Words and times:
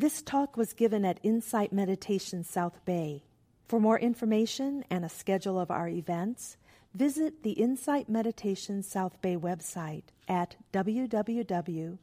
This 0.00 0.22
talk 0.22 0.56
was 0.56 0.72
given 0.72 1.04
at 1.04 1.20
Insight 1.22 1.74
Meditation 1.74 2.42
South 2.42 2.82
Bay. 2.86 3.22
For 3.68 3.78
more 3.78 3.98
information 3.98 4.82
and 4.88 5.04
a 5.04 5.10
schedule 5.10 5.60
of 5.60 5.70
our 5.70 5.88
events, 5.88 6.56
visit 6.94 7.42
the 7.42 7.52
Insight 7.52 8.08
Meditation 8.08 8.82
South 8.82 9.20
Bay 9.20 9.36
website 9.36 10.04
at 10.26 10.56
www.imsb.org. 10.72 11.98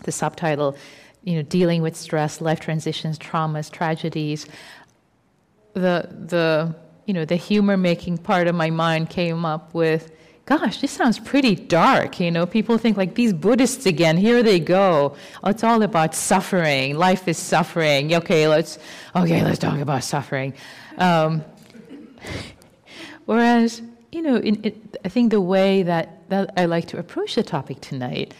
the 0.03 0.11
subtitle, 0.11 0.75
you 1.23 1.37
know, 1.37 1.41
dealing 1.41 1.81
with 1.81 1.95
stress, 1.95 2.41
life 2.41 2.59
transitions, 2.59 3.17
traumas, 3.17 3.71
tragedies, 3.71 4.45
the, 5.73 6.09
the, 6.11 6.75
you 7.05 7.13
know, 7.13 7.23
the 7.23 7.37
humor 7.37 7.77
making 7.77 8.17
part 8.17 8.47
of 8.47 8.55
my 8.55 8.69
mind 8.69 9.09
came 9.09 9.45
up 9.45 9.73
with 9.73 10.11
gosh, 10.45 10.79
this 10.79 10.91
sounds 10.91 11.17
pretty 11.17 11.55
dark. 11.55 12.19
You 12.19 12.31
know, 12.31 12.45
people 12.45 12.77
think 12.77 12.97
like 12.97 13.15
these 13.15 13.33
Buddhists 13.33 13.85
again, 13.85 14.15
here 14.15 14.43
they 14.43 14.59
go. 14.59 15.15
Oh, 15.43 15.49
it's 15.49 15.63
all 15.63 15.81
about 15.81 16.13
suffering. 16.13 16.95
Life 16.95 17.27
is 17.27 17.37
suffering. 17.37 18.13
Okay, 18.13 18.47
let's, 18.47 18.77
okay, 19.15 19.43
let's 19.43 19.59
talk 19.59 19.79
about 19.79 20.03
suffering. 20.03 20.53
Um, 20.97 21.43
whereas, 23.25 23.81
you 24.11 24.21
know, 24.21 24.37
in, 24.37 24.63
it, 24.63 24.97
I 25.03 25.09
think 25.09 25.31
the 25.31 25.41
way 25.41 25.81
that, 25.83 26.29
that 26.29 26.53
I 26.57 26.65
like 26.65 26.85
to 26.87 26.99
approach 26.99 27.35
the 27.35 27.43
topic 27.43 27.81
tonight 27.81 28.35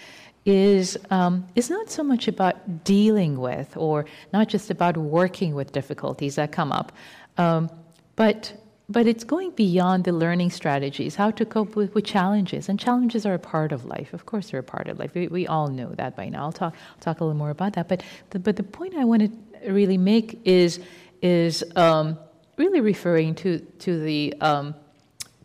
is, 0.46 0.98
um, 1.10 1.48
is 1.56 1.72
not 1.72 1.90
so 1.90 2.04
much 2.04 2.28
about 2.28 2.84
dealing 2.84 3.40
with 3.40 3.76
or 3.76 4.06
not 4.32 4.48
just 4.48 4.70
about 4.70 4.96
working 4.96 5.56
with 5.56 5.72
difficulties 5.72 6.36
that 6.36 6.52
come 6.52 6.72
up, 6.72 6.92
um, 7.40 7.72
but 8.16 8.54
but 8.88 9.08
it's 9.08 9.24
going 9.24 9.52
beyond 9.52 10.04
the 10.04 10.12
learning 10.12 10.52
strategies, 10.52 11.16
how 11.16 11.32
to 11.32 11.46
cope 11.46 11.76
with, 11.76 11.94
with, 11.96 12.06
challenges. 12.06 12.70
And 12.70 12.80
challenges 12.80 13.26
are 13.26 13.34
a 13.34 13.40
part 13.40 13.72
of 13.72 13.86
life. 13.86 14.14
Of 14.14 14.28
course, 14.28 14.52
they're 14.52 14.60
a 14.60 14.64
part 14.64 14.88
of 14.88 15.00
life. 15.00 15.14
We, 15.16 15.28
we 15.28 15.48
all 15.48 15.70
know 15.70 15.90
that 15.96 16.16
by 16.16 16.30
now. 16.30 16.44
I'll 16.44 16.52
talk, 16.52 16.76
talk 17.00 17.20
a 17.20 17.24
little 17.24 17.38
more 17.38 17.50
about 17.50 17.74
that. 17.74 17.88
But 17.88 18.04
the, 18.30 18.40
but 18.40 18.58
the 18.58 18.64
point 18.64 18.96
I 18.96 19.06
want 19.06 19.24
to 19.24 19.72
really 19.72 19.98
make 19.98 20.40
is, 20.46 20.80
is 21.24 21.64
um, 21.76 22.20
really 22.58 22.80
referring 22.80 23.34
to, 23.36 23.60
to 23.60 24.00
the 24.00 24.36
um, 24.40 24.76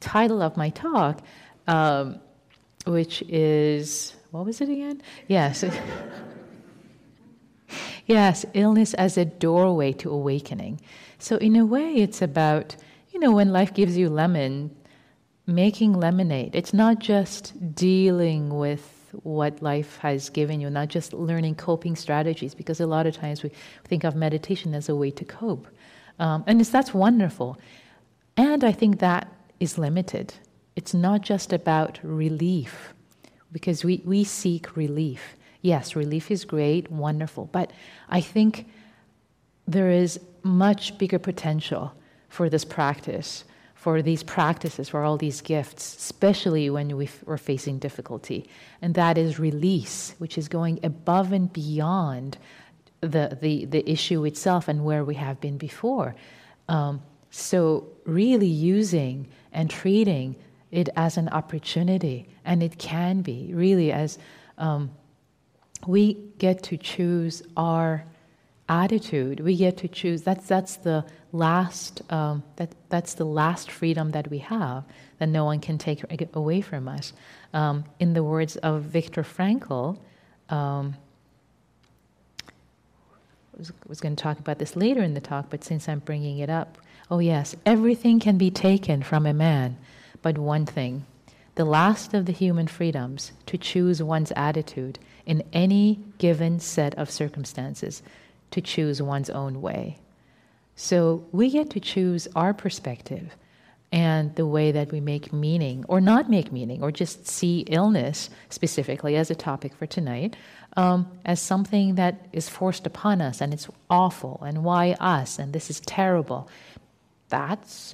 title 0.01 0.43
of 0.43 0.59
my 0.59 0.69
talk, 0.69 1.23
um, 1.67 2.21
which 2.85 3.23
is, 3.23 4.15
what 4.33 4.45
was 4.45 4.61
it 4.61 4.69
again? 4.69 5.01
Yes. 5.29 5.65
yes, 8.07 8.45
illness 8.53 8.93
as 8.95 9.17
a 9.17 9.25
doorway 9.25 9.93
to 9.95 10.11
awakening. 10.11 10.81
So, 11.19 11.37
in 11.37 11.57
a 11.57 11.65
way, 11.65 11.95
it's 11.97 12.21
about 12.21 12.77
you 13.21 13.27
know, 13.27 13.37
when 13.37 13.53
life 13.53 13.75
gives 13.75 13.99
you 13.99 14.09
lemon, 14.09 14.75
making 15.47 15.93
lemonade, 15.93 16.55
it's 16.55 16.73
not 16.73 17.01
just 17.01 17.53
dealing 17.75 18.57
with 18.57 19.15
what 19.23 19.61
life 19.61 19.99
has 19.99 20.31
given 20.31 20.59
you, 20.59 20.71
not 20.71 20.89
just 20.89 21.13
learning 21.13 21.55
coping 21.55 21.97
strategies, 21.97 22.55
because 22.55 22.81
a 22.81 22.87
lot 22.87 23.07
of 23.07 23.15
times 23.15 23.43
we 23.43 23.51
think 23.85 24.05
of 24.05 24.15
meditation 24.17 24.73
as 24.73 24.89
a 24.89 24.97
way 24.97 25.11
to 25.11 25.25
cope. 25.27 25.67
Um, 26.19 26.45
and 26.47 26.59
that's 26.63 26.95
wonderful. 26.95 27.59
And 28.39 28.65
I 28.65 28.73
think 28.73 29.01
that 29.01 29.31
is 29.59 29.77
limited. 29.77 30.33
It's 30.75 30.95
not 30.95 31.21
just 31.21 31.53
about 31.53 31.99
relief, 32.03 32.95
because 33.53 33.85
we, 33.85 34.01
we 34.07 34.25
seek 34.25 34.75
relief. 34.79 35.37
Yes, 35.61 35.95
relief 35.95 36.31
is 36.31 36.47
great, 36.47 36.91
wonderful, 36.91 37.51
but 37.53 37.71
I 38.09 38.23
think 38.23 38.67
there 39.69 39.91
is 39.91 40.19
much 40.43 40.97
bigger 40.97 41.19
potential 41.19 41.93
for 42.31 42.49
this 42.49 42.65
practice, 42.65 43.45
for 43.75 44.01
these 44.01 44.23
practices, 44.23 44.89
for 44.89 45.03
all 45.03 45.19
these 45.19 45.43
gifts, 45.43 45.97
especially 45.97 46.71
when 46.71 46.97
we 46.97 47.11
are 47.27 47.37
facing 47.37 47.79
difficulty. 47.79 48.49
And 48.81 48.95
that 48.95 49.19
is 49.19 49.39
release, 49.39 50.15
which 50.19 50.39
is 50.39 50.49
going 50.49 50.81
above 50.83 51.33
and 51.33 51.53
beyond 51.53 52.39
the, 53.01 53.37
the, 53.41 53.67
the 53.67 53.91
issue 53.91 54.25
itself 54.25 54.69
and 54.69 54.85
where 54.85 55.05
we 55.05 55.17
have 55.17 55.41
been 55.41 55.59
before. 55.59 56.15
Um, 56.69 57.03
so, 57.31 57.89
really 58.05 58.47
using 58.47 59.29
and 59.53 59.71
treating 59.71 60.37
it 60.71 60.89
as 60.97 61.17
an 61.17 61.29
opportunity, 61.29 62.29
and 62.45 62.63
it 62.63 62.79
can 62.79 63.23
be 63.23 63.51
really 63.53 63.93
as 63.93 64.19
um, 64.59 64.91
we 65.87 66.15
get 66.39 66.63
to 66.65 66.77
choose 66.77 67.43
our 67.57 68.05
attitude. 68.69 69.41
We 69.41 69.57
get 69.57 69.77
to 69.79 69.89
choose. 69.89 70.23
That's 70.23 70.47
that's 70.47 70.77
the 70.77 71.05
last. 71.33 72.03
Um, 72.11 72.43
that 72.57 72.75
that's 72.89 73.15
the 73.15 73.25
last 73.25 73.71
freedom 73.71 74.11
that 74.13 74.31
we 74.31 74.39
have 74.39 74.85
that 75.19 75.29
no 75.29 75.45
one 75.45 75.61
can 75.61 75.79
take 75.79 76.03
away 76.35 76.61
from 76.61 76.89
us. 76.89 77.13
Um, 77.53 77.85
in 77.99 78.15
the 78.15 78.23
words 78.23 78.57
of 78.57 78.83
Viktor 78.83 79.23
Frankl. 79.23 79.99
Um, 80.49 80.97
I 82.47 83.59
was, 83.59 83.73
was 83.87 84.01
going 84.01 84.17
to 84.17 84.23
talk 84.23 84.39
about 84.39 84.59
this 84.59 84.75
later 84.75 85.03
in 85.03 85.15
the 85.15 85.21
talk, 85.21 85.47
but 85.51 85.63
since 85.63 85.89
I'm 85.89 85.99
bringing 85.99 86.39
it 86.39 86.49
up, 86.49 86.79
oh 87.11 87.19
yes, 87.19 87.55
everything 87.67 88.19
can 88.19 88.39
be 88.39 88.51
taken 88.51 89.03
from 89.03 89.27
a 89.27 89.35
man, 89.35 89.77
but 90.23 90.39
one 90.39 90.67
thing 90.67 91.05
the 91.57 91.65
last 91.65 92.15
of 92.15 92.25
the 92.27 92.33
human 92.33 92.67
freedoms 92.67 93.33
to 93.45 93.59
choose 93.59 94.03
one's 94.03 94.33
attitude 94.35 94.99
in 95.27 95.43
any 95.53 96.01
given 96.17 96.59
set 96.59 96.95
of 96.95 97.11
circumstances 97.11 98.03
to 98.51 98.61
choose 98.61 99.03
one's 99.03 99.29
own 99.29 99.61
way. 99.61 99.99
So 100.83 101.27
we 101.31 101.51
get 101.51 101.69
to 101.71 101.79
choose 101.81 102.27
our 102.35 102.55
perspective 102.55 103.37
and 103.93 104.35
the 104.37 104.47
way 104.47 104.73
that 104.73 104.91
we 104.91 104.99
make 104.99 105.31
meaning 105.31 105.85
or 105.89 106.01
not 106.01 106.31
make 106.31 106.51
meaning 106.53 106.83
or 106.83 106.91
just 106.91 107.29
see 107.29 107.67
illness 107.69 108.31
specifically 108.49 109.15
as 109.17 109.31
a 109.31 109.35
topic 109.35 109.75
for 109.75 109.85
tonight 109.85 110.37
um, 110.79 111.07
as 111.27 111.39
something 111.39 111.97
that 111.97 112.27
is 112.33 112.49
forced 112.49 112.87
upon 112.87 113.21
us 113.21 113.43
and 113.43 113.53
it's 113.53 113.69
awful 113.91 114.41
and 114.43 114.65
why 114.65 114.93
us 115.01 115.39
and 115.39 115.53
this 115.53 115.69
is 115.69 115.81
terrible. 115.81 116.49
That's, 117.29 117.93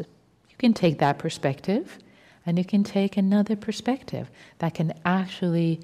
you 0.48 0.56
can 0.56 0.72
take 0.72 1.00
that 1.00 1.18
perspective 1.18 1.98
and 2.47 2.56
you 2.56 2.64
can 2.64 2.84
take 2.84 3.16
another 3.16 3.56
perspective 3.56 4.30
that 4.60 4.74
can 4.74 4.92
actually 5.04 5.80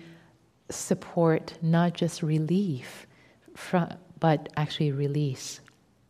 support 0.71 1.55
not 1.61 1.95
just 1.95 2.23
relief 2.23 3.09
from, 3.57 3.93
but 4.21 4.51
actually 4.57 4.93
release, 4.93 5.59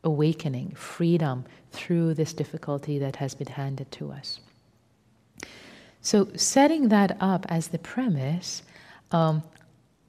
awakening, 0.04 0.72
freedom 0.72 1.44
through 1.70 2.14
this 2.14 2.32
difficulty 2.32 2.98
that 2.98 3.16
has 3.16 3.34
been 3.34 3.48
handed 3.48 3.90
to 3.92 4.12
us. 4.12 4.40
So, 6.00 6.28
setting 6.34 6.88
that 6.88 7.16
up 7.20 7.46
as 7.48 7.68
the 7.68 7.78
premise, 7.78 8.62
um, 9.12 9.42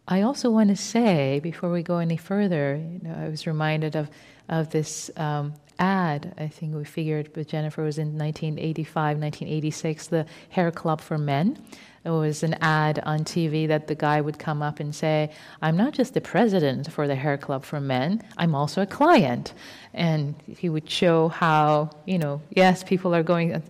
I 0.08 0.22
also 0.22 0.50
want 0.50 0.70
to 0.70 0.76
say, 0.76 1.40
before 1.40 1.72
we 1.72 1.84
go 1.84 2.00
any 2.00 2.18
further, 2.18 2.76
you 2.76 3.00
know, 3.08 3.16
I 3.16 3.30
was 3.30 3.46
reminded 3.46 3.96
of, 3.96 4.10
of 4.50 4.72
this 4.72 5.12
um, 5.16 5.54
ad, 5.80 6.34
I 6.38 6.48
think 6.48 6.76
we 6.76 6.84
figured 6.84 7.36
with 7.36 7.48
Jennifer 7.48 7.84
was 7.84 7.98
in 7.98 8.18
1985, 8.18 9.18
1986, 9.18 10.08
the 10.08 10.26
Hair 10.50 10.72
Club 10.72 11.00
for 11.00 11.18
Men. 11.18 11.64
There 12.04 12.12
was 12.12 12.44
an 12.44 12.56
ad 12.56 13.00
on 13.06 13.20
TV 13.20 13.68
that 13.70 13.88
the 13.88 13.96
guy 13.96 14.20
would 14.20 14.38
come 14.38 14.62
up 14.62 14.82
and 14.82 14.94
say, 14.94 15.32
I'm 15.62 15.78
not 15.78 15.94
just 15.94 16.14
the 16.14 16.22
president 16.22 16.92
for 16.92 17.08
the 17.08 17.16
Hair 17.16 17.38
Club 17.38 17.64
for 17.64 17.80
Men, 17.80 18.22
I'm 18.38 18.54
also 18.56 18.82
a 18.82 18.86
client. 18.86 19.54
And 19.94 20.36
he 20.48 20.68
would 20.68 20.90
show 20.90 21.30
how, 21.30 21.92
you 22.06 22.18
know, 22.18 22.42
yes, 22.50 22.84
people 22.84 23.16
are 23.16 23.24
going, 23.24 23.64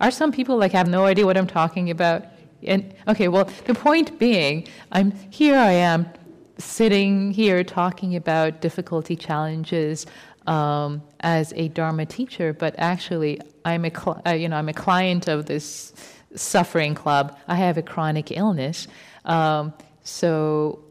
are 0.00 0.10
some 0.10 0.32
people 0.32 0.58
like 0.58 0.72
have 0.72 0.88
no 0.88 1.06
idea 1.06 1.24
what 1.24 1.38
I'm 1.38 1.46
talking 1.46 1.90
about? 1.90 2.24
And 2.62 2.94
okay, 3.08 3.28
well, 3.28 3.48
the 3.64 3.74
point 3.74 4.18
being, 4.18 4.68
I'm 4.92 5.12
here 5.30 5.56
I 5.56 5.72
am 5.72 6.10
sitting 6.58 7.32
here 7.32 7.64
talking 7.64 8.16
about 8.16 8.60
difficulty 8.60 9.16
challenges 9.16 10.06
um, 10.46 11.02
as 11.20 11.52
a 11.56 11.68
Dharma 11.68 12.06
teacher, 12.06 12.52
but 12.52 12.74
actually 12.78 13.40
I'm 13.64 13.84
a 13.84 13.90
cl- 13.90 14.20
uh, 14.26 14.30
you 14.30 14.48
know 14.48 14.56
I'm 14.56 14.68
a 14.68 14.74
client 14.74 15.28
of 15.28 15.46
this 15.46 15.92
suffering 16.34 16.94
club. 16.94 17.38
I 17.48 17.56
have 17.56 17.76
a 17.78 17.82
chronic 17.82 18.30
illness, 18.30 18.88
um, 19.24 19.72
so 20.02 20.84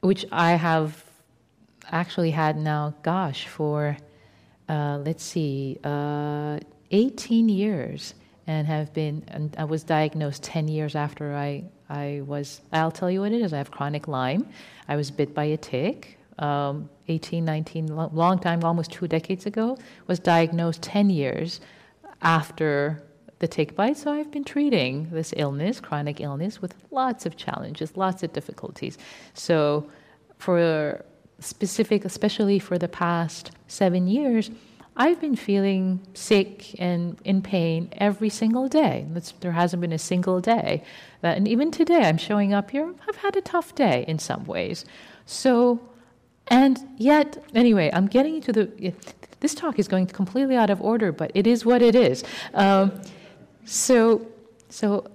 which 0.00 0.24
I 0.30 0.52
have 0.52 1.04
actually 1.90 2.30
had 2.30 2.56
now, 2.56 2.94
gosh, 3.02 3.46
for 3.48 3.96
uh, 4.68 4.98
let's 5.04 5.24
see, 5.24 5.78
uh, 5.82 6.58
18 6.90 7.48
years. 7.48 8.14
and 8.48 8.66
have 8.66 8.92
been. 8.94 9.22
And 9.28 9.54
I 9.58 9.64
was 9.64 9.84
diagnosed 9.84 10.42
ten 10.42 10.66
years 10.66 10.96
after 10.96 11.36
I 11.36 11.64
I 11.88 12.22
was. 12.26 12.62
I'll 12.72 12.90
tell 12.90 13.10
you 13.10 13.20
what 13.20 13.32
it 13.32 13.40
is. 13.42 13.52
I 13.52 13.58
have 13.58 13.70
chronic 13.70 14.08
Lyme. 14.08 14.48
I 14.88 14.96
was 14.96 15.10
bit 15.12 15.34
by 15.34 15.44
a 15.44 15.56
tick. 15.56 16.18
Um, 16.38 16.88
18, 17.08 17.44
19, 17.44 17.88
long 17.96 18.38
time, 18.38 18.62
almost 18.62 18.92
two 18.92 19.08
decades 19.08 19.44
ago, 19.44 19.76
was 20.06 20.20
diagnosed 20.20 20.82
10 20.82 21.10
years 21.10 21.60
after 22.22 23.02
the 23.38 23.48
tick 23.48 23.74
bite. 23.74 23.96
So 23.96 24.12
I've 24.12 24.30
been 24.30 24.44
treating 24.44 25.10
this 25.10 25.32
illness, 25.36 25.80
chronic 25.80 26.20
illness, 26.20 26.60
with 26.60 26.74
lots 26.90 27.26
of 27.26 27.36
challenges, 27.36 27.96
lots 27.96 28.22
of 28.22 28.32
difficulties. 28.32 28.98
So 29.34 29.88
for 30.38 31.04
specific, 31.40 32.04
especially 32.04 32.58
for 32.58 32.78
the 32.78 32.88
past 32.88 33.52
seven 33.66 34.08
years, 34.08 34.50
I've 35.00 35.20
been 35.20 35.36
feeling 35.36 36.00
sick 36.14 36.74
and 36.80 37.16
in 37.24 37.40
pain 37.40 37.88
every 37.98 38.28
single 38.28 38.66
day. 38.66 39.06
there 39.40 39.52
hasn't 39.52 39.80
been 39.80 39.92
a 39.92 39.98
single 39.98 40.40
day. 40.40 40.82
That, 41.20 41.36
and 41.36 41.46
even 41.46 41.70
today, 41.70 42.02
I'm 42.02 42.18
showing 42.18 42.52
up 42.52 42.72
here. 42.72 42.92
I've 43.08 43.16
had 43.16 43.36
a 43.36 43.40
tough 43.40 43.76
day 43.76 44.04
in 44.08 44.18
some 44.18 44.44
ways. 44.44 44.84
So, 45.24 45.80
and 46.48 46.80
yet, 46.96 47.40
anyway, 47.54 47.90
I'm 47.92 48.08
getting 48.08 48.36
into 48.36 48.52
the. 48.52 48.92
This 49.38 49.54
talk 49.54 49.78
is 49.78 49.86
going 49.86 50.06
completely 50.06 50.56
out 50.56 50.68
of 50.68 50.80
order, 50.80 51.12
but 51.12 51.30
it 51.32 51.46
is 51.46 51.64
what 51.64 51.80
it 51.80 51.94
is. 51.94 52.24
Um, 52.54 53.00
so, 53.68 54.26
so 54.70 55.06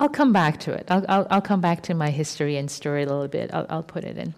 I'll 0.00 0.08
come 0.08 0.32
back 0.32 0.60
to 0.60 0.72
it. 0.72 0.86
I'll, 0.88 1.04
I'll, 1.08 1.26
I'll, 1.30 1.40
come 1.40 1.60
back 1.60 1.82
to 1.84 1.94
my 1.94 2.10
history 2.10 2.56
and 2.56 2.70
story 2.70 3.02
a 3.02 3.06
little 3.06 3.28
bit. 3.28 3.50
I'll, 3.52 3.66
I'll 3.68 3.82
put 3.82 4.04
it 4.04 4.16
in 4.16 4.34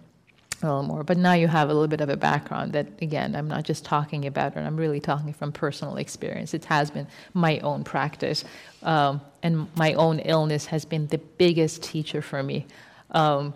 a 0.61 0.65
little 0.65 0.83
more. 0.83 1.03
But 1.03 1.17
now 1.17 1.33
you 1.33 1.47
have 1.47 1.69
a 1.69 1.73
little 1.73 1.87
bit 1.87 2.01
of 2.01 2.09
a 2.09 2.17
background 2.17 2.73
that, 2.73 2.87
again, 3.01 3.35
I'm 3.35 3.47
not 3.47 3.63
just 3.63 3.85
talking 3.85 4.25
about 4.25 4.57
it, 4.57 4.59
I'm 4.59 4.75
really 4.75 4.99
talking 4.99 5.33
from 5.33 5.51
personal 5.51 5.97
experience. 5.97 6.53
It 6.53 6.65
has 6.65 6.91
been 6.91 7.07
my 7.33 7.59
own 7.59 7.83
practice. 7.83 8.43
Um, 8.83 9.21
and 9.41 9.67
my 9.75 9.93
own 9.93 10.19
illness 10.19 10.65
has 10.65 10.83
been 10.83 11.07
the 11.07 11.17
biggest 11.17 11.83
teacher 11.83 12.21
for 12.21 12.43
me. 12.43 12.65
Um, 13.11 13.53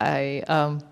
I, 0.00 0.42
um, 0.48 0.82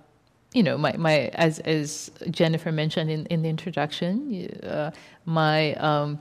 you 0.52 0.62
know, 0.62 0.76
my, 0.76 0.96
my 0.96 1.30
as, 1.34 1.60
as 1.60 2.10
Jennifer 2.30 2.72
mentioned 2.72 3.10
in, 3.10 3.26
in 3.26 3.42
the 3.42 3.48
introduction, 3.48 4.48
uh, 4.62 4.90
my 5.24 5.74
um, 5.74 6.18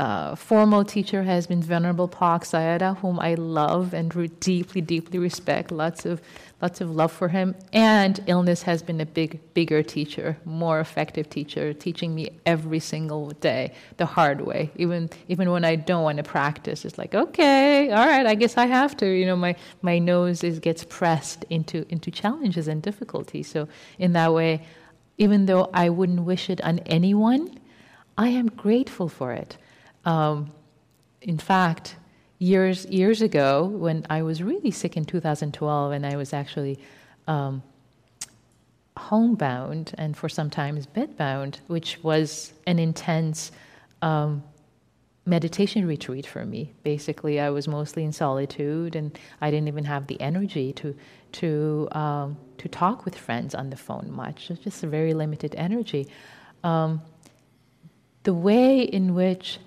uh, 0.00 0.34
formal 0.34 0.82
teacher 0.82 1.24
has 1.24 1.46
been 1.46 1.62
Venerable 1.62 2.08
Pa-Auk 2.08 2.44
Sayadaw, 2.44 2.96
whom 3.00 3.20
I 3.20 3.34
love 3.34 3.92
and 3.92 4.16
re- 4.16 4.28
deeply, 4.28 4.80
deeply 4.80 5.18
respect. 5.18 5.70
Lots 5.70 6.06
of, 6.06 6.22
lots 6.62 6.80
of 6.80 6.90
love 6.90 7.12
for 7.12 7.28
him. 7.28 7.54
And 7.74 8.18
illness 8.26 8.62
has 8.62 8.82
been 8.82 8.98
a 9.02 9.04
big, 9.04 9.40
bigger 9.52 9.82
teacher, 9.82 10.38
more 10.46 10.80
effective 10.80 11.28
teacher, 11.28 11.74
teaching 11.74 12.14
me 12.14 12.30
every 12.46 12.80
single 12.80 13.28
day 13.28 13.74
the 13.98 14.06
hard 14.06 14.40
way. 14.40 14.70
Even, 14.76 15.10
even 15.28 15.50
when 15.50 15.66
I 15.66 15.76
don't 15.76 16.02
want 16.02 16.16
to 16.16 16.24
practice, 16.24 16.86
it's 16.86 16.96
like, 16.96 17.14
okay, 17.14 17.90
all 17.90 18.06
right, 18.06 18.24
I 18.24 18.34
guess 18.36 18.56
I 18.56 18.64
have 18.64 18.96
to. 18.98 19.06
You 19.06 19.26
know, 19.26 19.36
my, 19.36 19.54
my 19.82 19.98
nose 19.98 20.42
is, 20.42 20.60
gets 20.60 20.82
pressed 20.82 21.44
into, 21.50 21.84
into 21.90 22.10
challenges 22.10 22.68
and 22.68 22.80
difficulties. 22.80 23.48
So 23.50 23.68
in 23.98 24.14
that 24.14 24.32
way, 24.32 24.66
even 25.18 25.44
though 25.44 25.68
I 25.74 25.90
wouldn't 25.90 26.22
wish 26.22 26.48
it 26.48 26.62
on 26.62 26.78
anyone, 26.86 27.60
I 28.16 28.28
am 28.28 28.46
grateful 28.48 29.10
for 29.10 29.32
it. 29.32 29.58
Um, 30.04 30.52
in 31.20 31.38
fact, 31.38 31.96
years 32.38 32.86
years 32.86 33.22
ago, 33.22 33.64
when 33.64 34.06
I 34.10 34.22
was 34.22 34.42
really 34.42 34.70
sick 34.70 34.96
in 34.96 35.04
2012, 35.04 35.92
and 35.92 36.06
I 36.06 36.16
was 36.16 36.32
actually 36.32 36.78
um, 37.26 37.62
homebound 38.96 39.92
and 39.98 40.16
for 40.16 40.28
sometimes 40.28 40.86
bedbound, 40.86 41.56
which 41.66 42.02
was 42.02 42.52
an 42.66 42.78
intense 42.78 43.52
um, 44.02 44.42
meditation 45.26 45.86
retreat 45.86 46.26
for 46.26 46.44
me. 46.44 46.72
Basically, 46.82 47.38
I 47.38 47.50
was 47.50 47.68
mostly 47.68 48.04
in 48.04 48.12
solitude, 48.12 48.96
and 48.96 49.18
I 49.40 49.50
didn't 49.50 49.68
even 49.68 49.84
have 49.84 50.06
the 50.06 50.20
energy 50.20 50.72
to 50.74 50.96
to 51.32 51.88
um, 51.92 52.36
to 52.58 52.68
talk 52.68 53.04
with 53.04 53.16
friends 53.16 53.54
on 53.54 53.70
the 53.70 53.76
phone 53.76 54.10
much. 54.10 54.50
Just 54.62 54.82
a 54.82 54.86
very 54.86 55.14
limited 55.14 55.54
energy. 55.56 56.08
Um, 56.64 57.02
the 58.22 58.34
way 58.34 58.82
in 58.82 59.14
which 59.14 59.58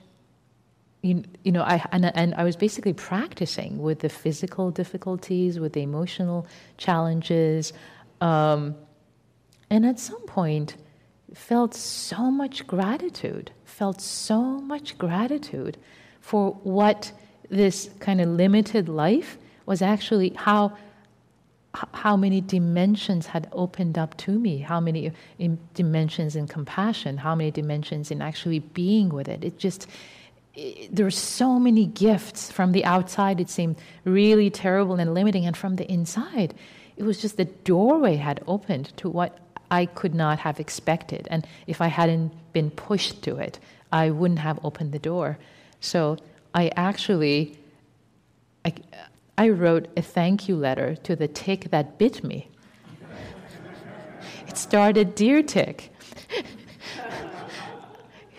you, 1.03 1.23
you 1.43 1.51
know, 1.51 1.63
I, 1.63 1.85
and, 1.91 2.05
and 2.15 2.33
I 2.35 2.43
was 2.43 2.55
basically 2.55 2.93
practicing 2.93 3.81
with 3.81 3.99
the 3.99 4.09
physical 4.09 4.71
difficulties, 4.71 5.59
with 5.59 5.73
the 5.73 5.81
emotional 5.81 6.47
challenges. 6.77 7.73
Um, 8.21 8.75
and 9.69 9.85
at 9.85 9.99
some 9.99 10.21
point, 10.25 10.77
felt 11.33 11.73
so 11.73 12.31
much 12.31 12.65
gratitude, 12.65 13.51
felt 13.65 13.99
so 13.99 14.41
much 14.41 14.97
gratitude 14.97 15.77
for 16.21 16.53
what 16.63 17.11
this 17.49 17.89
kind 17.99 18.21
of 18.21 18.29
limited 18.29 18.87
life 18.87 19.37
was 19.65 19.81
actually 19.81 20.29
how 20.35 20.75
how 21.93 22.15
many 22.15 22.39
dimensions 22.39 23.25
had 23.25 23.49
opened 23.51 23.97
up 23.97 24.15
to 24.15 24.37
me, 24.37 24.59
how 24.59 24.79
many 24.79 25.11
dimensions 25.73 26.35
in 26.35 26.47
compassion, 26.47 27.17
how 27.17 27.33
many 27.33 27.49
dimensions 27.49 28.11
in 28.11 28.21
actually 28.21 28.59
being 28.59 29.09
with 29.09 29.27
it. 29.27 29.43
It 29.43 29.57
just 29.57 29.87
there 30.91 31.05
were 31.05 31.11
so 31.11 31.57
many 31.57 31.85
gifts 31.85 32.51
from 32.51 32.71
the 32.71 32.85
outside 32.85 33.39
it 33.39 33.49
seemed 33.49 33.75
really 34.05 34.49
terrible 34.49 34.95
and 34.95 35.13
limiting 35.13 35.45
and 35.45 35.57
from 35.57 35.75
the 35.77 35.91
inside 35.91 36.53
it 36.95 37.03
was 37.03 37.19
just 37.21 37.37
the 37.37 37.45
doorway 37.45 38.15
had 38.15 38.43
opened 38.45 38.95
to 38.97 39.09
what 39.09 39.39
i 39.71 39.85
could 39.85 40.13
not 40.13 40.39
have 40.39 40.59
expected 40.59 41.27
and 41.31 41.47
if 41.65 41.81
i 41.81 41.87
hadn't 41.87 42.31
been 42.53 42.69
pushed 42.69 43.23
to 43.23 43.37
it 43.37 43.59
i 43.91 44.09
wouldn't 44.09 44.39
have 44.39 44.59
opened 44.63 44.91
the 44.91 44.99
door. 44.99 45.37
So 45.79 46.17
i 46.53 46.71
actually 46.75 47.57
i, 48.63 48.73
I 49.37 49.49
wrote 49.49 49.87
a 49.97 50.01
thank 50.01 50.47
you 50.47 50.55
letter 50.55 50.95
to 50.97 51.15
the 51.15 51.27
tick 51.27 51.71
that 51.71 51.97
bit 51.97 52.23
me. 52.23 52.49
It 54.47 54.57
started 54.57 55.15
dear 55.15 55.41
tick 55.41 55.92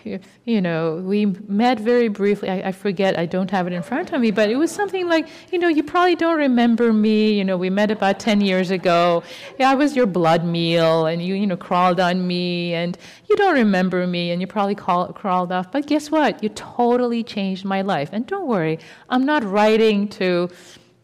you 0.45 0.61
know, 0.61 0.95
we 1.03 1.25
met 1.25 1.79
very 1.79 2.07
briefly. 2.07 2.49
I, 2.49 2.69
I, 2.69 2.71
forget, 2.71 3.17
I 3.17 3.25
don't 3.25 3.49
have 3.51 3.67
it 3.67 3.73
in 3.73 3.81
front 3.81 4.13
of 4.13 4.21
me, 4.21 4.31
but 4.31 4.49
it 4.49 4.55
was 4.55 4.71
something 4.71 5.07
like, 5.07 5.27
you 5.51 5.59
know, 5.59 5.67
you 5.67 5.83
probably 5.83 6.15
don't 6.15 6.37
remember 6.37 6.93
me. 6.93 7.33
You 7.33 7.43
know, 7.43 7.57
we 7.57 7.69
met 7.69 7.91
about 7.91 8.19
10 8.19 8.41
years 8.41 8.71
ago. 8.71 9.23
Yeah, 9.59 9.71
I 9.71 9.75
was 9.75 9.95
your 9.95 10.05
blood 10.05 10.45
meal, 10.45 11.05
and 11.07 11.21
you, 11.21 11.35
you 11.35 11.47
know, 11.47 11.57
crawled 11.57 11.99
on 11.99 12.27
me, 12.27 12.73
and 12.73 12.97
you 13.29 13.35
don't 13.35 13.55
remember 13.55 14.05
me, 14.05 14.31
and 14.31 14.41
you 14.41 14.47
probably 14.47 14.75
call, 14.75 15.11
crawled 15.13 15.51
off. 15.51 15.71
But 15.71 15.87
guess 15.87 16.11
what? 16.11 16.41
You 16.43 16.49
totally 16.49 17.23
changed 17.23 17.65
my 17.65 17.81
life. 17.81 18.09
And 18.11 18.25
don't 18.27 18.47
worry, 18.47 18.79
I'm 19.09 19.25
not 19.25 19.43
writing 19.43 20.07
to, 20.09 20.49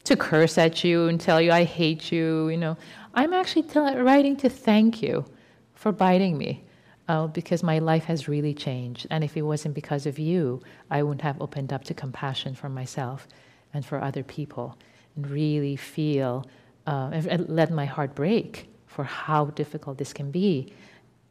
to 0.03 0.15
curse 0.15 0.57
at 0.57 0.83
you 0.83 1.07
and 1.07 1.19
tell 1.19 1.41
you 1.41 1.51
I 1.51 1.63
hate 1.63 2.11
you. 2.11 2.49
You 2.49 2.57
know, 2.57 2.77
I'm 3.13 3.33
actually 3.33 3.65
writing 3.73 4.35
to 4.37 4.49
thank 4.49 5.01
you 5.01 5.25
for 5.73 5.91
biting 5.91 6.37
me 6.37 6.63
uh, 7.11 7.27
because 7.27 7.61
my 7.61 7.79
life 7.79 8.05
has 8.05 8.29
really 8.29 8.53
changed. 8.53 9.05
And 9.09 9.21
if 9.21 9.35
it 9.35 9.41
wasn't 9.41 9.75
because 9.75 10.05
of 10.05 10.17
you, 10.17 10.61
I 10.89 11.03
wouldn't 11.03 11.23
have 11.23 11.41
opened 11.41 11.73
up 11.73 11.83
to 11.89 11.93
compassion 11.93 12.55
for 12.55 12.69
myself 12.69 13.27
and 13.73 13.85
for 13.85 14.01
other 14.01 14.23
people 14.23 14.77
and 15.15 15.29
really 15.29 15.75
feel, 15.75 16.45
uh, 16.87 17.09
and 17.13 17.49
let 17.49 17.69
my 17.69 17.83
heart 17.83 18.15
break 18.15 18.69
for 18.87 19.03
how 19.03 19.41
difficult 19.61 19.97
this 19.97 20.13
can 20.13 20.31
be. 20.31 20.71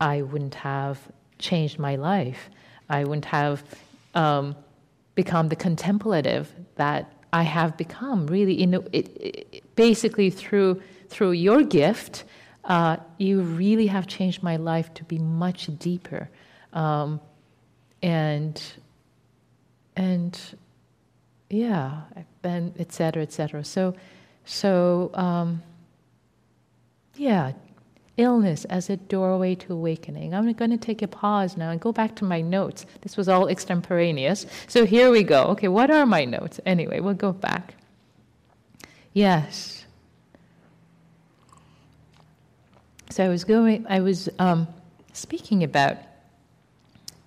I 0.02 0.20
wouldn't 0.20 0.56
have 0.56 0.98
changed 1.38 1.78
my 1.78 1.96
life. 1.96 2.50
I 2.90 3.04
wouldn't 3.04 3.30
have 3.40 3.64
um, 4.14 4.56
become 5.14 5.48
the 5.48 5.56
contemplative 5.56 6.52
that 6.74 7.10
I 7.32 7.44
have 7.44 7.78
become. 7.78 8.26
Really, 8.26 8.60
you 8.60 8.66
know, 8.66 8.84
it, 8.92 9.06
it, 9.16 9.76
basically 9.76 10.28
through 10.28 10.82
through 11.08 11.32
your 11.32 11.62
gift 11.62 12.24
uh, 12.64 12.96
you 13.18 13.40
really 13.40 13.86
have 13.86 14.06
changed 14.06 14.42
my 14.42 14.56
life 14.56 14.92
to 14.94 15.04
be 15.04 15.18
much 15.18 15.68
deeper. 15.78 16.28
Um, 16.72 17.20
and, 18.02 18.62
and 19.96 20.40
yeah, 21.48 22.02
and 22.42 22.72
et 22.78 22.92
cetera, 22.92 23.22
et 23.22 23.32
cetera. 23.32 23.64
So, 23.64 23.94
so 24.44 25.10
um, 25.14 25.62
yeah, 27.16 27.52
illness 28.16 28.64
as 28.66 28.90
a 28.90 28.96
doorway 28.96 29.54
to 29.54 29.72
awakening. 29.72 30.34
I'm 30.34 30.52
going 30.52 30.70
to 30.70 30.76
take 30.76 31.02
a 31.02 31.08
pause 31.08 31.56
now 31.56 31.70
and 31.70 31.80
go 31.80 31.92
back 31.92 32.16
to 32.16 32.24
my 32.24 32.40
notes. 32.40 32.86
This 33.00 33.16
was 33.16 33.28
all 33.28 33.48
extemporaneous. 33.48 34.46
So 34.68 34.84
here 34.84 35.10
we 35.10 35.22
go. 35.22 35.44
Okay, 35.44 35.68
what 35.68 35.90
are 35.90 36.06
my 36.06 36.24
notes? 36.24 36.60
Anyway, 36.66 37.00
we'll 37.00 37.14
go 37.14 37.32
back. 37.32 37.74
Yes. 39.12 39.79
So 43.10 43.24
I 43.24 43.28
was 43.28 43.44
going, 43.44 43.86
I 43.88 44.00
was 44.00 44.28
um, 44.38 44.68
speaking 45.12 45.62
about 45.64 45.96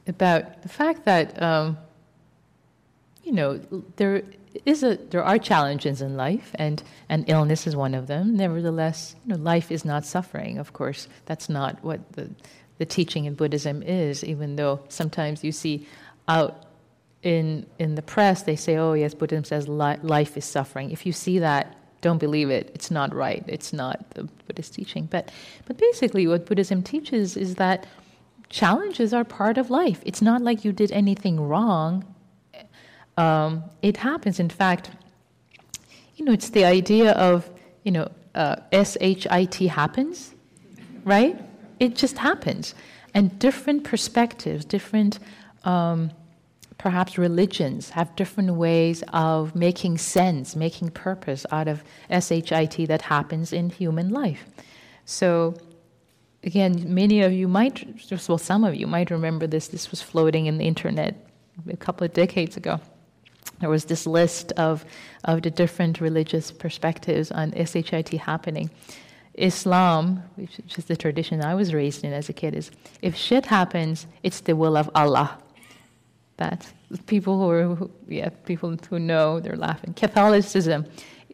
about 0.08 0.62
the 0.62 0.70
fact 0.70 1.06
that 1.06 1.42
um, 1.42 1.78
you 3.24 3.32
know 3.32 3.58
there 3.98 4.24
is 4.66 4.84
a 4.84 4.96
there 4.96 5.24
are 5.24 5.38
challenges 5.38 6.02
in 6.02 6.16
life, 6.16 6.52
and 6.56 6.82
and 7.10 7.30
illness 7.30 7.68
is 7.68 7.76
one 7.76 7.94
of 7.94 8.08
them. 8.08 8.36
Nevertheless, 8.36 9.16
you 9.26 9.34
know, 9.34 9.42
life 9.42 9.72
is 9.72 9.84
not 9.84 10.06
suffering. 10.06 10.58
Of 10.58 10.74
course, 10.74 11.08
that's 11.26 11.50
not 11.50 11.84
what 11.84 12.14
the 12.14 12.30
the 12.78 12.86
teaching 12.86 13.26
in 13.26 13.36
Buddhism 13.36 13.84
is. 13.84 14.24
Even 14.24 14.56
though 14.56 14.80
sometimes 14.90 15.44
you 15.44 15.52
see 15.52 15.88
out 16.28 16.66
in, 17.24 17.66
in 17.80 17.96
the 17.96 18.02
press, 18.02 18.44
they 18.44 18.56
say, 18.56 18.76
oh, 18.78 18.94
yes, 18.94 19.14
Buddhism 19.14 19.44
says 19.44 19.68
li- 19.68 19.98
life 20.02 20.38
is 20.38 20.46
suffering. 20.46 20.92
If 20.92 21.06
you 21.06 21.14
see 21.14 21.40
that, 21.40 21.76
don't 22.04 22.20
believe 22.20 22.52
it. 22.52 22.70
It's 22.76 22.92
not 22.92 23.10
right. 23.16 23.44
It's 23.48 23.74
not 23.74 23.96
the 24.12 24.24
Buddhist 24.46 24.76
teaching. 24.76 25.08
But, 25.10 25.32
but 25.66 25.78
basically, 25.78 26.28
what 26.28 26.46
Buddhism 26.46 26.84
teaches 26.84 27.36
is 27.36 27.56
that 27.56 27.88
challenges 28.50 29.14
are 29.14 29.24
part 29.24 29.58
of 29.58 29.72
life. 29.72 30.00
It's 30.06 30.22
not 30.22 30.42
like 30.42 30.64
you 30.64 30.72
did 30.72 30.92
anything 30.92 31.40
wrong. 31.40 32.06
Um, 33.18 33.64
it 33.82 33.98
happens. 33.98 34.40
In 34.40 34.50
fact, 34.50 34.92
you 36.16 36.26
know, 36.26 36.34
it's 36.34 36.50
the 36.50 36.66
idea 36.66 37.12
of, 37.14 37.50
you 37.84 37.92
know, 37.92 38.08
uh, 38.36 38.58
S-H-I-T 38.72 39.68
happens, 39.68 40.36
right? 41.04 41.36
It 41.80 41.96
just 41.96 42.18
happens. 42.18 42.76
And 43.14 43.38
different 43.40 43.84
perspectives, 43.84 44.66
different 44.66 45.20
um, 45.64 46.12
perhaps 46.84 47.18
religions 47.18 47.92
have 47.92 48.14
different 48.18 48.56
ways 48.56 49.06
of 49.14 49.56
making 49.56 49.98
sense, 49.98 50.54
making 50.54 50.90
purpose 50.90 51.46
out 51.50 51.70
of 51.70 51.82
SHIT 52.10 52.88
that 52.90 53.04
happens 53.04 53.54
in 53.54 53.70
human 53.70 54.10
life. 54.10 54.44
So, 55.06 55.56
again, 56.44 56.94
many 56.94 57.22
of 57.22 57.32
you 57.32 57.48
might, 57.48 57.88
well, 58.28 58.38
some 58.38 58.66
of 58.66 58.76
you 58.76 58.86
might 58.86 59.10
remember 59.12 59.48
this. 59.48 59.70
This 59.70 59.92
was 59.92 60.02
floating 60.02 60.46
in 60.46 60.58
the 60.58 60.68
internet 60.68 61.16
a 61.70 61.78
couple 61.78 62.04
of 62.04 62.12
decades 62.12 62.58
ago. 62.58 62.82
There 63.62 63.70
was 63.70 63.86
this 63.86 64.06
list 64.06 64.52
of, 64.58 64.84
of 65.24 65.42
the 65.42 65.52
different 65.52 66.02
religious 66.02 66.52
perspectives 66.52 67.32
on 67.32 67.54
SHIT 67.54 68.10
happening. 68.10 68.70
Islam, 69.36 70.22
which 70.36 70.78
is 70.78 70.86
the 70.86 70.98
tradition 70.98 71.42
I 71.42 71.56
was 71.56 71.74
raised 71.74 72.04
in 72.04 72.12
as 72.12 72.28
a 72.28 72.34
kid, 72.34 72.54
is 72.54 72.72
if 73.02 73.16
shit 73.16 73.46
happens, 73.46 74.06
it's 74.22 74.42
the 74.42 74.58
will 74.58 74.76
of 74.76 74.90
Allah 74.94 75.38
that. 76.44 76.60
People 77.08 77.34
who 77.40 77.48
are, 77.50 77.90
yeah, 78.08 78.30
people 78.52 78.70
who 78.90 79.00
know, 79.00 79.40
they're 79.40 79.62
laughing. 79.70 79.92
Catholicism, 79.94 80.86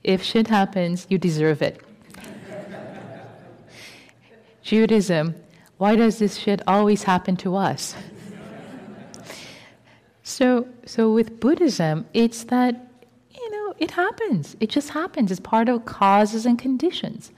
if 0.03 0.19
shit 0.23 0.47
happens, 0.47 1.07
you 1.09 1.17
deserve 1.17 1.61
it. 1.69 1.75
Judaism, 4.61 5.35
why 5.81 5.95
does 5.95 6.19
this 6.19 6.37
shit 6.37 6.61
always 6.67 7.01
happen 7.03 7.35
to 7.37 7.49
us? 7.55 7.95
so, 10.23 10.67
so 10.85 11.11
with 11.11 11.39
Buddhism, 11.39 12.05
it's 12.13 12.43
that, 12.53 12.73
you 13.31 13.47
know, 13.53 13.73
it 13.79 13.91
happens. 13.91 14.55
It 14.59 14.69
just 14.69 14.89
happens. 14.89 15.31
It's 15.31 15.39
part 15.39 15.67
of 15.69 15.85
causes 15.85 16.45
and 16.45 16.57
conditions. 16.59 17.31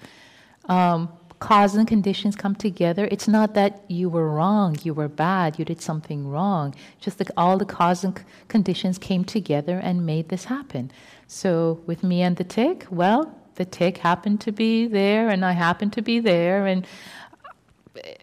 Um, 0.65 1.09
cause 1.41 1.75
and 1.75 1.87
conditions 1.87 2.35
come 2.35 2.55
together. 2.55 3.09
It's 3.11 3.27
not 3.27 3.55
that 3.55 3.83
you 3.89 4.09
were 4.09 4.29
wrong, 4.29 4.77
you 4.83 4.93
were 4.93 5.09
bad, 5.09 5.57
you 5.59 5.65
did 5.65 5.81
something 5.81 6.29
wrong. 6.29 6.73
Just 7.01 7.17
that 7.17 7.31
all 7.35 7.57
the 7.57 7.65
cause 7.65 8.03
and 8.05 8.23
conditions 8.47 8.97
came 8.97 9.25
together 9.25 9.77
and 9.79 10.05
made 10.05 10.29
this 10.29 10.45
happen. 10.45 10.91
So 11.27 11.81
with 11.87 12.03
me 12.03 12.21
and 12.21 12.37
the 12.37 12.43
tick, 12.43 12.85
well, 12.91 13.35
the 13.55 13.65
tick 13.65 13.97
happened 13.97 14.39
to 14.41 14.51
be 14.51 14.87
there, 14.87 15.29
and 15.29 15.43
I 15.43 15.53
happened 15.53 15.93
to 15.93 16.01
be 16.01 16.19
there, 16.19 16.65
and 16.67 16.87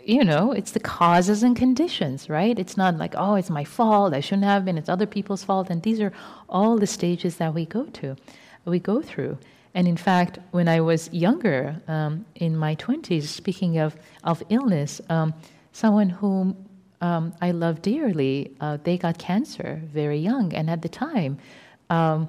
you 0.02 0.24
know, 0.24 0.52
it's 0.52 0.70
the 0.70 0.80
causes 0.80 1.42
and 1.42 1.54
conditions, 1.56 2.30
right? 2.30 2.58
It's 2.58 2.76
not 2.76 2.96
like, 2.96 3.14
oh, 3.16 3.34
it's 3.34 3.50
my 3.50 3.64
fault, 3.64 4.14
I 4.14 4.20
shouldn't 4.20 4.44
have 4.44 4.64
been, 4.64 4.78
it's 4.78 4.88
other 4.88 5.06
people's 5.06 5.44
fault. 5.44 5.68
And 5.70 5.82
these 5.82 6.00
are 6.00 6.12
all 6.48 6.78
the 6.78 6.86
stages 6.86 7.36
that 7.36 7.52
we 7.52 7.66
go 7.66 7.84
to, 8.00 8.16
we 8.64 8.78
go 8.78 9.02
through. 9.02 9.38
And 9.78 9.86
in 9.86 9.96
fact, 9.96 10.40
when 10.50 10.66
I 10.66 10.80
was 10.80 11.08
younger, 11.12 11.80
um, 11.86 12.26
in 12.34 12.56
my 12.56 12.74
20s, 12.74 13.22
speaking 13.28 13.78
of, 13.78 13.96
of 14.24 14.42
illness, 14.48 15.00
um, 15.08 15.32
someone 15.70 16.08
whom 16.10 16.56
um, 17.00 17.32
I 17.40 17.52
love 17.52 17.80
dearly, 17.80 18.56
uh, 18.60 18.78
they 18.82 18.98
got 18.98 19.18
cancer 19.18 19.80
very 19.84 20.18
young. 20.18 20.52
And 20.52 20.68
at 20.68 20.82
the 20.82 20.88
time, 20.88 21.38
um, 21.90 22.28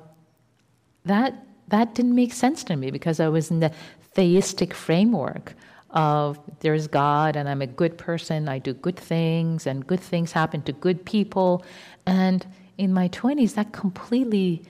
that, 1.05 1.43
that 1.69 1.95
didn't 1.95 2.13
make 2.13 2.33
sense 2.33 2.63
to 2.65 2.75
me 2.75 2.91
because 2.91 3.19
I 3.19 3.29
was 3.29 3.49
in 3.49 3.61
the 3.61 3.71
theistic 4.13 4.75
framework 4.75 5.55
of 5.89 6.39
there's 6.59 6.85
God 6.87 7.35
and 7.35 7.49
I'm 7.49 7.63
a 7.63 7.67
good 7.81 7.97
person, 7.97 8.47
I 8.47 8.59
do 8.59 8.75
good 8.75 8.95
things, 8.95 9.65
and 9.65 9.87
good 9.87 10.01
things 10.01 10.33
happen 10.33 10.61
to 10.61 10.71
good 10.71 11.03
people. 11.03 11.65
And 12.05 12.45
in 12.77 12.93
my 12.93 13.09
20s, 13.09 13.55
that 13.55 13.73
completely 13.73 14.61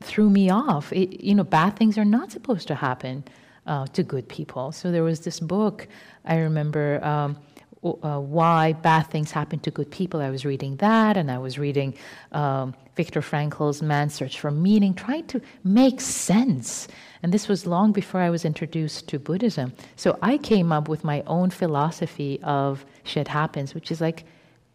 threw 0.00 0.30
me 0.30 0.50
off. 0.50 0.92
It, 0.92 1.20
you 1.20 1.34
know, 1.34 1.44
bad 1.44 1.76
things 1.76 1.98
are 1.98 2.04
not 2.04 2.30
supposed 2.32 2.68
to 2.68 2.74
happen 2.74 3.24
uh, 3.66 3.86
to 3.88 4.02
good 4.02 4.28
people. 4.28 4.72
So 4.72 4.90
there 4.90 5.04
was 5.04 5.20
this 5.20 5.40
book 5.40 5.88
I 6.24 6.36
remember. 6.36 7.04
Um, 7.04 7.38
uh, 7.84 8.18
why 8.18 8.72
bad 8.72 9.02
things 9.02 9.30
happen 9.30 9.58
to 9.60 9.70
good 9.70 9.90
people. 9.90 10.20
I 10.20 10.30
was 10.30 10.44
reading 10.44 10.76
that, 10.76 11.16
and 11.16 11.30
I 11.30 11.38
was 11.38 11.58
reading 11.58 11.94
um, 12.32 12.74
Viktor 12.96 13.22
Frankl's 13.22 13.82
Man's 13.82 14.14
Search 14.14 14.40
for 14.40 14.50
Meaning, 14.50 14.94
trying 14.94 15.26
to 15.28 15.40
make 15.62 16.00
sense. 16.00 16.88
And 17.22 17.32
this 17.32 17.48
was 17.48 17.66
long 17.66 17.92
before 17.92 18.20
I 18.20 18.30
was 18.30 18.44
introduced 18.44 19.08
to 19.08 19.18
Buddhism. 19.18 19.72
So 19.96 20.18
I 20.22 20.38
came 20.38 20.72
up 20.72 20.88
with 20.88 21.04
my 21.04 21.22
own 21.26 21.50
philosophy 21.50 22.40
of 22.42 22.84
shit 23.04 23.28
happens, 23.28 23.74
which 23.74 23.90
is 23.90 24.00
like 24.00 24.24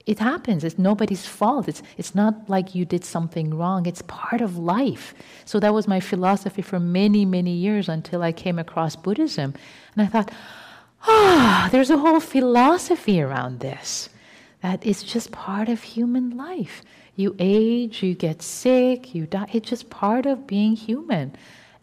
it 0.06 0.20
happens. 0.20 0.64
It's 0.64 0.78
nobody's 0.78 1.26
fault. 1.26 1.68
It's, 1.70 1.82
it's 1.98 2.14
not 2.14 2.50
like 2.50 2.76
you 2.76 2.84
did 2.84 3.06
something 3.06 3.54
wrong. 3.56 3.86
It's 3.86 4.02
part 4.04 4.42
of 4.42 4.58
life. 4.58 5.14
So 5.46 5.60
that 5.62 5.74
was 5.74 5.88
my 5.88 6.02
philosophy 6.02 6.62
for 6.62 6.80
many, 6.80 7.24
many 7.24 7.54
years 7.54 7.88
until 7.88 8.22
I 8.22 8.34
came 8.34 8.60
across 8.60 8.98
Buddhism. 8.98 9.54
And 9.96 10.06
I 10.06 10.08
thought, 10.08 10.32
ah, 11.04 11.66
oh, 11.66 11.70
there's 11.72 11.90
a 11.90 11.98
whole 11.98 12.20
philosophy 12.20 13.22
around 13.22 13.62
this. 13.62 14.10
That 14.62 14.86
it's 14.86 15.04
just 15.04 15.32
part 15.32 15.70
of 15.70 15.82
human 15.82 16.36
life. 16.36 16.84
You 17.16 17.36
age, 17.40 18.04
you 18.04 18.14
get 18.14 18.42
sick, 18.42 19.16
you 19.16 19.26
die. 19.26 19.48
It's 19.54 19.70
just 19.70 19.90
part 19.90 20.26
of 20.26 20.48
being 20.48 20.76
human. 20.76 21.34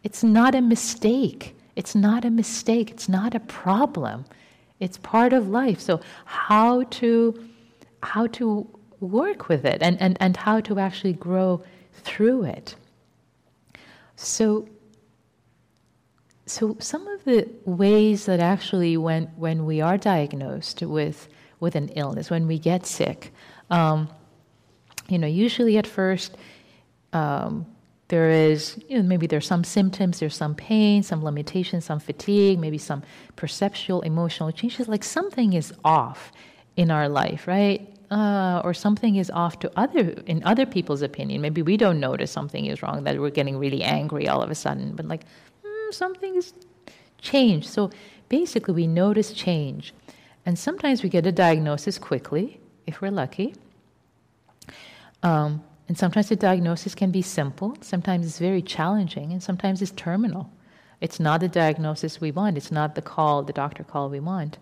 It's 0.03 0.23
not 0.23 0.53
a 0.53 0.61
mistake. 0.61 1.55
It's 1.75 1.95
not 1.95 2.23
a 2.23 2.29
mistake. 2.29 2.91
It's 2.91 3.09
not 3.09 3.33
a 3.33 3.39
problem. 3.39 4.25
It's 4.79 4.97
part 4.97 5.33
of 5.33 5.47
life. 5.47 5.79
So, 5.79 6.01
how 6.25 6.83
to 6.83 7.50
how 8.03 8.27
to 8.27 8.67
work 8.99 9.49
with 9.49 9.65
it 9.65 9.81
and, 9.81 9.99
and, 9.99 10.17
and 10.19 10.37
how 10.37 10.59
to 10.61 10.79
actually 10.79 11.13
grow 11.13 11.63
through 11.93 12.43
it. 12.45 12.75
So, 14.15 14.67
so 16.45 16.77
some 16.79 17.07
of 17.07 17.23
the 17.23 17.49
ways 17.65 18.25
that 18.25 18.39
actually 18.39 18.97
when, 18.97 19.25
when 19.35 19.65
we 19.65 19.81
are 19.81 19.97
diagnosed 19.97 20.81
with, 20.81 21.27
with 21.59 21.75
an 21.75 21.89
illness, 21.89 22.29
when 22.29 22.47
we 22.47 22.59
get 22.59 22.85
sick, 22.85 23.33
um, 23.69 24.09
you 25.07 25.17
know, 25.17 25.27
usually 25.27 25.77
at 25.77 25.87
first 25.87 26.37
um, 27.13 27.65
there 28.09 28.29
is, 28.29 28.79
you 28.87 28.97
know, 28.97 29.03
maybe 29.03 29.25
there's 29.25 29.47
some 29.47 29.63
symptoms, 29.63 30.19
there's 30.19 30.35
some 30.35 30.53
pain, 30.53 31.01
some 31.01 31.23
limitation, 31.23 31.81
some 31.81 31.99
fatigue, 31.99 32.59
maybe 32.59 32.77
some 32.77 33.03
perceptual, 33.35 34.01
emotional 34.01 34.51
changes, 34.51 34.87
like 34.87 35.03
something 35.03 35.53
is 35.53 35.73
off 35.83 36.31
in 36.75 36.91
our 36.91 37.09
life, 37.09 37.47
right? 37.47 37.87
Uh, 38.09 38.61
or 38.65 38.73
something 38.73 39.15
is 39.15 39.29
off 39.31 39.59
to 39.59 39.71
other 39.77 40.09
in 40.27 40.43
other 40.43 40.65
people's 40.65 41.01
opinion. 41.01 41.41
Maybe 41.41 41.61
we 41.61 41.77
don't 41.77 41.99
notice 41.99 42.29
something 42.31 42.65
is 42.65 42.81
wrong 42.81 43.03
that 43.05 43.19
we're 43.19 43.29
getting 43.29 43.57
really 43.57 43.83
angry 43.83 44.27
all 44.27 44.41
of 44.41 44.51
a 44.51 44.55
sudden, 44.55 44.95
but 44.95 45.05
like 45.07 45.23
mm, 45.65 45.93
something's 45.93 46.53
changed. 47.19 47.69
So 47.69 47.89
basically, 48.27 48.73
we 48.73 48.87
notice 48.87 49.31
change, 49.31 49.93
and 50.45 50.59
sometimes 50.59 51.03
we 51.03 51.09
get 51.09 51.25
a 51.25 51.31
diagnosis 51.31 51.97
quickly 51.97 52.59
if 52.85 53.01
we're 53.01 53.11
lucky. 53.11 53.55
Um, 55.23 55.63
and 55.87 55.97
sometimes 55.97 56.29
the 56.29 56.35
diagnosis 56.35 56.95
can 56.95 57.11
be 57.11 57.21
simple. 57.21 57.77
Sometimes 57.81 58.25
it's 58.25 58.39
very 58.39 58.61
challenging, 58.61 59.31
and 59.31 59.41
sometimes 59.41 59.81
it's 59.81 59.91
terminal. 59.91 60.49
It's 60.99 61.19
not 61.19 61.41
the 61.41 61.47
diagnosis 61.47 62.21
we 62.21 62.31
want. 62.31 62.57
It's 62.57 62.71
not 62.71 62.95
the 62.95 63.01
call, 63.01 63.43
the 63.43 63.53
doctor 63.53 63.83
call 63.83 64.09
we 64.09 64.19
want. 64.19 64.57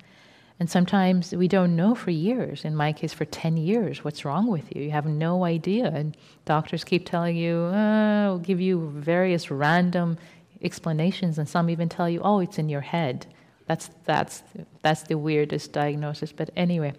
And 0.59 0.69
sometimes 0.69 1.33
we 1.33 1.47
don't 1.47 1.77
know 1.77 1.95
for 1.95 2.11
years, 2.11 2.65
in 2.65 2.75
my 2.75 2.91
case, 2.91 3.13
for 3.13 3.23
10 3.23 3.55
years, 3.55 4.03
what's 4.03 4.25
wrong 4.25 4.47
with 4.47 4.75
you. 4.75 4.83
You 4.83 4.91
have 4.91 5.05
no 5.05 5.45
idea. 5.45 5.85
And 5.85 6.17
doctors 6.43 6.83
keep 6.83 7.05
telling 7.05 7.37
you, 7.37 7.69
we'll 7.71 8.39
give 8.39 8.59
you 8.59 8.89
various 8.95 9.49
random 9.49 10.17
explanations, 10.61 11.37
and 11.37 11.47
some 11.47 11.69
even 11.69 11.87
tell 11.87 12.09
you, 12.09 12.19
oh, 12.21 12.39
it's 12.39 12.57
in 12.57 12.67
your 12.67 12.81
head. 12.81 13.25
That's, 13.67 13.89
that's, 14.03 14.43
that's 14.81 15.03
the 15.03 15.17
weirdest 15.17 15.71
diagnosis. 15.71 16.33
But 16.33 16.49
anyway, 16.57 16.93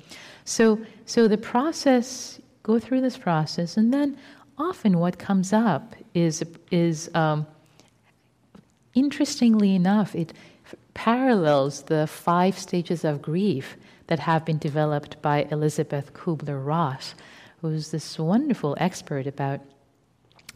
so, 0.44 0.80
so 1.04 1.28
the 1.28 1.36
process, 1.36 2.40
go 2.62 2.78
through 2.78 3.02
this 3.02 3.18
process, 3.18 3.76
and 3.76 3.92
then 3.92 4.16
often 4.56 4.98
what 4.98 5.18
comes 5.18 5.52
up 5.52 5.94
is, 6.14 6.42
is 6.70 7.10
um, 7.14 7.46
interestingly 8.94 9.74
enough, 9.74 10.14
it, 10.14 10.32
parallels 11.04 11.84
the 11.84 12.06
five 12.06 12.54
stages 12.58 13.04
of 13.04 13.22
grief 13.22 13.76
that 14.08 14.18
have 14.18 14.44
been 14.44 14.58
developed 14.58 15.16
by 15.22 15.46
Elisabeth 15.50 16.12
Kubler 16.12 16.60
Ross, 16.72 17.14
who's 17.62 17.90
this 17.90 18.18
wonderful 18.18 18.76
expert 18.78 19.26
about, 19.26 19.60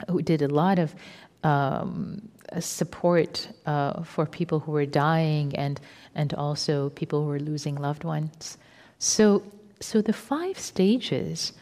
who 0.09 0.21
did 0.23 0.43
a 0.43 0.49
lot 0.49 0.79
of 0.79 0.95
um, 1.43 2.29
support 2.61 3.49
uh, 3.65 4.03
for 4.03 4.27
people 4.27 4.59
who 4.61 4.73
were 4.73 4.87
dying 4.87 5.57
and, 5.57 5.81
and 6.15 6.35
also 6.35 6.91
people 6.91 7.19
who 7.23 7.29
were 7.29 7.41
losing 7.53 7.77
loved 7.77 8.05
ones. 8.05 8.59
So, 8.99 9.43
so 9.81 10.03
the 10.03 10.13
five 10.13 10.59
stages 10.59 11.53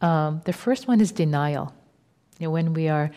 Um, 0.00 0.40
the 0.44 0.52
first 0.52 0.88
one 0.88 1.00
is 1.00 1.12
denial. 1.12 1.74
You 2.38 2.46
know, 2.46 2.52
when 2.52 2.72
we 2.72 2.88
are 2.88 3.10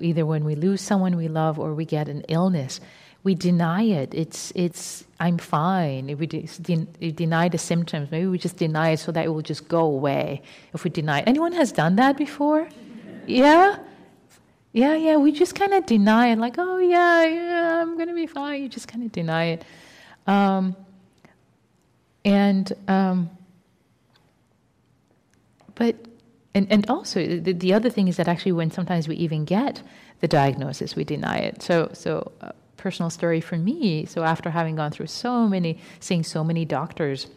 either 0.00 0.24
when 0.24 0.44
we 0.44 0.54
lose 0.54 0.80
someone 0.80 1.16
we 1.16 1.28
love 1.28 1.58
or 1.58 1.74
we 1.74 1.84
get 1.84 2.08
an 2.08 2.22
illness, 2.28 2.80
we 3.24 3.34
deny 3.34 3.82
it. 3.82 4.12
It's 4.14 4.52
it's 4.54 5.04
I'm 5.20 5.38
fine. 5.38 6.10
If 6.10 6.18
we 6.18 6.26
de- 6.26 7.12
deny 7.12 7.48
the 7.48 7.58
symptoms, 7.58 8.10
maybe 8.10 8.26
we 8.26 8.38
just 8.38 8.56
deny 8.56 8.90
it 8.90 8.98
so 8.98 9.12
that 9.12 9.24
it 9.24 9.28
will 9.28 9.42
just 9.42 9.68
go 9.68 9.80
away. 9.84 10.42
If 10.74 10.82
we 10.84 10.90
deny, 10.90 11.20
it. 11.20 11.28
anyone 11.28 11.52
has 11.52 11.70
done 11.70 11.96
that 11.96 12.16
before? 12.16 12.68
Yeah, 13.26 13.78
yeah, 14.72 14.96
yeah. 14.96 15.16
We 15.16 15.30
just 15.30 15.54
kind 15.54 15.72
of 15.72 15.86
deny 15.86 16.28
it, 16.28 16.38
like, 16.38 16.56
oh 16.58 16.78
yeah, 16.78 17.24
yeah, 17.24 17.82
I'm 17.82 17.96
gonna 17.96 18.14
be 18.14 18.26
fine. 18.26 18.62
You 18.62 18.68
just 18.68 18.88
kind 18.88 19.04
of 19.04 19.12
deny 19.12 19.44
it, 19.44 19.64
um, 20.26 20.74
and 22.24 22.72
um, 22.88 23.30
but 25.76 25.94
and 26.54 26.66
and 26.72 26.90
also 26.90 27.24
the, 27.24 27.52
the 27.52 27.72
other 27.72 27.88
thing 27.88 28.08
is 28.08 28.16
that 28.16 28.26
actually 28.26 28.52
when 28.52 28.72
sometimes 28.72 29.06
we 29.06 29.14
even 29.14 29.44
get 29.44 29.80
the 30.18 30.26
diagnosis, 30.26 30.96
we 30.96 31.04
deny 31.04 31.38
it. 31.38 31.62
So 31.62 31.88
so. 31.92 32.32
Uh, 32.40 32.50
personal 32.82 33.10
story 33.10 33.40
for 33.40 33.56
me. 33.56 34.04
So 34.06 34.18
after 34.24 34.50
having 34.50 34.74
gone 34.76 34.90
through 34.90 35.06
so 35.06 35.48
many, 35.48 35.78
seeing 36.00 36.24
so 36.24 36.42
many 36.42 36.64
doctors 36.64 37.28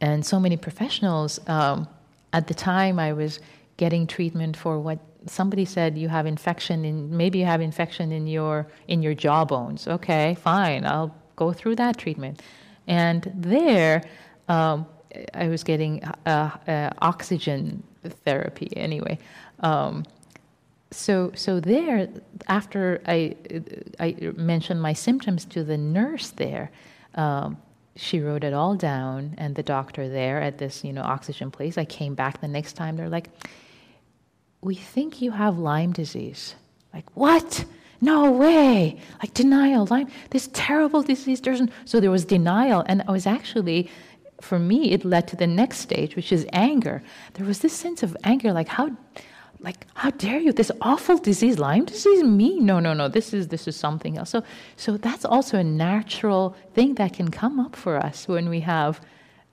and 0.00 0.26
so 0.26 0.40
many 0.40 0.56
professionals, 0.56 1.40
um, 1.46 1.86
at 2.32 2.48
the 2.48 2.54
time 2.54 2.98
I 2.98 3.12
was 3.12 3.38
getting 3.76 4.06
treatment 4.06 4.56
for 4.56 4.80
what 4.80 4.98
somebody 5.26 5.64
said 5.64 5.96
you 5.96 6.08
have 6.08 6.26
infection 6.26 6.84
in 6.84 7.16
maybe 7.16 7.38
you 7.38 7.46
have 7.46 7.60
infection 7.60 8.10
in 8.10 8.26
your 8.26 8.66
in 8.88 9.02
your 9.02 9.14
jaw 9.14 9.44
bones. 9.44 9.86
Okay, 9.86 10.36
fine, 10.42 10.84
I'll 10.84 11.14
go 11.36 11.52
through 11.52 11.76
that 11.76 11.96
treatment. 11.96 12.42
And 12.88 13.30
there, 13.36 14.02
um, 14.48 14.86
I 15.34 15.46
was 15.48 15.62
getting 15.62 16.02
uh, 16.26 16.50
uh, 16.66 16.90
oxygen 17.10 17.82
therapy 18.24 18.68
anyway. 18.76 19.18
Um, 19.60 20.04
so 20.92 21.32
so 21.34 21.60
there 21.60 22.08
after 22.48 23.02
I 23.06 23.34
I 23.98 24.16
mentioned 24.36 24.80
my 24.80 24.92
symptoms 24.92 25.44
to 25.46 25.64
the 25.64 25.76
nurse 25.78 26.30
there. 26.30 26.70
Um, 27.14 27.56
she 27.94 28.20
wrote 28.20 28.42
it 28.42 28.54
all 28.54 28.74
down, 28.74 29.34
and 29.36 29.54
the 29.54 29.62
doctor 29.62 30.08
there 30.08 30.40
at 30.40 30.56
this, 30.56 30.82
you 30.82 30.94
know, 30.94 31.02
oxygen 31.02 31.50
place. 31.50 31.76
I 31.76 31.84
came 31.84 32.14
back 32.14 32.40
the 32.40 32.48
next 32.48 32.72
time. 32.72 32.96
They're 32.96 33.10
like, 33.10 33.28
"We 34.62 34.74
think 34.74 35.20
you 35.20 35.32
have 35.32 35.58
Lyme 35.58 35.92
disease." 35.92 36.54
Like 36.94 37.04
what? 37.14 37.64
No 38.00 38.30
way! 38.32 39.00
Like 39.20 39.32
denial, 39.32 39.86
Lyme, 39.88 40.08
this 40.30 40.48
terrible 40.52 41.02
disease. 41.02 41.40
There's 41.40 41.62
so 41.84 42.00
there 42.00 42.10
was 42.10 42.24
denial, 42.24 42.82
and 42.86 43.02
I 43.06 43.12
was 43.12 43.26
actually, 43.26 43.90
for 44.40 44.58
me, 44.58 44.90
it 44.90 45.04
led 45.04 45.28
to 45.28 45.36
the 45.36 45.46
next 45.46 45.78
stage, 45.78 46.16
which 46.16 46.32
is 46.32 46.44
anger. 46.52 47.02
There 47.34 47.46
was 47.46 47.60
this 47.60 47.72
sense 47.72 48.02
of 48.02 48.16
anger, 48.24 48.52
like 48.52 48.68
how 48.68 48.90
like 49.62 49.86
how 49.94 50.10
dare 50.10 50.40
you? 50.40 50.52
This 50.52 50.72
awful 50.80 51.18
disease 51.18 51.58
lyme 51.58 51.84
disease? 51.84 52.22
Me? 52.22 52.58
No 52.60 52.80
no 52.80 52.92
no. 52.92 53.08
This 53.08 53.32
is 53.32 53.48
this 53.48 53.68
is 53.68 53.76
something 53.76 54.18
else. 54.18 54.30
So 54.30 54.42
so 54.76 54.96
that's 54.96 55.24
also 55.24 55.58
a 55.58 55.64
natural 55.64 56.56
thing 56.74 56.94
that 56.94 57.12
can 57.14 57.30
come 57.30 57.60
up 57.60 57.76
for 57.76 57.96
us 57.96 58.28
when 58.28 58.48
we 58.48 58.60
have 58.60 59.00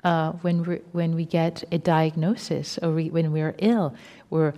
uh, 0.04 0.32
when 0.42 0.64
we 0.64 0.76
when 0.92 1.16
we 1.16 1.26
get 1.26 1.64
a 1.72 1.78
diagnosis 1.78 2.80
or 2.82 2.92
we, 2.92 3.10
when 3.10 3.32
we're 3.32 3.56
ill. 3.60 3.94
We're 4.30 4.54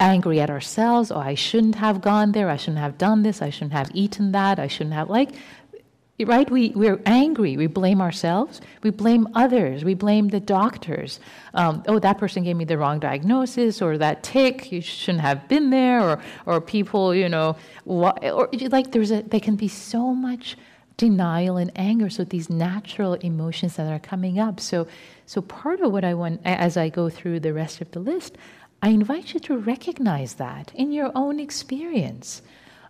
angry 0.00 0.40
at 0.40 0.50
ourselves. 0.50 1.10
Oh 1.10 1.18
i 1.18 1.34
shouldn't 1.34 1.76
have 1.76 2.00
gone 2.00 2.32
there. 2.32 2.50
I 2.50 2.56
shouldn't 2.56 2.78
have 2.78 2.98
done 2.98 3.22
this. 3.22 3.40
I 3.42 3.50
shouldn't 3.50 3.72
have 3.72 3.90
eaten 3.94 4.32
that. 4.32 4.58
I 4.58 4.68
shouldn't 4.68 4.94
have 4.94 5.08
like 5.10 5.30
right? 6.20 6.48
We, 6.48 6.70
we're 6.76 7.00
angry. 7.06 7.56
We 7.56 7.66
blame 7.66 8.00
ourselves. 8.00 8.60
We 8.82 8.90
blame 8.90 9.26
others. 9.34 9.84
We 9.84 9.94
blame 9.94 10.28
the 10.28 10.38
doctors. 10.38 11.18
Um, 11.54 11.82
oh, 11.88 11.98
that 11.98 12.18
person 12.18 12.44
gave 12.44 12.56
me 12.56 12.64
the 12.64 12.78
wrong 12.78 13.00
diagnosis, 13.00 13.82
or 13.82 13.98
that 13.98 14.22
tick, 14.22 14.70
you 14.70 14.80
shouldn't 14.80 15.22
have 15.22 15.48
been 15.48 15.70
there, 15.70 16.00
or, 16.00 16.22
or 16.46 16.60
people, 16.60 17.14
you 17.14 17.28
know, 17.28 17.56
or 17.84 18.14
like 18.68 18.92
there's 18.92 19.10
a, 19.10 19.22
there 19.22 19.40
can 19.40 19.56
be 19.56 19.66
so 19.66 20.14
much 20.14 20.56
denial 20.96 21.56
and 21.56 21.72
anger. 21.74 22.08
So 22.08 22.22
these 22.22 22.48
natural 22.48 23.14
emotions 23.14 23.74
that 23.74 23.92
are 23.92 23.98
coming 23.98 24.38
up. 24.38 24.60
So, 24.60 24.86
so 25.26 25.42
part 25.42 25.80
of 25.80 25.90
what 25.90 26.04
I 26.04 26.14
want, 26.14 26.40
as 26.44 26.76
I 26.76 26.90
go 26.90 27.10
through 27.10 27.40
the 27.40 27.52
rest 27.52 27.80
of 27.80 27.90
the 27.90 27.98
list, 27.98 28.38
I 28.82 28.90
invite 28.90 29.34
you 29.34 29.40
to 29.40 29.56
recognize 29.56 30.34
that 30.34 30.70
in 30.76 30.92
your 30.92 31.10
own 31.16 31.40
experience. 31.40 32.42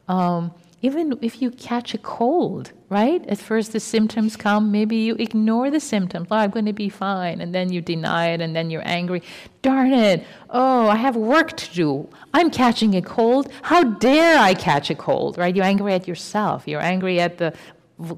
Um, 0.08 0.52
even 0.84 1.18
if 1.22 1.40
you 1.40 1.50
catch 1.50 1.94
a 1.94 1.98
cold, 1.98 2.70
right? 2.90 3.26
At 3.26 3.38
first 3.38 3.72
the 3.72 3.80
symptoms 3.80 4.36
come, 4.36 4.70
maybe 4.70 4.96
you 4.96 5.14
ignore 5.14 5.70
the 5.70 5.80
symptoms. 5.80 6.28
Oh, 6.30 6.36
I'm 6.36 6.50
going 6.50 6.66
to 6.66 6.74
be 6.74 6.90
fine. 6.90 7.40
And 7.40 7.54
then 7.54 7.72
you 7.72 7.80
deny 7.80 8.26
it, 8.34 8.42
and 8.42 8.54
then 8.54 8.68
you're 8.68 8.86
angry. 8.86 9.22
Darn 9.62 9.94
it. 9.94 10.26
Oh, 10.50 10.88
I 10.88 10.96
have 10.96 11.16
work 11.16 11.56
to 11.56 11.74
do. 11.74 12.06
I'm 12.34 12.50
catching 12.50 12.94
a 12.96 13.00
cold. 13.00 13.50
How 13.62 13.82
dare 13.82 14.38
I 14.38 14.52
catch 14.52 14.90
a 14.90 14.94
cold, 14.94 15.38
right? 15.38 15.56
You're 15.56 15.64
angry 15.64 15.94
at 15.94 16.06
yourself. 16.06 16.68
You're 16.68 16.82
angry 16.82 17.18
at 17.18 17.38
the 17.38 17.54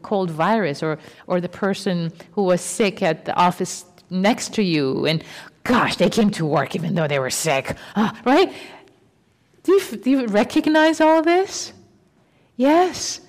cold 0.02 0.32
virus 0.32 0.82
or, 0.82 0.98
or 1.28 1.40
the 1.40 1.48
person 1.48 2.12
who 2.32 2.42
was 2.42 2.60
sick 2.60 3.00
at 3.00 3.26
the 3.26 3.34
office 3.36 3.84
next 4.10 4.54
to 4.54 4.62
you. 4.64 5.06
And 5.06 5.22
gosh, 5.62 5.96
they 5.96 6.10
came 6.10 6.30
to 6.30 6.44
work 6.44 6.74
even 6.74 6.96
though 6.96 7.06
they 7.06 7.20
were 7.20 7.30
sick, 7.30 7.76
ah, 7.94 8.20
right? 8.24 8.52
Do 9.62 9.72
you, 9.72 9.96
do 9.98 10.10
you 10.10 10.26
recognize 10.26 11.00
all 11.00 11.22
this? 11.22 11.72
Yes. 12.56 13.20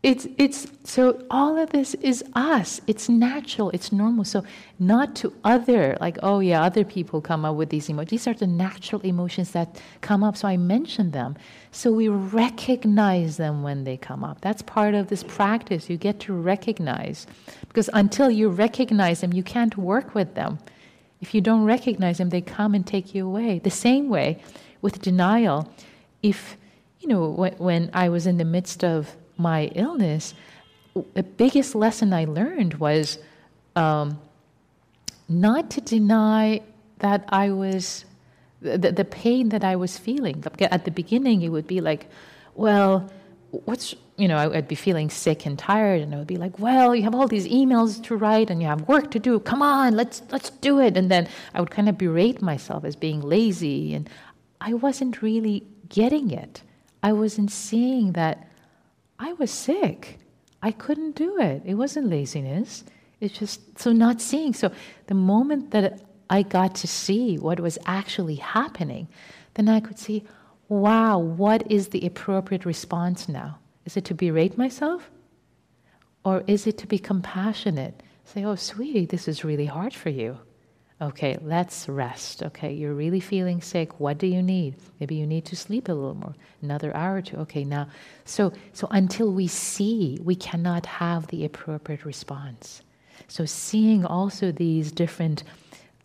It's, 0.00 0.28
it's, 0.38 0.68
so 0.84 1.20
all 1.28 1.58
of 1.58 1.70
this 1.70 1.94
is 1.94 2.22
us. 2.34 2.80
It's 2.86 3.08
natural. 3.08 3.70
It's 3.70 3.90
normal. 3.90 4.24
So 4.24 4.44
not 4.78 5.16
to 5.16 5.34
other, 5.42 5.98
like, 6.00 6.18
oh 6.22 6.38
yeah, 6.38 6.62
other 6.62 6.84
people 6.84 7.20
come 7.20 7.44
up 7.44 7.56
with 7.56 7.70
these 7.70 7.88
emotions. 7.88 8.10
These 8.10 8.26
are 8.28 8.34
the 8.34 8.46
natural 8.46 9.00
emotions 9.02 9.50
that 9.52 9.82
come 10.00 10.22
up. 10.22 10.36
So 10.36 10.46
I 10.46 10.56
mention 10.56 11.10
them. 11.10 11.36
So 11.72 11.90
we 11.90 12.06
recognize 12.06 13.38
them 13.38 13.64
when 13.64 13.82
they 13.82 13.96
come 13.96 14.22
up. 14.22 14.40
That's 14.40 14.62
part 14.62 14.94
of 14.94 15.08
this 15.08 15.24
practice. 15.24 15.90
You 15.90 15.96
get 15.96 16.20
to 16.20 16.32
recognize. 16.32 17.26
Because 17.66 17.90
until 17.92 18.30
you 18.30 18.50
recognize 18.50 19.20
them, 19.20 19.32
you 19.32 19.42
can't 19.42 19.76
work 19.76 20.14
with 20.14 20.36
them. 20.36 20.60
If 21.20 21.34
you 21.34 21.40
don't 21.40 21.64
recognize 21.64 22.18
them, 22.18 22.28
they 22.28 22.40
come 22.40 22.72
and 22.72 22.86
take 22.86 23.16
you 23.16 23.26
away. 23.26 23.58
The 23.58 23.70
same 23.70 24.08
way 24.08 24.40
with 24.80 25.02
denial. 25.02 25.72
If 26.22 26.56
you 27.08 27.14
know, 27.14 27.30
when, 27.56 27.90
I 27.94 28.10
was 28.10 28.26
in 28.26 28.36
the 28.36 28.44
midst 28.44 28.84
of 28.84 29.16
my 29.38 29.70
illness, 29.74 30.34
the 31.14 31.22
biggest 31.22 31.74
lesson 31.74 32.12
I 32.12 32.26
learned 32.26 32.74
was 32.74 33.18
um, 33.76 34.20
not 35.26 35.70
to 35.70 35.80
deny 35.80 36.60
that 36.98 37.24
I 37.30 37.50
was, 37.50 38.04
the, 38.60 38.92
the 38.92 39.06
pain 39.06 39.48
that 39.50 39.64
I 39.64 39.76
was 39.76 39.96
feeling. 39.96 40.44
At 40.60 40.84
the 40.84 40.90
beginning, 40.90 41.40
it 41.40 41.48
would 41.48 41.66
be 41.66 41.80
like, 41.80 42.08
well, 42.54 43.10
what's, 43.52 43.94
you 44.18 44.28
know, 44.28 44.36
I'd 44.36 44.68
be 44.68 44.74
feeling 44.74 45.08
sick 45.08 45.46
and 45.46 45.58
tired, 45.58 46.02
and 46.02 46.14
I 46.14 46.18
would 46.18 46.26
be 46.26 46.36
like, 46.36 46.58
well, 46.58 46.94
you 46.94 47.04
have 47.04 47.14
all 47.14 47.26
these 47.26 47.48
emails 47.48 48.02
to 48.04 48.16
write 48.16 48.50
and 48.50 48.60
you 48.60 48.68
have 48.68 48.86
work 48.86 49.10
to 49.12 49.18
do. 49.18 49.40
Come 49.40 49.62
on, 49.62 49.94
let's, 49.96 50.20
let's 50.30 50.50
do 50.50 50.78
it. 50.78 50.98
And 50.98 51.10
then 51.10 51.26
I 51.54 51.60
would 51.60 51.70
kind 51.70 51.88
of 51.88 51.96
berate 51.96 52.42
myself 52.42 52.84
as 52.84 52.96
being 52.96 53.22
lazy, 53.22 53.94
and 53.94 54.10
I 54.60 54.74
wasn't 54.74 55.22
really 55.22 55.64
getting 55.88 56.30
it. 56.30 56.62
I 57.02 57.12
wasn't 57.12 57.50
seeing 57.50 58.12
that 58.12 58.48
I 59.18 59.32
was 59.34 59.50
sick. 59.50 60.18
I 60.62 60.72
couldn't 60.72 61.16
do 61.16 61.38
it. 61.38 61.62
It 61.64 61.74
wasn't 61.74 62.08
laziness. 62.08 62.84
It's 63.20 63.38
just 63.38 63.78
so 63.78 63.92
not 63.92 64.20
seeing. 64.20 64.52
So 64.54 64.70
the 65.06 65.14
moment 65.14 65.70
that 65.70 66.00
I 66.30 66.42
got 66.42 66.74
to 66.76 66.86
see 66.86 67.38
what 67.38 67.60
was 67.60 67.78
actually 67.86 68.36
happening, 68.36 69.08
then 69.54 69.68
I 69.68 69.80
could 69.80 69.98
see, 69.98 70.24
wow, 70.68 71.18
what 71.18 71.70
is 71.70 71.88
the 71.88 72.06
appropriate 72.06 72.64
response 72.64 73.28
now? 73.28 73.58
Is 73.84 73.96
it 73.96 74.04
to 74.06 74.14
berate 74.14 74.58
myself? 74.58 75.10
Or 76.24 76.44
is 76.46 76.66
it 76.66 76.78
to 76.78 76.86
be 76.86 76.98
compassionate? 76.98 78.02
Say, 78.24 78.44
oh, 78.44 78.56
sweetie, 78.56 79.06
this 79.06 79.26
is 79.26 79.44
really 79.44 79.66
hard 79.66 79.94
for 79.94 80.10
you. 80.10 80.38
Okay, 81.00 81.38
let's 81.42 81.88
rest. 81.88 82.42
Okay, 82.42 82.72
you're 82.72 82.94
really 82.94 83.20
feeling 83.20 83.60
sick. 83.60 84.00
What 84.00 84.18
do 84.18 84.26
you 84.26 84.42
need? 84.42 84.74
Maybe 84.98 85.14
you 85.14 85.26
need 85.26 85.44
to 85.46 85.56
sleep 85.56 85.88
a 85.88 85.92
little 85.92 86.14
more, 86.14 86.34
another 86.60 86.94
hour 86.96 87.16
or 87.16 87.22
two. 87.22 87.36
Okay, 87.36 87.64
now, 87.64 87.88
so 88.24 88.52
so 88.72 88.88
until 88.90 89.32
we 89.32 89.46
see, 89.46 90.18
we 90.24 90.34
cannot 90.34 90.86
have 90.86 91.28
the 91.28 91.44
appropriate 91.44 92.04
response. 92.04 92.82
So 93.28 93.44
seeing 93.44 94.04
also 94.04 94.50
these 94.50 94.90
different 94.90 95.44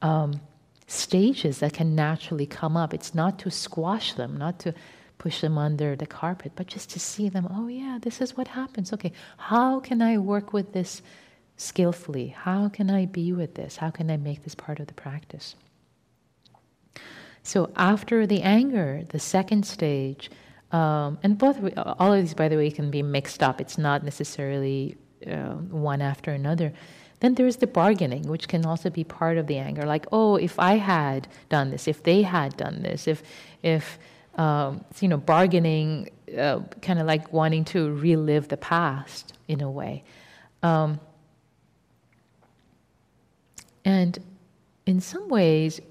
um, 0.04 0.40
stages 0.86 1.60
that 1.60 1.74
can 1.74 1.96
naturally 1.96 2.46
come 2.46 2.78
up. 2.78 2.94
It's 2.94 3.16
not 3.16 3.40
to 3.40 3.50
squash 3.50 4.14
them, 4.14 4.38
not 4.38 4.60
to 4.60 4.76
push 5.18 5.42
them 5.42 5.58
under 5.58 5.96
the 5.96 6.06
carpet, 6.06 6.52
but 6.56 6.68
just 6.68 6.90
to 6.92 7.00
see 7.00 7.30
them. 7.30 7.48
Oh 7.50 7.68
yeah, 7.68 7.98
this 8.02 8.22
is 8.22 8.38
what 8.38 8.48
happens. 8.48 8.94
Okay, 8.94 9.14
how 9.38 9.80
can 9.80 10.02
I 10.02 10.18
work 10.18 10.54
with 10.54 10.74
this? 10.74 11.02
Skillfully. 11.58 12.28
How 12.28 12.70
can 12.70 12.90
I 12.90 13.06
be 13.06 13.34
with 13.34 13.56
this? 13.56 13.78
How 13.78 13.90
can 13.90 14.10
I 14.10 14.18
make 14.18 14.44
this 14.44 14.56
part 14.56 14.80
of 14.80 14.88
the 14.88 14.94
practice? 14.94 15.56
So 17.44 17.72
after 17.76 18.26
the 18.26 18.42
anger, 18.42 19.04
the 19.10 19.20
second 19.20 19.66
stage, 19.66 20.32
um, 20.72 21.20
and 21.22 21.38
both 21.38 21.60
all 21.78 22.14
of 22.14 22.22
these, 22.22 22.34
by 22.34 22.48
the 22.48 22.56
way, 22.56 22.72
can 22.72 22.90
be 22.90 23.04
mixed 23.04 23.44
up. 23.44 23.62
It's 23.62 23.78
not 23.78 24.04
necessarily 24.04 24.98
uh, 25.28 25.54
one 25.54 26.02
after 26.02 26.32
another. 26.32 26.74
Then 27.20 27.36
there's 27.36 27.58
the 27.58 27.68
bargaining, 27.68 28.24
which 28.24 28.48
can 28.48 28.66
also 28.66 28.90
be 28.90 29.04
part 29.04 29.38
of 29.38 29.48
the 29.48 29.58
anger. 29.58 29.84
Like, 29.84 30.08
oh, 30.12 30.36
if 30.36 30.60
I 30.60 30.76
had 30.76 31.28
done 31.50 31.70
this, 31.70 31.88
if 31.88 32.04
they 32.04 32.22
had 32.22 32.58
done 32.58 32.82
this, 32.82 33.08
if, 33.08 33.24
if 33.62 34.00
um, 34.36 34.84
you 35.00 35.08
know, 35.08 35.18
bargaining, 35.18 36.10
uh, 36.38 36.62
kind 36.82 37.00
of 37.00 37.06
like 37.06 37.32
wanting 37.32 37.66
to 37.66 37.94
relive 37.94 38.48
the 38.48 38.58
past 38.58 39.34
in 39.48 39.62
a 39.62 39.70
way. 39.70 40.04
Um, 40.64 41.00
and 43.86 44.18
in 44.86 45.00
some 45.00 45.30
ways, 45.30 45.82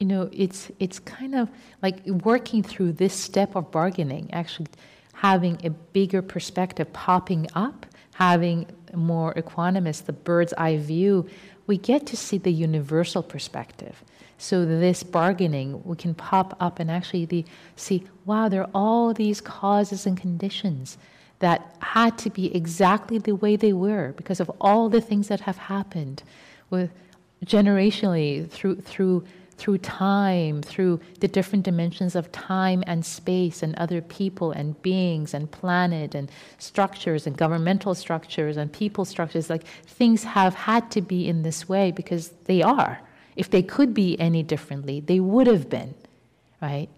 you 0.00 0.06
know, 0.06 0.28
it's 0.32 0.70
it's 0.78 0.98
kind 0.98 1.34
of 1.34 1.48
like 1.82 2.04
working 2.06 2.62
through 2.62 2.92
this 2.92 3.14
step 3.14 3.56
of 3.56 3.70
bargaining, 3.70 4.32
actually 4.32 4.68
having 5.14 5.58
a 5.64 5.70
bigger 5.70 6.20
perspective 6.20 6.92
popping 6.92 7.46
up, 7.54 7.86
having 8.14 8.66
more 8.94 9.32
equanimous, 9.34 10.04
the 10.04 10.12
bird's 10.12 10.52
eye 10.54 10.76
view, 10.76 11.26
we 11.66 11.78
get 11.78 12.06
to 12.06 12.16
see 12.16 12.38
the 12.38 12.52
universal 12.52 13.22
perspective. 13.22 14.02
So 14.38 14.66
this 14.66 15.02
bargaining, 15.02 15.82
we 15.84 15.96
can 15.96 16.14
pop 16.14 16.56
up 16.60 16.78
and 16.78 16.90
actually 16.90 17.24
the, 17.24 17.44
see, 17.74 18.04
wow, 18.26 18.48
there 18.48 18.62
are 18.62 18.70
all 18.74 19.14
these 19.14 19.40
causes 19.40 20.06
and 20.06 20.16
conditions 20.18 20.98
that 21.38 21.74
had 21.80 22.18
to 22.18 22.30
be 22.30 22.54
exactly 22.54 23.18
the 23.18 23.34
way 23.34 23.56
they 23.56 23.72
were 23.72 24.12
because 24.16 24.40
of 24.40 24.50
all 24.60 24.88
the 24.88 25.00
things 25.00 25.28
that 25.28 25.40
have 25.40 25.56
happened 25.56 26.22
with 26.70 26.90
generationally 27.44 28.48
through 28.50 28.76
through 28.76 29.24
through 29.56 29.78
time, 29.78 30.60
through 30.62 31.00
the 31.20 31.28
different 31.28 31.64
dimensions 31.64 32.14
of 32.14 32.30
time 32.30 32.84
and 32.86 33.04
space 33.04 33.62
and 33.62 33.74
other 33.76 34.02
people 34.02 34.52
and 34.52 34.80
beings 34.82 35.32
and 35.32 35.50
planet 35.50 36.14
and 36.14 36.30
structures 36.58 37.26
and 37.26 37.36
governmental 37.36 37.94
structures 37.94 38.56
and 38.56 38.72
people 38.72 39.04
structures. 39.04 39.48
Like 39.48 39.66
things 39.86 40.24
have 40.24 40.54
had 40.54 40.90
to 40.90 41.00
be 41.00 41.26
in 41.26 41.42
this 41.42 41.68
way 41.68 41.90
because 41.90 42.30
they 42.44 42.62
are. 42.62 43.00
If 43.34 43.50
they 43.50 43.62
could 43.62 43.94
be 43.94 44.18
any 44.20 44.42
differently, 44.42 45.00
they 45.00 45.20
would 45.20 45.46
have 45.46 45.68
been, 45.68 45.94
right? 46.60 46.88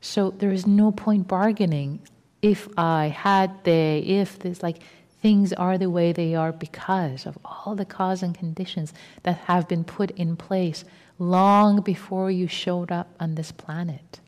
So 0.00 0.30
there 0.30 0.50
is 0.50 0.66
no 0.66 0.92
point 0.92 1.28
bargaining. 1.28 2.00
If 2.42 2.68
I 2.78 3.08
had 3.08 3.64
they, 3.64 3.98
if 3.98 4.38
this, 4.38 4.62
like 4.62 4.78
things 5.20 5.52
are 5.52 5.78
the 5.78 5.90
way 5.90 6.12
they 6.12 6.34
are 6.34 6.52
because 6.52 7.26
of 7.26 7.38
all 7.44 7.74
the 7.74 7.84
cause 7.84 8.22
and 8.22 8.36
conditions 8.36 8.92
that 9.22 9.36
have 9.36 9.68
been 9.68 9.84
put 9.84 10.10
in 10.12 10.36
place 10.36 10.84
long 11.18 11.80
before 11.82 12.30
you 12.30 12.48
showed 12.48 12.90
up 12.90 13.14
on 13.20 13.34
this 13.34 13.52
planet. 13.52 14.20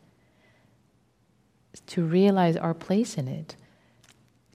To 1.87 2.03
realize 2.03 2.55
our 2.55 2.73
place 2.73 3.17
in 3.17 3.27
it. 3.27 3.55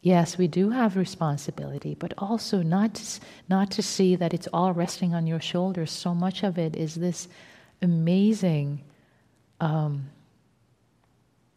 Yes, 0.01 0.39
we 0.39 0.47
do 0.47 0.71
have 0.71 0.97
responsibility, 0.97 1.97
but 1.97 2.15
also 2.17 2.63
not 2.63 2.95
to, 2.95 3.21
not 3.49 3.71
to 3.73 3.83
see 3.83 4.15
that 4.15 4.33
it's 4.33 4.49
all 4.53 4.73
resting 4.73 5.13
on 5.15 5.27
your 5.27 5.41
shoulders. 5.41 5.91
So 5.91 6.15
much 6.15 6.45
of 6.45 6.57
it 6.57 6.77
is 6.77 6.95
this 6.95 7.27
amazing 7.83 8.85
um, 9.61 10.09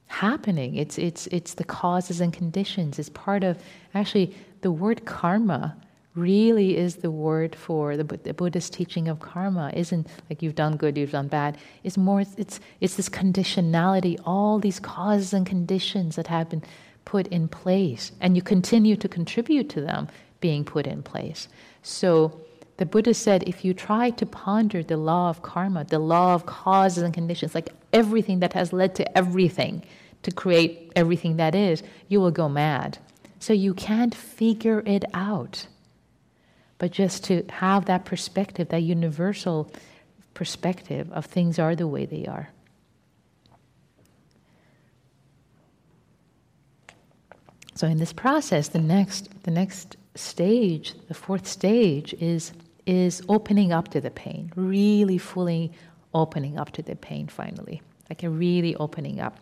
happening. 0.07 0.75
It's, 0.75 0.97
it's, 0.97 1.27
it's 1.27 1.53
the 1.53 1.63
causes 1.63 2.19
and 2.19 2.33
conditions. 2.33 2.97
It's 2.97 3.09
part 3.09 3.43
of, 3.43 3.61
actually, 3.93 4.35
the 4.61 4.71
word 4.71 5.05
karma 5.05 5.75
really 6.15 6.77
is 6.77 6.97
the 6.97 7.11
word 7.11 7.55
for 7.55 7.95
the, 7.95 8.03
the, 8.03 8.33
Buddhist 8.33 8.73
teaching 8.73 9.07
of 9.07 9.19
karma. 9.19 9.71
Isn't 9.73 10.07
like 10.29 10.41
you've 10.41 10.55
done 10.55 10.75
good, 10.75 10.97
you've 10.97 11.11
done 11.11 11.27
bad. 11.27 11.57
It's 11.83 11.97
more, 11.97 12.21
it's, 12.21 12.59
it's 12.81 12.95
this 12.95 13.09
conditionality, 13.09 14.19
all 14.25 14.59
these 14.59 14.79
causes 14.79 15.33
and 15.33 15.45
conditions 15.45 16.15
that 16.17 16.27
have 16.27 16.49
been 16.49 16.63
put 17.05 17.27
in 17.27 17.47
place, 17.47 18.11
and 18.19 18.35
you 18.35 18.41
continue 18.41 18.95
to 18.97 19.07
contribute 19.07 19.69
to 19.69 19.81
them 19.81 20.07
being 20.39 20.63
put 20.63 20.85
in 20.85 21.01
place. 21.01 21.47
So 21.81 22.41
the 22.77 22.85
Buddha 22.85 23.13
said 23.13 23.43
if 23.47 23.63
you 23.63 23.73
try 23.73 24.09
to 24.11 24.25
ponder 24.25 24.83
the 24.83 24.97
law 24.97 25.29
of 25.29 25.41
karma, 25.41 25.85
the 25.85 25.99
law 25.99 26.33
of 26.35 26.45
causes 26.45 27.03
and 27.03 27.13
conditions, 27.13 27.55
like 27.55 27.69
everything 27.93 28.39
that 28.39 28.53
has 28.53 28.73
led 28.73 28.95
to 28.95 29.17
everything 29.17 29.83
to 30.23 30.31
create 30.31 30.91
everything 30.95 31.37
that 31.37 31.55
is, 31.55 31.83
you 32.07 32.19
will 32.19 32.31
go 32.31 32.47
mad. 32.49 32.97
So 33.41 33.51
you 33.51 33.73
can't 33.73 34.15
figure 34.15 34.81
it 34.85 35.03
out 35.13 35.67
but 36.81 36.89
just 36.89 37.25
to 37.25 37.45
have 37.51 37.85
that 37.85 38.05
perspective, 38.05 38.69
that 38.69 38.81
universal 38.81 39.71
perspective 40.33 41.11
of 41.11 41.27
things 41.27 41.59
are 41.59 41.75
the 41.75 41.85
way 41.85 42.07
they 42.07 42.25
are. 42.25 42.49
So 47.75 47.85
in 47.85 47.99
this 47.99 48.11
process, 48.11 48.69
the 48.69 48.79
next 48.79 49.29
the 49.43 49.51
next 49.51 49.95
stage, 50.15 50.95
the 51.07 51.13
fourth 51.13 51.45
stage 51.45 52.15
is 52.15 52.51
is 52.87 53.21
opening 53.29 53.71
up 53.71 53.89
to 53.89 54.01
the 54.01 54.09
pain, 54.09 54.51
really 54.55 55.19
fully 55.19 55.71
opening 56.15 56.57
up 56.57 56.71
to 56.71 56.81
the 56.81 56.95
pain 56.95 57.27
finally. 57.27 57.83
Like 58.09 58.23
a 58.23 58.29
really 58.31 58.75
opening 58.77 59.19
up. 59.19 59.37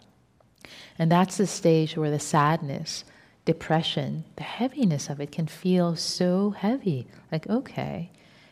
And 0.98 1.10
that's 1.10 1.38
the 1.38 1.48
stage 1.48 1.96
where 1.96 2.12
the 2.12 2.20
sadness 2.20 3.06
depression, 3.54 4.24
the 4.36 4.44
heaviness 4.44 5.10
of 5.10 5.20
it 5.20 5.32
can 5.32 5.48
feel 5.48 5.96
so 5.96 6.52
heavy. 6.52 7.08
Like, 7.32 7.50
okay, 7.50 8.12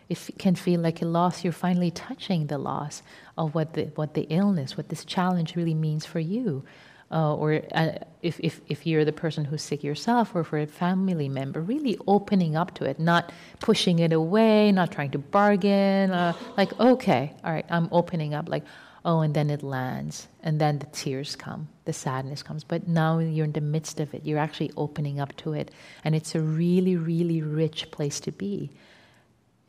it 0.10 0.18
can 0.40 0.56
feel 0.56 0.80
like 0.82 1.04
a 1.04 1.06
loss. 1.06 1.44
You're 1.44 1.54
finally 1.54 1.92
touching 1.92 2.48
the 2.48 2.58
loss 2.58 3.04
of 3.38 3.54
what 3.54 3.74
the, 3.74 3.84
what 3.94 4.16
the 4.16 4.26
illness, 4.40 4.76
what 4.76 4.90
this 4.90 5.06
challenge 5.06 5.56
really 5.56 5.76
means 5.76 6.04
for 6.08 6.20
you. 6.20 6.64
Uh, 7.12 7.36
or 7.36 7.62
uh, 7.76 7.92
if, 8.24 8.40
if, 8.40 8.60
if 8.68 8.88
you're 8.88 9.06
the 9.06 9.14
person 9.14 9.46
who's 9.46 9.62
sick 9.62 9.84
yourself 9.84 10.34
or 10.34 10.44
for 10.44 10.58
a 10.58 10.66
family 10.66 11.30
member, 11.30 11.62
really 11.62 11.96
opening 12.08 12.56
up 12.56 12.74
to 12.74 12.84
it, 12.84 13.00
not 13.00 13.32
pushing 13.60 14.00
it 14.00 14.12
away, 14.12 14.72
not 14.72 14.92
trying 14.92 15.12
to 15.12 15.20
bargain. 15.20 16.10
Uh, 16.10 16.34
like, 16.58 16.78
okay, 16.80 17.32
all 17.44 17.52
right, 17.54 17.68
I'm 17.70 17.88
opening 17.92 18.34
up. 18.34 18.50
Like, 18.50 18.64
oh, 19.08 19.22
and 19.22 19.34
then 19.34 19.50
it 19.50 19.64
lands, 19.64 20.28
and 20.44 20.60
then 20.60 20.80
the 20.80 20.86
tears 20.88 21.38
come, 21.38 21.70
the 21.86 21.94
sadness 21.94 22.44
comes. 22.44 22.66
But 22.66 22.90
now 22.90 23.20
you're 23.20 23.46
in 23.46 23.54
the 23.54 23.62
midst 23.62 24.02
of 24.02 24.14
it, 24.14 24.26
you're 24.26 24.38
actually 24.38 24.72
opening 24.76 25.18
up 25.20 25.36
to 25.38 25.54
it, 25.54 25.72
and 26.04 26.14
it's 26.14 26.36
a 26.36 26.42
really, 26.42 26.98
really 26.98 27.42
rich 27.42 27.90
place 27.90 28.20
to 28.20 28.34
be. 28.34 28.70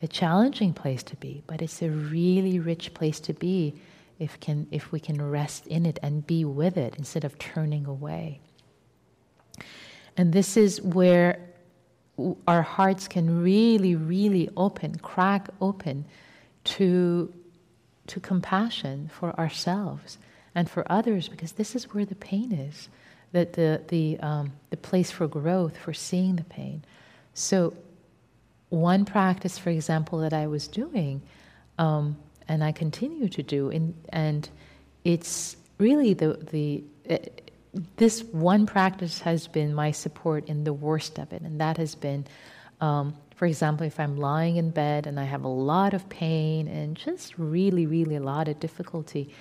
A 0.01 0.07
challenging 0.07 0.73
place 0.73 1.03
to 1.03 1.15
be, 1.15 1.41
but 1.47 1.61
it's 1.61 1.81
a 1.81 1.89
really 1.89 2.59
rich 2.59 2.93
place 2.93 3.21
to 3.21 3.33
be 3.33 3.75
if, 4.19 4.37
can, 4.41 4.67
if 4.71 4.91
we 4.91 4.99
can 4.99 5.21
rest 5.21 5.65
in 5.67 5.85
it 5.85 5.99
and 6.03 6.27
be 6.27 6.43
with 6.43 6.77
it 6.77 6.95
instead 6.97 7.23
of 7.23 7.39
turning 7.39 7.85
away. 7.85 8.41
And 10.17 10.33
this 10.33 10.57
is 10.57 10.81
where 10.81 11.39
our 12.45 12.61
hearts 12.61 13.07
can 13.07 13.41
really, 13.41 13.95
really 13.95 14.49
open, 14.57 14.97
crack 14.97 15.47
open 15.61 16.05
to 16.65 17.33
to 18.09 18.19
compassion 18.19 19.09
for 19.13 19.37
ourselves 19.39 20.17
and 20.53 20.69
for 20.69 20.89
others 20.91 21.29
because 21.29 21.53
this 21.53 21.75
is 21.75 21.93
where 21.93 22.05
the 22.05 22.15
pain 22.15 22.51
is 22.51 22.89
that 23.31 23.53
the 23.53 23.81
the 23.87 24.19
um, 24.19 24.51
the 24.69 24.77
place 24.77 25.11
for 25.11 25.27
growth 25.27 25.77
for 25.77 25.93
seeing 25.93 26.35
the 26.35 26.43
pain. 26.43 26.83
So 27.33 27.73
one 28.69 29.03
practice 29.05 29.57
for 29.57 29.71
example 29.71 30.19
that 30.19 30.33
i 30.33 30.47
was 30.47 30.67
doing 30.67 31.21
um, 31.77 32.15
and 32.47 32.63
i 32.63 32.71
continue 32.71 33.27
to 33.27 33.43
do 33.43 33.69
in, 33.69 33.93
and 34.09 34.49
it's 35.03 35.57
really 35.77 36.13
the 36.13 36.33
the 36.51 36.83
uh, 37.09 37.17
this 37.97 38.23
one 38.23 38.65
practice 38.65 39.19
has 39.21 39.47
been 39.47 39.73
my 39.73 39.91
support 39.91 40.47
in 40.47 40.63
the 40.63 40.73
worst 40.73 41.19
of 41.19 41.31
it 41.33 41.41
and 41.41 41.59
that 41.59 41.77
has 41.77 41.95
been 41.95 42.25
um, 42.81 43.13
for 43.39 43.45
example, 43.45 43.87
if 43.87 44.01
I'm 44.01 44.17
lying 44.17 44.57
in 44.57 44.71
bed 44.71 45.07
and 45.07 45.17
I 45.17 45.23
have 45.23 45.45
a 45.45 45.47
lot 45.47 45.93
of 45.93 46.09
pain 46.09 46.67
and 46.67 46.97
just 46.97 47.37
really, 47.37 47.85
really 47.85 48.17
a 48.17 48.21
lot 48.21 48.49
of 48.49 48.59
difficulty, 48.59 49.33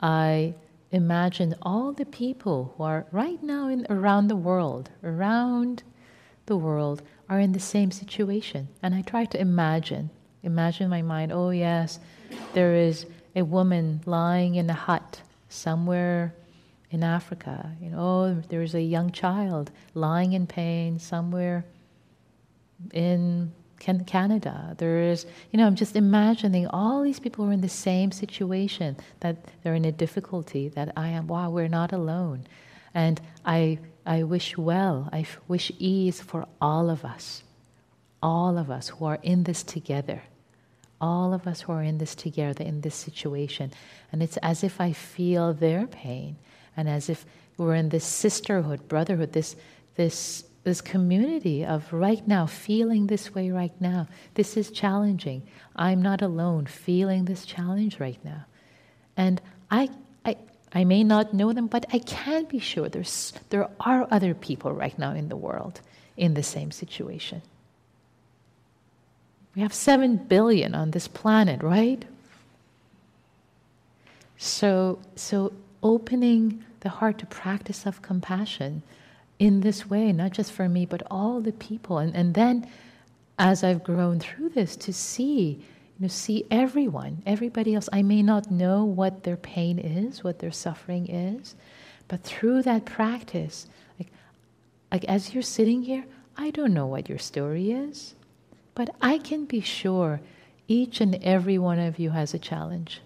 I 0.00 0.54
imagine 0.92 1.56
all 1.60 1.92
the 1.92 2.06
people 2.06 2.72
who 2.76 2.84
are 2.84 3.04
right 3.10 3.42
now 3.42 3.66
in, 3.66 3.84
around 3.90 4.28
the 4.28 4.36
world, 4.36 4.90
around 5.02 5.82
the 6.46 6.56
world, 6.56 7.02
are 7.28 7.40
in 7.40 7.50
the 7.50 7.58
same 7.58 7.90
situation. 7.90 8.68
And 8.80 8.94
I 8.94 9.02
try 9.02 9.24
to 9.24 9.40
imagine, 9.40 10.10
imagine 10.44 10.84
in 10.84 10.90
my 10.90 11.02
mind, 11.02 11.32
oh, 11.32 11.50
yes, 11.50 11.98
there 12.52 12.76
is 12.76 13.06
a 13.34 13.42
woman 13.42 14.02
lying 14.06 14.54
in 14.54 14.70
a 14.70 14.74
hut 14.74 15.20
somewhere 15.48 16.32
in 16.92 17.02
Africa. 17.02 17.72
You 17.80 17.90
know, 17.90 17.98
oh, 17.98 18.42
there 18.50 18.62
is 18.62 18.76
a 18.76 18.82
young 18.82 19.10
child 19.10 19.72
lying 19.94 20.32
in 20.32 20.46
pain 20.46 21.00
somewhere 21.00 21.64
in 22.92 23.52
Canada. 24.06 24.74
There 24.78 25.02
is, 25.02 25.26
you 25.50 25.58
know, 25.58 25.66
I'm 25.66 25.74
just 25.74 25.96
imagining 25.96 26.66
all 26.68 27.02
these 27.02 27.18
people 27.18 27.44
are 27.46 27.52
in 27.52 27.60
the 27.60 27.68
same 27.68 28.12
situation, 28.12 28.96
that 29.20 29.36
they're 29.62 29.74
in 29.74 29.84
a 29.84 29.92
difficulty, 29.92 30.68
that 30.68 30.92
I 30.96 31.08
am, 31.08 31.26
wow, 31.26 31.50
we're 31.50 31.68
not 31.68 31.92
alone. 31.92 32.46
And 32.94 33.20
I, 33.44 33.78
I 34.06 34.22
wish 34.22 34.56
well, 34.56 35.08
I 35.12 35.26
wish 35.48 35.72
ease 35.78 36.20
for 36.20 36.46
all 36.60 36.90
of 36.90 37.04
us, 37.04 37.42
all 38.22 38.56
of 38.56 38.70
us 38.70 38.88
who 38.88 39.04
are 39.04 39.18
in 39.22 39.44
this 39.44 39.62
together, 39.62 40.22
all 41.00 41.34
of 41.34 41.46
us 41.46 41.62
who 41.62 41.72
are 41.72 41.82
in 41.82 41.98
this 41.98 42.14
together, 42.14 42.62
in 42.62 42.82
this 42.82 42.94
situation. 42.94 43.72
And 44.12 44.22
it's 44.22 44.36
as 44.38 44.62
if 44.62 44.80
I 44.80 44.92
feel 44.92 45.52
their 45.52 45.86
pain, 45.86 46.36
and 46.76 46.88
as 46.88 47.08
if 47.08 47.26
we're 47.56 47.74
in 47.74 47.88
this 47.88 48.04
sisterhood, 48.04 48.88
brotherhood, 48.88 49.32
this, 49.32 49.56
this 49.96 50.44
this 50.64 50.80
community 50.80 51.64
of 51.64 51.92
right 51.92 52.26
now, 52.26 52.46
feeling 52.46 53.06
this 53.06 53.34
way 53.34 53.50
right 53.50 53.72
now. 53.80 54.06
This 54.34 54.56
is 54.56 54.70
challenging. 54.70 55.42
I'm 55.74 56.00
not 56.00 56.22
alone 56.22 56.66
feeling 56.66 57.24
this 57.24 57.44
challenge 57.44 57.98
right 57.98 58.18
now. 58.24 58.44
And 59.16 59.40
I, 59.70 59.90
I, 60.24 60.36
I 60.72 60.84
may 60.84 61.02
not 61.02 61.34
know 61.34 61.52
them, 61.52 61.66
but 61.66 61.86
I 61.92 61.98
can 61.98 62.44
be 62.44 62.60
sure 62.60 62.88
there's, 62.88 63.32
there 63.50 63.68
are 63.80 64.06
other 64.10 64.34
people 64.34 64.72
right 64.72 64.96
now 64.98 65.12
in 65.12 65.28
the 65.28 65.36
world 65.36 65.80
in 66.16 66.34
the 66.34 66.42
same 66.42 66.70
situation. 66.70 67.42
We 69.56 69.62
have 69.62 69.74
7 69.74 70.16
billion 70.16 70.74
on 70.74 70.92
this 70.92 71.08
planet, 71.08 71.62
right? 71.62 72.04
So, 74.38 74.98
so 75.14 75.52
opening 75.82 76.64
the 76.80 76.88
heart 76.88 77.18
to 77.18 77.26
practice 77.26 77.84
of 77.84 78.02
compassion 78.02 78.82
in 79.42 79.60
this 79.60 79.90
way, 79.90 80.12
not 80.12 80.30
just 80.30 80.52
for 80.52 80.68
me, 80.68 80.86
but 80.86 81.02
all 81.10 81.40
the 81.40 81.52
people. 81.52 81.98
And, 81.98 82.14
and 82.14 82.32
then, 82.32 82.64
as 83.40 83.64
I've 83.64 83.82
grown 83.82 84.20
through 84.20 84.50
this, 84.50 84.76
to 84.76 84.92
see, 84.92 85.58
you 85.58 85.98
know, 85.98 86.06
see 86.06 86.46
everyone, 86.48 87.24
everybody 87.26 87.74
else. 87.74 87.88
I 87.92 88.02
may 88.02 88.22
not 88.22 88.52
know 88.52 88.84
what 88.84 89.24
their 89.24 89.36
pain 89.36 89.80
is, 89.80 90.22
what 90.22 90.38
their 90.38 90.52
suffering 90.52 91.10
is, 91.10 91.56
but 92.06 92.22
through 92.22 92.62
that 92.62 92.84
practice, 92.84 93.66
like, 93.98 94.12
like 94.92 95.04
as 95.06 95.34
you're 95.34 95.42
sitting 95.42 95.82
here, 95.82 96.04
I 96.36 96.52
don't 96.52 96.72
know 96.72 96.86
what 96.86 97.08
your 97.08 97.18
story 97.18 97.72
is, 97.72 98.14
but 98.76 98.94
I 99.02 99.18
can 99.18 99.46
be 99.46 99.60
sure 99.60 100.20
each 100.68 101.00
and 101.00 101.16
every 101.16 101.58
one 101.58 101.80
of 101.80 101.98
you 101.98 102.10
has 102.10 102.32
a 102.32 102.38
challenge. 102.38 103.00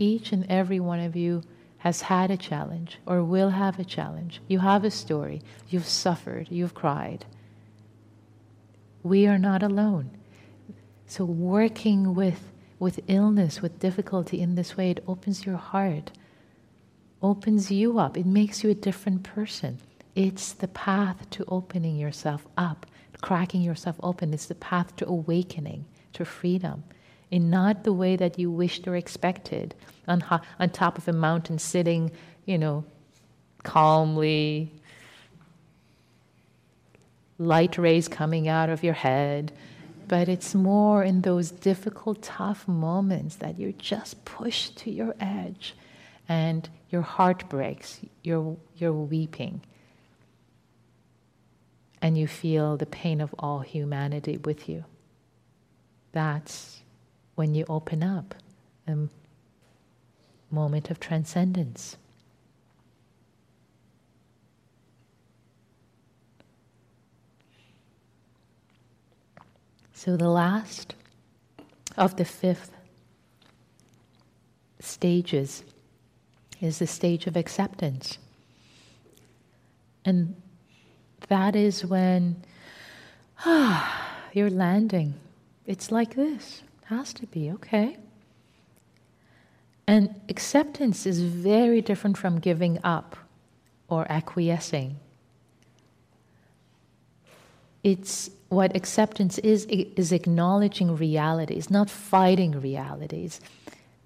Each 0.00 0.32
and 0.32 0.50
every 0.50 0.80
one 0.80 0.98
of 0.98 1.14
you 1.14 1.44
has 1.78 2.02
had 2.02 2.30
a 2.30 2.36
challenge 2.36 2.98
or 3.06 3.22
will 3.22 3.50
have 3.50 3.78
a 3.78 3.84
challenge. 3.84 4.40
You 4.48 4.60
have 4.60 4.84
a 4.84 4.90
story. 4.90 5.42
You've 5.68 5.86
suffered. 5.86 6.48
You've 6.50 6.74
cried. 6.74 7.26
We 9.02 9.26
are 9.26 9.38
not 9.38 9.62
alone. 9.62 10.10
So, 11.06 11.24
working 11.24 12.14
with, 12.14 12.50
with 12.78 12.98
illness, 13.06 13.62
with 13.62 13.78
difficulty 13.78 14.40
in 14.40 14.56
this 14.56 14.76
way, 14.76 14.90
it 14.90 15.04
opens 15.06 15.46
your 15.46 15.56
heart, 15.56 16.10
opens 17.22 17.70
you 17.70 17.98
up. 17.98 18.16
It 18.16 18.26
makes 18.26 18.64
you 18.64 18.70
a 18.70 18.74
different 18.74 19.22
person. 19.22 19.78
It's 20.16 20.52
the 20.52 20.68
path 20.68 21.30
to 21.30 21.44
opening 21.46 21.96
yourself 21.96 22.46
up, 22.56 22.86
cracking 23.20 23.62
yourself 23.62 23.96
open. 24.02 24.34
It's 24.34 24.46
the 24.46 24.56
path 24.56 24.96
to 24.96 25.06
awakening, 25.06 25.84
to 26.14 26.24
freedom 26.24 26.82
in 27.30 27.50
not 27.50 27.84
the 27.84 27.92
way 27.92 28.16
that 28.16 28.38
you 28.38 28.50
wished 28.50 28.86
or 28.86 28.96
expected, 28.96 29.74
on, 30.06 30.20
ho- 30.20 30.40
on 30.60 30.70
top 30.70 30.98
of 30.98 31.08
a 31.08 31.12
mountain, 31.12 31.58
sitting, 31.58 32.10
you 32.44 32.56
know, 32.56 32.84
calmly, 33.64 34.72
light 37.38 37.76
rays 37.78 38.08
coming 38.08 38.48
out 38.48 38.70
of 38.70 38.82
your 38.84 38.94
head. 38.94 39.52
But 40.08 40.28
it's 40.28 40.54
more 40.54 41.02
in 41.02 41.22
those 41.22 41.50
difficult, 41.50 42.22
tough 42.22 42.68
moments 42.68 43.36
that 43.36 43.58
you're 43.58 43.72
just 43.72 44.24
pushed 44.24 44.76
to 44.78 44.90
your 44.90 45.14
edge 45.18 45.74
and 46.28 46.68
your 46.90 47.02
heart 47.02 47.48
breaks, 47.48 48.00
you're, 48.22 48.56
you're 48.76 48.92
weeping. 48.92 49.62
And 52.00 52.16
you 52.16 52.28
feel 52.28 52.76
the 52.76 52.86
pain 52.86 53.20
of 53.20 53.34
all 53.38 53.60
humanity 53.60 54.36
with 54.36 54.68
you. 54.68 54.84
That's 56.12 56.82
when 57.36 57.54
you 57.54 57.64
open 57.68 58.02
up, 58.02 58.34
a 58.88 58.96
moment 60.50 60.90
of 60.90 60.98
transcendence. 60.98 61.96
So, 69.92 70.16
the 70.16 70.28
last 70.28 70.94
of 71.96 72.16
the 72.16 72.24
fifth 72.24 72.70
stages 74.78 75.64
is 76.60 76.78
the 76.78 76.86
stage 76.86 77.26
of 77.26 77.36
acceptance. 77.36 78.18
And 80.04 80.40
that 81.28 81.56
is 81.56 81.84
when 81.84 82.44
ah, 83.44 84.20
you're 84.32 84.50
landing. 84.50 85.14
It's 85.66 85.90
like 85.90 86.14
this. 86.14 86.62
Has 86.88 87.12
to 87.14 87.26
be, 87.26 87.50
okay. 87.50 87.96
And 89.88 90.20
acceptance 90.28 91.06
is 91.06 91.20
very 91.20 91.80
different 91.80 92.16
from 92.16 92.38
giving 92.38 92.78
up 92.84 93.16
or 93.88 94.06
acquiescing. 94.10 94.96
It's 97.82 98.30
what 98.48 98.74
acceptance 98.74 99.38
is 99.38 99.64
is 99.66 100.12
acknowledging 100.12 100.96
reality. 100.96 101.54
It's 101.54 101.70
not 101.70 101.88
fighting 101.88 102.60
realities. 102.60 103.40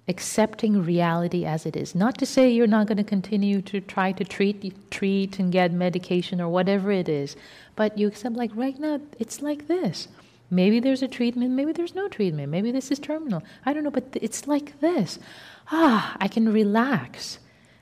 Accepting 0.07 0.83
reality 0.83 1.45
as 1.45 1.65
it 1.65 1.75
is. 1.75 1.95
Not 1.95 2.17
to 2.19 2.25
say 2.25 2.49
you're 2.49 2.67
not 2.67 2.87
going 2.87 2.97
to 2.97 3.03
continue 3.03 3.61
to 3.63 3.81
try 3.81 4.11
to 4.11 4.23
treat 4.23 4.91
treat 4.91 5.39
and 5.39 5.51
get 5.51 5.71
medication 5.71 6.41
or 6.41 6.49
whatever 6.49 6.91
it 6.91 7.09
is, 7.09 7.35
but 7.75 7.97
you 7.97 8.07
accept 8.07 8.35
like 8.35 8.51
right 8.55 8.79
now 8.79 8.99
it's 9.19 9.41
like 9.41 9.67
this. 9.67 10.07
Maybe 10.53 10.81
there's 10.81 11.01
a 11.01 11.07
treatment, 11.07 11.51
maybe 11.51 11.71
there's 11.71 11.95
no 11.95 12.09
treatment, 12.09 12.49
maybe 12.49 12.73
this 12.73 12.91
is 12.91 12.99
terminal. 12.99 13.41
I 13.65 13.71
don't 13.71 13.85
know, 13.85 13.89
but 13.89 14.09
it's 14.21 14.47
like 14.47 14.81
this. 14.81 15.17
Ah, 15.71 16.17
I 16.19 16.27
can 16.27 16.51
relax 16.51 17.39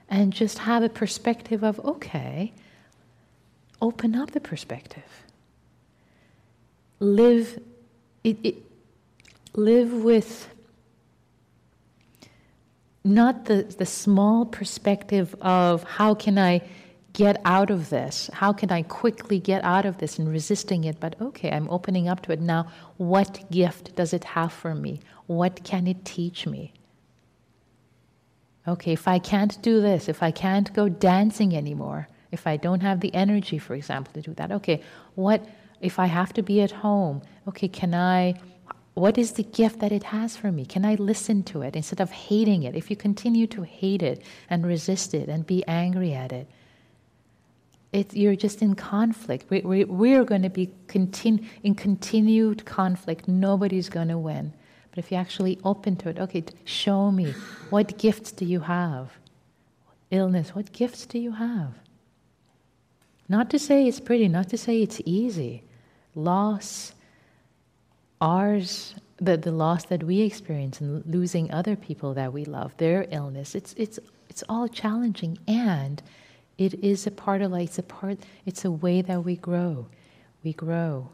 and 0.08 0.32
just 0.32 0.60
have 0.60 0.84
a 0.84 0.90
perspective 0.90 1.64
of, 1.64 1.80
okay, 1.80 2.54
open 3.82 4.14
up 4.14 4.32
the 4.32 4.40
perspective. 4.40 5.26
Live, 7.00 7.60
it, 8.24 8.38
it, 8.44 8.56
live 9.56 9.92
with 9.92 10.48
not 13.04 13.46
the, 13.46 13.64
the 13.64 13.86
small 13.86 14.46
perspective 14.46 15.36
of 15.42 15.84
how 15.84 16.14
can 16.14 16.38
I 16.38 16.62
get 17.14 17.42
out 17.46 17.70
of 17.70 17.90
this? 17.90 18.30
How 18.34 18.54
can 18.54 18.72
I 18.72 18.84
quickly 18.84 19.40
get 19.40 19.64
out 19.64 19.86
of 19.86 19.98
this 19.98 20.20
and 20.20 20.30
resisting 20.30 20.84
it? 20.84 21.00
But 21.00 21.20
okay, 21.22 21.52
I'm 21.52 21.70
opening 21.70 22.08
up 22.08 22.22
to 22.24 22.32
it 22.32 22.42
now. 22.42 22.68
What 22.98 23.50
gift 23.52 23.96
does 23.96 24.14
it 24.14 24.24
have 24.24 24.54
for 24.54 24.76
me? 24.76 25.00
What 25.28 25.64
can 25.64 25.88
it 25.88 26.06
teach 26.06 26.46
me? 26.46 26.74
Okay, 28.68 28.94
if 28.94 29.08
I 29.08 29.20
can't 29.20 29.60
do 29.62 29.82
this, 29.82 30.10
if 30.10 30.22
I 30.22 30.32
can't 30.32 30.72
go 30.74 30.90
dancing 30.90 31.56
anymore, 31.56 32.08
if 32.32 32.46
I 32.46 32.58
don't 32.58 32.82
have 32.82 33.00
the 33.00 33.14
energy, 33.16 33.58
for 33.58 33.74
example, 33.74 34.14
to 34.14 34.22
do 34.22 34.34
that, 34.36 34.52
okay, 34.52 34.84
what 35.16 35.44
if 35.82 35.98
I 35.98 36.06
have 36.06 36.34
to 36.34 36.44
be 36.44 36.62
at 36.62 36.72
home? 36.72 37.22
Okay, 37.48 37.68
can 37.68 37.94
I 37.96 38.40
what 39.00 39.18
is 39.18 39.34
the 39.34 39.44
gift 39.44 39.80
that 39.80 39.94
it 39.94 40.04
has 40.04 40.36
for 40.36 40.52
me? 40.52 40.66
Can 40.66 40.84
I 40.84 40.96
listen 40.96 41.44
to 41.44 41.62
it 41.62 41.76
instead 41.76 42.02
of 42.02 42.12
hating 42.12 42.64
it? 42.64 42.76
If 42.76 42.90
you 42.90 42.98
continue 42.98 43.48
to 43.48 43.62
hate 43.62 44.04
it 44.04 44.22
and 44.50 44.66
resist 44.66 45.14
it 45.14 45.30
and 45.30 45.48
be 45.48 45.64
angry 45.68 46.14
at 46.14 46.34
it, 46.34 46.50
it, 47.92 48.14
you're 48.14 48.36
just 48.36 48.62
in 48.62 48.76
conflict. 48.76 49.50
We, 49.50 49.62
we, 49.62 49.84
we're 49.84 50.24
going 50.24 50.44
to 50.44 50.50
be 50.50 50.70
continu- 50.88 51.46
in 51.64 51.76
continued 51.76 52.66
conflict. 52.66 53.28
Nobody's 53.28 53.90
going 53.90 54.10
to 54.10 54.18
win. 54.18 54.54
But 54.92 55.00
if 55.00 55.12
you 55.12 55.18
actually 55.18 55.60
open 55.64 55.96
to 55.98 56.10
it, 56.10 56.20
okay, 56.20 56.44
show 56.66 57.12
me 57.12 57.34
what 57.70 57.98
gifts 57.98 58.32
do 58.32 58.46
you 58.46 58.60
have? 58.62 59.12
Illness, 60.12 60.56
what 60.56 60.72
gifts 60.72 61.06
do 61.06 61.20
you 61.20 61.32
have? 61.32 61.74
Not 63.28 63.50
to 63.52 63.60
say 63.60 63.88
it's 63.88 64.00
pretty, 64.00 64.28
not 64.28 64.50
to 64.50 64.58
say 64.58 64.82
it's 64.82 65.02
easy. 65.06 65.64
Loss, 66.16 66.94
ours, 68.20 68.96
the, 69.18 69.38
the 69.38 69.52
loss 69.52 69.86
that 69.86 70.04
we 70.04 70.22
experience 70.22 70.82
and 70.82 71.06
losing 71.06 71.52
other 71.52 71.76
people 71.76 72.14
that 72.16 72.34
we 72.34 72.46
love, 72.46 72.76
their 72.78 73.08
illness, 73.12 73.54
it's, 73.54 73.74
it's, 73.78 74.00
it's 74.30 74.44
all 74.50 74.68
challenging 74.68 75.38
and 75.48 76.02
it 76.60 76.84
is 76.84 77.08
a 77.08 77.12
part 77.12 77.42
of 77.42 77.52
life. 77.52 77.70
It's 77.70 77.80
a 77.80 77.84
part. 77.84 78.20
It's 78.46 78.66
a 78.66 78.72
way 78.72 79.02
that 79.02 79.24
we 79.24 79.38
grow. 79.38 79.88
We 80.44 80.52
grow. 80.52 81.10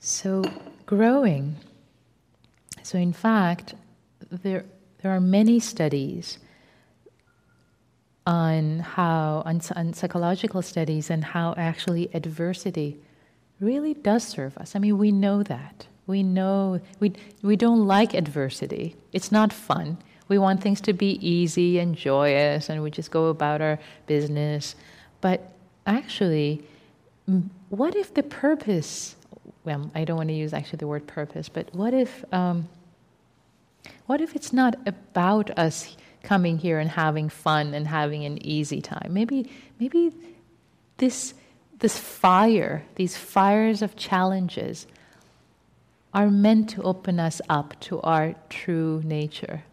So 0.00 0.42
growing. 0.86 1.56
So 2.82 2.96
in 2.96 3.12
fact, 3.12 3.74
there 4.30 4.64
there 5.02 5.12
are 5.12 5.20
many 5.20 5.60
studies 5.60 6.38
on 8.26 8.78
how 8.78 9.42
on, 9.44 9.60
on 9.76 9.92
psychological 9.92 10.62
studies 10.62 11.10
and 11.10 11.22
how 11.22 11.52
actually 11.58 12.08
adversity 12.14 12.96
really 13.60 13.94
does 13.94 14.24
serve 14.24 14.56
us. 14.58 14.74
I 14.76 14.78
mean, 14.78 14.98
we 14.98 15.12
know 15.12 15.42
that. 15.42 15.86
We 16.06 16.22
know 16.22 16.80
we, 17.00 17.12
we 17.42 17.56
don't 17.56 17.86
like 17.86 18.14
adversity. 18.14 18.96
It's 19.12 19.32
not 19.32 19.52
fun. 19.52 19.98
We 20.28 20.38
want 20.38 20.62
things 20.62 20.80
to 20.82 20.92
be 20.92 21.18
easy 21.26 21.78
and 21.78 21.96
joyous, 21.96 22.68
and 22.68 22.82
we 22.82 22.90
just 22.90 23.10
go 23.10 23.26
about 23.26 23.60
our 23.60 23.78
business. 24.06 24.74
But 25.20 25.52
actually, 25.86 26.62
what 27.68 27.94
if 27.96 28.12
the 28.14 28.22
purpose, 28.22 29.16
well, 29.64 29.90
I 29.94 30.04
don't 30.04 30.16
want 30.16 30.28
to 30.28 30.34
use 30.34 30.52
actually 30.52 30.78
the 30.78 30.86
word 30.86 31.06
purpose, 31.06 31.48
but 31.48 31.74
what 31.74 31.94
if, 31.94 32.24
um, 32.32 32.68
What 34.06 34.20
if 34.20 34.34
it's 34.36 34.52
not 34.52 34.74
about 34.86 35.50
us 35.58 35.96
coming 36.22 36.58
here 36.58 36.78
and 36.78 36.90
having 36.90 37.28
fun 37.30 37.74
and 37.74 37.86
having 37.86 38.24
an 38.24 38.38
easy 38.44 38.80
time? 38.80 39.10
Maybe, 39.10 39.50
maybe 39.78 40.12
this, 40.96 41.34
this 41.84 41.98
fire, 41.98 42.82
these 42.94 43.14
fires 43.14 43.82
of 43.82 43.94
challenges, 43.94 44.86
are 46.14 46.30
meant 46.30 46.70
to 46.70 46.80
open 46.80 47.20
us 47.20 47.42
up 47.46 47.78
to 47.78 48.00
our 48.00 48.34
true 48.48 49.02
nature 49.04 49.64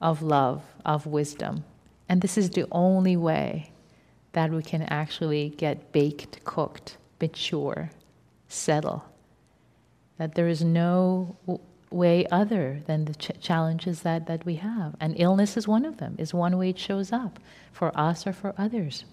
of 0.00 0.22
love, 0.22 0.62
of 0.82 1.04
wisdom. 1.04 1.62
And 2.08 2.22
this 2.22 2.38
is 2.38 2.48
the 2.48 2.64
only 2.72 3.18
way 3.18 3.70
that 4.32 4.50
we 4.50 4.62
can 4.62 4.80
actually 4.84 5.50
get 5.50 5.92
baked, 5.92 6.42
cooked, 6.44 6.96
mature, 7.20 7.90
settle. 8.48 9.04
That 10.16 10.36
there 10.36 10.48
is 10.48 10.64
no 10.64 11.36
way 11.90 12.24
other 12.32 12.80
than 12.86 13.04
the 13.04 13.14
ch- 13.14 13.38
challenges 13.42 14.00
that, 14.00 14.26
that 14.26 14.46
we 14.46 14.54
have. 14.54 14.96
And 14.98 15.20
illness 15.20 15.58
is 15.58 15.68
one 15.68 15.84
of 15.84 15.98
them, 15.98 16.16
is 16.18 16.32
one 16.32 16.56
way 16.56 16.70
it 16.70 16.78
shows 16.78 17.12
up 17.12 17.38
for 17.72 17.92
us 17.94 18.26
or 18.26 18.32
for 18.32 18.54
others. 18.56 19.04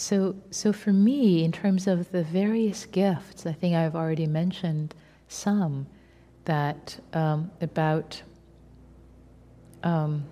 So, 0.00 0.34
so 0.50 0.72
for 0.72 0.94
me, 0.94 1.44
in 1.44 1.52
terms 1.52 1.86
of 1.86 2.10
the 2.10 2.24
various 2.24 2.86
gifts, 2.86 3.44
I 3.44 3.52
think 3.52 3.76
I've 3.76 3.94
already 3.94 4.26
mentioned 4.26 4.94
some 5.28 5.86
that 6.46 6.98
um, 7.12 7.50
about 7.60 8.22
um, 9.82 10.24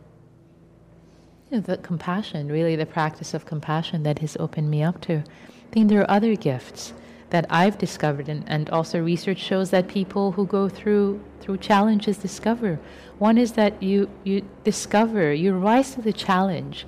you 1.50 1.59
know, 1.59 1.61
the 1.61 1.76
compassion, 1.76 2.50
really 2.50 2.76
the 2.76 2.87
practice 2.87 3.35
of 3.35 3.44
compassion 3.44 4.04
that 4.04 4.20
has 4.20 4.38
opened 4.40 4.70
me 4.70 4.83
up 4.83 5.02
to. 5.02 5.18
I 5.18 5.70
think 5.70 5.90
there 5.90 6.00
are 6.00 6.11
other 6.11 6.35
gifts 6.35 6.94
that 7.28 7.44
I've 7.50 7.76
discovered, 7.76 8.31
and, 8.31 8.44
and 8.46 8.70
also 8.70 9.02
research 9.02 9.38
shows 9.38 9.68
that 9.68 9.87
people 9.87 10.33
who 10.33 10.46
go 10.46 10.70
through 10.70 11.22
through 11.40 11.59
challenges 11.59 12.16
discover. 12.16 12.81
One 13.18 13.37
is 13.37 13.52
that 13.52 13.83
you 13.83 14.09
you 14.24 14.48
discover, 14.64 15.31
you 15.31 15.52
rise 15.52 15.94
to 15.94 16.00
the 16.00 16.14
challenge. 16.14 16.87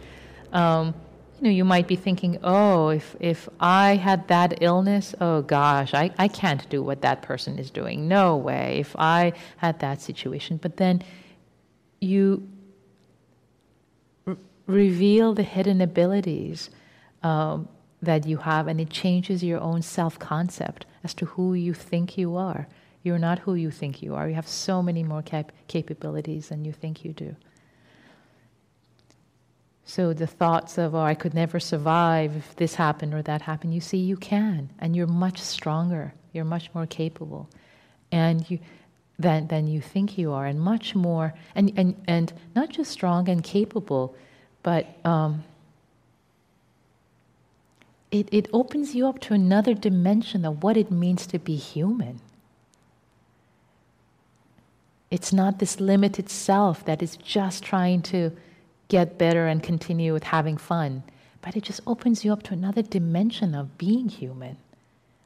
Um, 0.54 0.94
you 1.40 1.44
know, 1.44 1.50
you 1.50 1.64
might 1.64 1.88
be 1.88 1.96
thinking, 1.96 2.38
oh, 2.42 2.90
if, 2.90 3.16
if 3.18 3.48
I 3.58 3.96
had 3.96 4.28
that 4.28 4.62
illness, 4.62 5.14
oh 5.22 5.40
gosh, 5.40 5.94
I, 5.94 6.10
I 6.18 6.28
can't 6.28 6.68
do 6.68 6.82
what 6.82 7.00
that 7.00 7.22
person 7.22 7.58
is 7.58 7.70
doing. 7.70 8.06
No 8.06 8.36
way. 8.36 8.78
If 8.80 8.94
I 8.98 9.32
had 9.56 9.80
that 9.80 10.02
situation. 10.02 10.58
But 10.58 10.76
then 10.76 11.02
you 11.98 12.46
r- 14.26 14.36
reveal 14.66 15.32
the 15.32 15.42
hidden 15.42 15.80
abilities 15.80 16.68
um, 17.22 17.68
that 18.02 18.26
you 18.26 18.36
have, 18.36 18.68
and 18.68 18.78
it 18.78 18.90
changes 18.90 19.42
your 19.42 19.60
own 19.60 19.80
self 19.80 20.18
concept 20.18 20.84
as 21.02 21.14
to 21.14 21.24
who 21.24 21.54
you 21.54 21.72
think 21.72 22.18
you 22.18 22.36
are. 22.36 22.68
You're 23.02 23.18
not 23.18 23.38
who 23.38 23.54
you 23.54 23.70
think 23.70 24.02
you 24.02 24.14
are. 24.14 24.28
You 24.28 24.34
have 24.34 24.46
so 24.46 24.82
many 24.82 25.02
more 25.02 25.22
cap- 25.22 25.52
capabilities 25.68 26.50
than 26.50 26.66
you 26.66 26.72
think 26.72 27.02
you 27.02 27.14
do. 27.14 27.34
So 29.90 30.12
the 30.12 30.28
thoughts 30.28 30.78
of, 30.78 30.94
oh, 30.94 31.00
I 31.00 31.14
could 31.14 31.34
never 31.34 31.58
survive 31.58 32.36
if 32.36 32.54
this 32.54 32.76
happened 32.76 33.12
or 33.12 33.22
that 33.22 33.42
happened, 33.42 33.74
you 33.74 33.80
see, 33.80 33.96
you 33.96 34.16
can, 34.16 34.70
and 34.78 34.94
you're 34.94 35.08
much 35.08 35.40
stronger, 35.40 36.14
you're 36.32 36.44
much 36.44 36.72
more 36.72 36.86
capable, 36.86 37.50
and 38.12 38.48
you 38.48 38.60
than 39.18 39.48
than 39.48 39.66
you 39.66 39.80
think 39.80 40.16
you 40.16 40.30
are, 40.30 40.46
and 40.46 40.60
much 40.60 40.94
more, 40.94 41.34
and 41.56 41.72
and 41.76 42.00
and 42.06 42.32
not 42.54 42.68
just 42.68 42.92
strong 42.92 43.28
and 43.28 43.42
capable, 43.42 44.14
but 44.62 44.86
um, 45.04 45.42
it 48.12 48.28
it 48.30 48.48
opens 48.52 48.94
you 48.94 49.08
up 49.08 49.18
to 49.22 49.34
another 49.34 49.74
dimension 49.74 50.44
of 50.44 50.62
what 50.62 50.76
it 50.76 50.92
means 50.92 51.26
to 51.26 51.38
be 51.40 51.56
human. 51.56 52.20
It's 55.10 55.32
not 55.32 55.58
this 55.58 55.80
limited 55.80 56.28
self 56.30 56.84
that 56.84 57.02
is 57.02 57.16
just 57.16 57.64
trying 57.64 58.02
to 58.02 58.30
get 58.90 59.16
better 59.16 59.46
and 59.46 59.62
continue 59.62 60.12
with 60.12 60.24
having 60.24 60.58
fun. 60.58 61.02
But 61.40 61.56
it 61.56 61.62
just 61.62 61.80
opens 61.86 62.22
you 62.22 62.32
up 62.34 62.42
to 62.44 62.52
another 62.52 62.82
dimension 62.82 63.54
of 63.54 63.78
being 63.78 64.10
human 64.10 64.58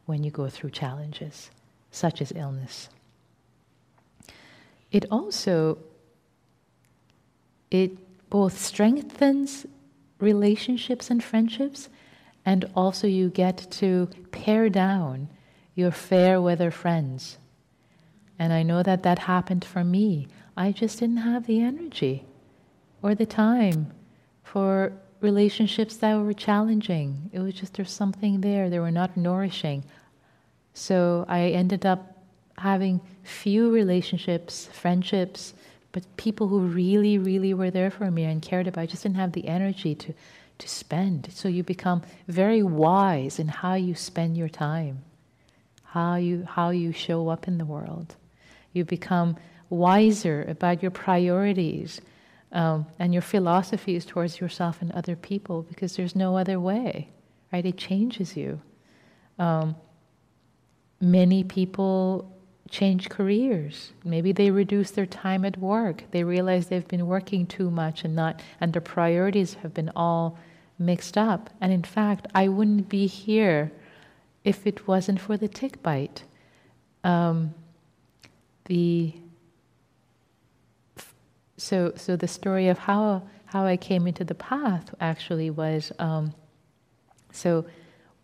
when 0.06 0.22
you 0.22 0.30
go 0.30 0.48
through 0.48 0.70
challenges, 0.70 1.50
such 1.90 2.22
as 2.22 2.32
illness. 2.36 2.88
It 4.92 5.06
also 5.10 5.78
it 7.70 8.30
both 8.30 8.56
strengthens 8.56 9.66
relationships 10.20 11.10
and 11.10 11.24
friendships, 11.24 11.88
and 12.46 12.70
also 12.76 13.08
you 13.08 13.28
get 13.30 13.66
to 13.72 14.08
pare 14.30 14.68
down 14.68 15.28
your 15.74 15.90
fair 15.90 16.40
weather 16.40 16.70
friends. 16.70 17.38
And 18.38 18.52
I 18.52 18.62
know 18.62 18.82
that 18.84 19.02
that 19.02 19.20
happened 19.20 19.64
for 19.64 19.82
me. 19.82 20.28
I 20.56 20.70
just 20.70 21.00
didn't 21.00 21.18
have 21.18 21.46
the 21.46 21.60
energy 21.60 22.24
or 23.04 23.14
the 23.14 23.26
time 23.26 23.92
for 24.42 24.90
relationships 25.20 25.98
that 25.98 26.14
were 26.14 26.32
challenging. 26.32 27.28
It 27.34 27.38
was 27.38 27.52
just 27.52 27.74
there's 27.74 27.90
something 27.90 28.40
there, 28.40 28.70
they 28.70 28.78
were 28.78 28.90
not 28.90 29.14
nourishing. 29.14 29.84
So 30.72 31.26
I 31.28 31.50
ended 31.50 31.84
up 31.84 32.16
having 32.56 33.02
few 33.22 33.70
relationships, 33.70 34.70
friendships, 34.72 35.52
but 35.92 36.02
people 36.16 36.48
who 36.48 36.60
really, 36.60 37.18
really 37.18 37.52
were 37.52 37.70
there 37.70 37.90
for 37.90 38.10
me 38.10 38.24
and 38.24 38.40
cared 38.40 38.66
about. 38.66 38.80
I 38.80 38.86
just 38.86 39.02
didn't 39.02 39.16
have 39.16 39.32
the 39.32 39.48
energy 39.48 39.94
to, 39.96 40.14
to 40.60 40.68
spend. 40.68 41.30
So 41.30 41.46
you 41.46 41.62
become 41.62 42.00
very 42.26 42.62
wise 42.62 43.38
in 43.38 43.48
how 43.48 43.74
you 43.74 43.94
spend 43.94 44.38
your 44.38 44.48
time, 44.48 45.04
how 45.82 46.14
you, 46.14 46.46
how 46.48 46.70
you 46.70 46.90
show 46.92 47.28
up 47.28 47.48
in 47.48 47.58
the 47.58 47.66
world. 47.66 48.16
You 48.72 48.86
become 48.86 49.36
wiser 49.68 50.46
about 50.48 50.80
your 50.80 50.90
priorities 50.90 52.00
um, 52.54 52.86
and 52.98 53.12
your 53.12 53.22
philosophies 53.22 54.06
towards 54.06 54.40
yourself 54.40 54.80
and 54.80 54.92
other 54.92 55.16
people 55.16 55.62
because 55.62 55.96
there's 55.96 56.14
no 56.14 56.38
other 56.38 56.58
way, 56.60 57.10
right? 57.52 57.66
It 57.66 57.76
changes 57.76 58.36
you. 58.36 58.60
Um, 59.38 59.74
many 61.00 61.42
people 61.42 62.30
change 62.70 63.08
careers. 63.08 63.92
Maybe 64.04 64.32
they 64.32 64.50
reduce 64.50 64.92
their 64.92 65.06
time 65.06 65.44
at 65.44 65.58
work. 65.58 66.04
They 66.12 66.22
realize 66.22 66.68
they've 66.68 66.86
been 66.86 67.08
working 67.08 67.46
too 67.46 67.70
much 67.70 68.04
and 68.04 68.14
not, 68.14 68.40
and 68.60 68.72
their 68.72 68.80
priorities 68.80 69.54
have 69.54 69.74
been 69.74 69.90
all 69.96 70.38
mixed 70.78 71.18
up. 71.18 71.50
And 71.60 71.72
in 71.72 71.82
fact, 71.82 72.28
I 72.34 72.48
wouldn't 72.48 72.88
be 72.88 73.06
here 73.06 73.72
if 74.44 74.66
it 74.66 74.86
wasn't 74.86 75.20
for 75.20 75.36
the 75.36 75.48
tick 75.48 75.82
bite. 75.82 76.22
Um, 77.02 77.54
the 78.66 79.14
so 81.56 81.92
so 81.96 82.16
the 82.16 82.28
story 82.28 82.68
of 82.68 82.78
how 82.78 83.22
how 83.46 83.64
I 83.64 83.76
came 83.76 84.06
into 84.06 84.24
the 84.24 84.34
path 84.34 84.94
actually 85.00 85.50
was 85.50 85.92
um, 85.98 86.34
so 87.32 87.64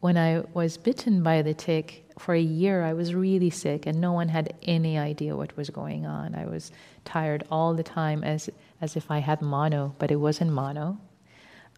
when 0.00 0.16
I 0.16 0.42
was 0.54 0.76
bitten 0.76 1.22
by 1.22 1.42
the 1.42 1.52
tick 1.52 2.04
for 2.18 2.34
a 2.34 2.40
year, 2.40 2.82
I 2.82 2.94
was 2.94 3.14
really 3.14 3.50
sick, 3.50 3.86
and 3.86 4.00
no 4.00 4.12
one 4.12 4.28
had 4.28 4.54
any 4.62 4.98
idea 4.98 5.36
what 5.36 5.56
was 5.56 5.68
going 5.70 6.06
on. 6.06 6.34
I 6.34 6.46
was 6.46 6.72
tired 7.04 7.44
all 7.50 7.74
the 7.74 7.82
time, 7.82 8.24
as 8.24 8.50
as 8.80 8.96
if 8.96 9.10
I 9.10 9.18
had 9.18 9.42
mono, 9.42 9.94
but 9.98 10.10
it 10.10 10.16
wasn't 10.16 10.52
mono. 10.52 10.98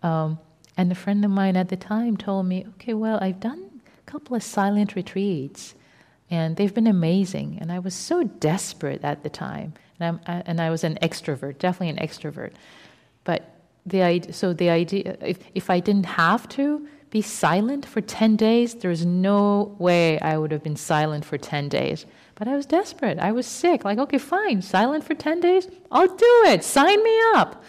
Um, 0.02 0.38
and 0.76 0.90
a 0.90 0.94
friend 0.94 1.24
of 1.24 1.30
mine 1.30 1.56
at 1.56 1.68
the 1.68 1.76
time 1.76 2.16
told 2.16 2.46
me, 2.46 2.64
"Okay, 2.74 2.94
well, 2.94 3.18
I've 3.20 3.40
done 3.40 3.82
a 3.86 4.10
couple 4.10 4.36
of 4.36 4.42
silent 4.42 4.94
retreats." 4.94 5.74
and 6.32 6.56
they've 6.56 6.72
been 6.72 6.86
amazing. 6.86 7.58
And 7.60 7.70
I 7.70 7.78
was 7.78 7.92
so 7.92 8.22
desperate 8.24 9.04
at 9.04 9.22
the 9.22 9.28
time 9.28 9.74
and, 10.00 10.20
I'm, 10.26 10.42
and 10.46 10.61
I 10.61 10.70
was 10.70 10.85
an 10.85 10.98
extrovert, 11.02 11.59
definitely 11.59 11.90
an 11.90 12.07
extrovert. 12.07 12.52
But 13.24 13.57
the 13.87 14.26
so 14.31 14.52
the 14.52 14.70
idea, 14.70 15.16
if, 15.20 15.38
if 15.55 15.70
I 15.70 15.81
didn't 15.81 16.07
have 16.07 16.48
to 16.50 16.87
be 17.11 17.20
silent 17.20 17.85
for 17.85 18.00
10 18.00 18.37
days, 18.37 18.74
there's 18.74 19.05
no 19.05 19.76
way 19.78 20.18
I 20.20 20.38
would 20.38 20.50
have 20.50 20.62
been 20.62 20.76
silent 20.76 21.24
for 21.24 21.37
10 21.37 21.68
days. 21.68 22.07
But 22.37 22.48
I 22.48 22.57
was 22.57 22.64
desperate. 22.64 23.18
I 23.18 23.33
was 23.33 23.46
sick. 23.46 23.85
Like, 23.85 23.98
okay, 23.98 24.18
fine, 24.18 24.62
silent 24.62 25.05
for 25.05 25.14
10 25.14 25.40
days? 25.40 25.68
I'll 25.90 26.09
do 26.09 26.43
it. 26.47 26.64
Sign 26.64 27.05
me 27.05 27.20
up. 27.34 27.62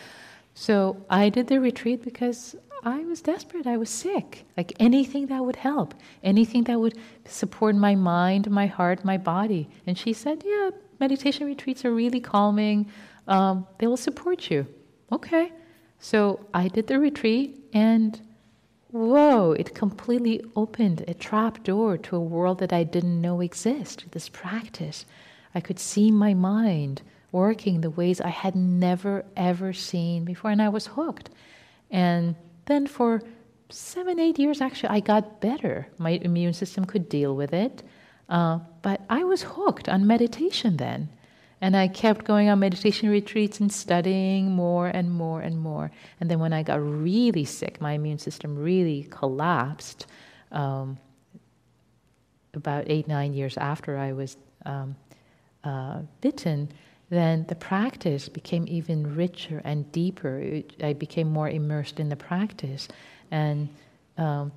So 0.53 1.05
I 1.09 1.27
did 1.29 1.47
the 1.47 1.59
retreat 1.59 2.03
because 2.03 2.55
I 2.83 2.99
was 2.99 3.21
desperate. 3.21 3.67
I 3.67 3.77
was 3.77 3.89
sick. 3.89 4.45
Like 4.55 4.73
anything 4.79 5.27
that 5.27 5.43
would 5.43 5.57
help, 5.57 5.93
anything 6.23 6.63
that 6.65 6.79
would 6.79 6.97
support 7.25 7.75
my 7.75 7.95
mind, 7.95 8.49
my 8.49 8.67
heart, 8.67 9.03
my 9.03 9.17
body. 9.17 9.69
And 9.87 9.97
she 9.97 10.13
said, 10.13 10.43
Yeah, 10.45 10.71
meditation 10.99 11.47
retreats 11.47 11.85
are 11.85 11.93
really 11.93 12.19
calming. 12.19 12.89
Um, 13.27 13.67
they 13.77 13.87
will 13.87 13.97
support 13.97 14.51
you. 14.51 14.67
Okay. 15.11 15.51
So 15.99 16.45
I 16.53 16.67
did 16.67 16.87
the 16.87 16.99
retreat 16.99 17.59
and 17.73 18.19
whoa, 18.91 19.53
it 19.53 19.73
completely 19.73 20.43
opened 20.55 21.03
a 21.07 21.13
trap 21.13 21.63
door 21.63 21.97
to 21.97 22.15
a 22.15 22.19
world 22.19 22.59
that 22.59 22.71
I 22.71 22.83
didn't 22.83 23.21
know 23.21 23.41
existed. 23.41 24.11
This 24.11 24.29
practice. 24.29 25.05
I 25.55 25.59
could 25.61 25.79
see 25.79 26.11
my 26.11 26.33
mind 26.33 27.01
working 27.31 27.81
the 27.81 27.89
ways 27.89 28.21
I 28.21 28.29
had 28.29 28.55
never 28.55 29.25
ever 29.35 29.73
seen 29.73 30.23
before, 30.23 30.51
and 30.51 30.61
I 30.61 30.69
was 30.69 30.87
hooked. 30.87 31.31
And 31.89 32.35
then 32.65 32.85
for 32.87 33.21
seven, 33.69 34.19
eight 34.19 34.37
years, 34.39 34.61
actually, 34.61 34.89
I 34.89 34.99
got 34.99 35.41
better. 35.41 35.87
My 35.97 36.11
immune 36.11 36.53
system 36.53 36.85
could 36.85 37.09
deal 37.09 37.35
with 37.35 37.53
it. 37.53 37.83
Uh, 38.29 38.59
but 38.81 39.01
I 39.09 39.23
was 39.23 39.43
hooked 39.43 39.89
on 39.89 40.07
meditation 40.07 40.77
then. 40.77 41.09
And 41.61 41.77
I 41.77 41.87
kept 41.87 42.25
going 42.25 42.49
on 42.49 42.59
meditation 42.59 43.09
retreats 43.09 43.61
and 43.61 43.71
studying 43.71 44.51
more 44.51 44.87
and 44.87 45.09
more 45.09 45.39
and 45.39 45.57
more. 45.57 45.91
And 46.19 46.29
then 46.29 46.39
when 46.39 46.51
I 46.51 46.61
got 46.61 46.81
really 46.83 47.45
sick, 47.45 47.79
my 47.79 47.93
immune 47.93 48.19
system 48.19 48.57
really 48.57 49.07
collapsed. 49.09 50.05
Um, 50.51 50.97
about 52.53 52.83
eight, 52.87 53.07
nine 53.07 53.33
years 53.33 53.57
after 53.57 53.97
I 53.97 54.11
was 54.11 54.37
um, 54.65 54.95
uh, 55.63 56.01
bitten, 56.21 56.69
then 57.09 57.45
the 57.47 57.55
practice 57.55 58.27
became 58.29 58.65
even 58.67 59.15
richer 59.15 59.61
and 59.63 59.89
deeper. 59.91 60.39
It, 60.39 60.83
I 60.83 60.93
became 60.93 61.29
more 61.29 61.49
immersed 61.49 61.99
in 61.99 62.09
the 62.09 62.15
practice. 62.15 62.87
And 63.31 63.69
um, 64.17 64.51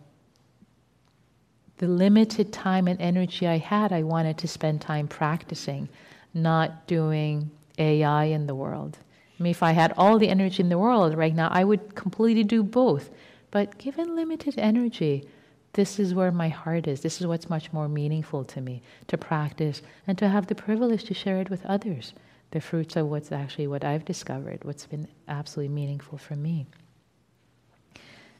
the 1.78 1.86
limited 1.86 2.52
time 2.52 2.88
and 2.88 3.00
energy 3.00 3.46
I 3.46 3.58
had, 3.58 3.92
I 3.92 4.02
wanted 4.02 4.38
to 4.38 4.48
spend 4.48 4.80
time 4.80 5.08
practicing, 5.08 5.88
not 6.32 6.86
doing 6.86 7.50
AI 7.78 8.24
in 8.24 8.46
the 8.46 8.54
world. 8.54 8.98
I 9.38 9.42
mean, 9.42 9.50
if 9.50 9.62
I 9.62 9.72
had 9.72 9.92
all 9.98 10.18
the 10.18 10.28
energy 10.30 10.62
in 10.62 10.70
the 10.70 10.78
world 10.78 11.14
right 11.16 11.34
now, 11.34 11.48
I 11.50 11.64
would 11.64 11.94
completely 11.94 12.44
do 12.44 12.62
both. 12.62 13.10
But 13.50 13.76
given 13.78 14.16
limited 14.16 14.58
energy, 14.58 15.28
this 15.74 15.98
is 15.98 16.14
where 16.14 16.32
my 16.32 16.48
heart 16.48 16.86
is. 16.86 17.02
This 17.02 17.20
is 17.20 17.26
what's 17.26 17.50
much 17.50 17.70
more 17.72 17.88
meaningful 17.88 18.44
to 18.44 18.62
me 18.62 18.82
to 19.08 19.18
practice 19.18 19.82
and 20.06 20.16
to 20.16 20.28
have 20.28 20.46
the 20.46 20.54
privilege 20.54 21.04
to 21.04 21.14
share 21.14 21.38
it 21.38 21.50
with 21.50 21.66
others. 21.66 22.14
The 22.52 22.62
fruits 22.62 22.96
of 22.96 23.08
what's 23.08 23.30
actually 23.30 23.66
what 23.66 23.84
I've 23.84 24.06
discovered, 24.06 24.64
what's 24.64 24.86
been 24.86 25.08
absolutely 25.28 25.74
meaningful 25.74 26.16
for 26.16 26.34
me. 26.34 26.66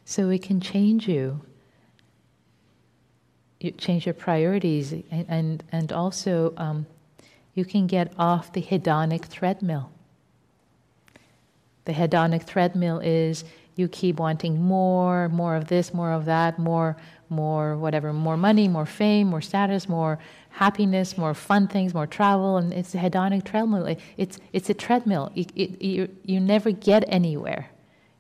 So 0.07 0.31
it 0.31 0.43
can 0.43 0.61
change 0.61 1.09
you. 1.09 1.43
You 3.61 3.71
change 3.73 4.07
your 4.07 4.15
priorities, 4.15 4.93
and 4.93 5.27
and, 5.29 5.65
and 5.73 5.93
also 5.93 6.53
um, 6.57 6.87
you 7.55 7.65
can 7.65 7.87
get 7.87 8.13
off 8.19 8.53
the 8.53 8.63
hedonic 8.63 9.31
treadmill. 9.31 9.91
The 11.87 11.93
hedonic 11.93 12.47
treadmill 12.47 12.99
is 12.99 13.45
you 13.77 13.89
keep 13.89 14.19
wanting 14.19 14.61
more, 14.61 15.29
more 15.29 15.55
of 15.55 15.69
this, 15.69 15.95
more 15.95 16.13
of 16.13 16.25
that, 16.25 16.59
more 16.59 16.97
more 17.29 17.77
whatever, 17.77 18.13
more 18.13 18.37
money, 18.37 18.69
more 18.69 18.87
fame, 18.87 19.29
more 19.29 19.41
status, 19.41 19.89
more 19.89 20.19
happiness, 20.51 21.19
more 21.19 21.35
fun 21.35 21.69
things, 21.69 21.93
more 21.93 22.07
travel, 22.07 22.57
and 22.57 22.73
it's 22.73 22.95
a 22.95 22.99
hedonic 22.99 23.45
treadmill. 23.45 23.97
It's, 24.17 24.39
it's 24.53 24.71
a 24.71 24.75
treadmill. 24.75 25.33
It, 25.35 25.51
it, 25.55 25.83
you, 25.83 26.09
you 26.25 26.41
never 26.41 26.71
get 26.71 27.05
anywhere. 27.09 27.71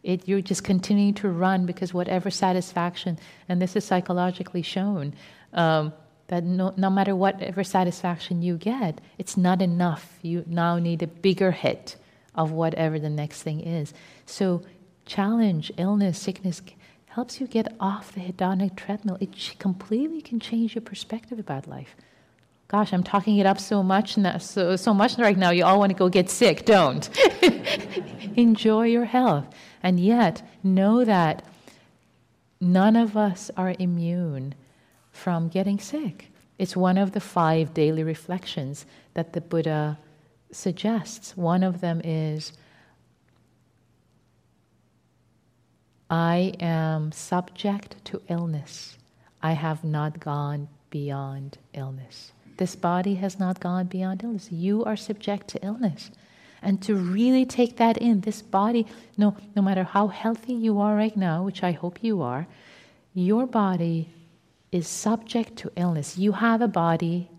It, 0.07 0.28
you're 0.28 0.40
just 0.40 0.62
continuing 0.62 1.14
to 1.14 1.28
run 1.28 1.66
because 1.66 1.92
whatever 1.92 2.30
satisfaction, 2.30 3.18
and 3.48 3.61
this 3.61 3.74
is 3.74 3.84
psychologically 3.84 4.62
shown, 4.62 5.14
um, 5.52 5.92
that 6.28 6.44
no, 6.44 6.72
no 6.76 6.90
matter 6.90 7.16
whatever 7.16 7.64
satisfaction 7.64 8.40
you 8.40 8.57
get, 8.57 9.00
it's 9.18 9.36
not 9.36 9.61
enough. 9.61 10.20
You 10.22 10.44
now 10.46 10.78
need 10.78 11.02
a 11.02 11.09
bigger 11.09 11.50
hit 11.50 11.96
of 12.36 12.52
whatever 12.52 13.00
the 13.00 13.11
next 13.11 13.42
thing 13.42 13.59
is. 13.61 13.92
So, 14.26 14.62
challenge, 15.07 15.72
illness, 15.76 16.20
sickness 16.20 16.62
helps 17.07 17.40
you 17.40 17.48
get 17.48 17.74
off 17.80 18.12
the 18.12 18.20
hedonic 18.20 18.76
treadmill. 18.76 19.18
It 19.20 19.57
completely 19.59 20.20
can 20.20 20.38
change 20.38 20.76
your 20.76 20.82
perspective 20.82 21.40
about 21.40 21.66
life. 21.66 21.96
Gosh, 22.68 22.92
I'm 22.92 23.02
talking 23.02 23.38
it 23.38 23.46
up 23.46 23.59
so 23.59 23.82
much 23.82 24.16
now, 24.16 24.38
so, 24.38 24.76
so 24.76 24.94
much 24.94 25.18
right 25.18 25.36
now. 25.36 25.50
You 25.50 25.64
all 25.64 25.80
want 25.80 25.90
to 25.90 25.98
go 25.98 26.09
get 26.09 26.30
sick. 26.30 26.64
Don't. 26.64 27.09
Enjoy 28.36 28.84
your 28.84 29.04
health. 29.04 29.46
And 29.82 30.00
yet, 30.00 30.42
know 30.62 31.04
that 31.04 31.44
none 32.60 32.96
of 32.96 33.16
us 33.16 33.50
are 33.56 33.74
immune 33.78 34.54
from 35.10 35.48
getting 35.48 35.78
sick. 35.78 36.30
It's 36.58 36.76
one 36.76 36.98
of 36.98 37.12
the 37.12 37.20
five 37.20 37.74
daily 37.74 38.02
reflections 38.02 38.86
that 39.14 39.32
the 39.32 39.40
Buddha 39.40 39.98
suggests. 40.50 41.36
One 41.36 41.62
of 41.62 41.80
them 41.80 42.00
is 42.02 42.52
I 46.08 46.54
am 46.60 47.12
subject 47.12 48.04
to 48.06 48.22
illness. 48.28 48.96
I 49.42 49.52
have 49.52 49.84
not 49.84 50.20
gone 50.20 50.68
beyond 50.90 51.58
illness. 51.74 52.32
This 52.56 52.76
body 52.76 53.16
has 53.16 53.38
not 53.38 53.60
gone 53.60 53.86
beyond 53.86 54.22
illness. 54.22 54.50
You 54.50 54.84
are 54.84 54.96
subject 54.96 55.48
to 55.48 55.64
illness. 55.64 56.10
And 56.62 56.82
to 56.82 56.94
really 56.94 57.44
take 57.44 57.76
that 57.76 57.98
in, 57.98 58.22
this 58.22 58.42
body, 58.42 58.86
no, 59.16 59.36
no 59.54 59.62
matter 59.62 59.84
how 59.84 60.09
healthy 60.09 60.54
you 60.54 60.80
are 60.80 60.96
right 60.96 61.16
now, 61.16 61.42
which 61.42 61.62
I 61.62 61.72
hope 61.72 62.02
you 62.02 62.22
are, 62.22 62.46
your 63.14 63.46
body 63.46 64.09
is 64.72 64.88
subject 64.88 65.57
to 65.57 65.72
illness. 65.76 66.18
You 66.18 66.32
have 66.32 66.61
a 66.61 66.68
body, 66.68 67.30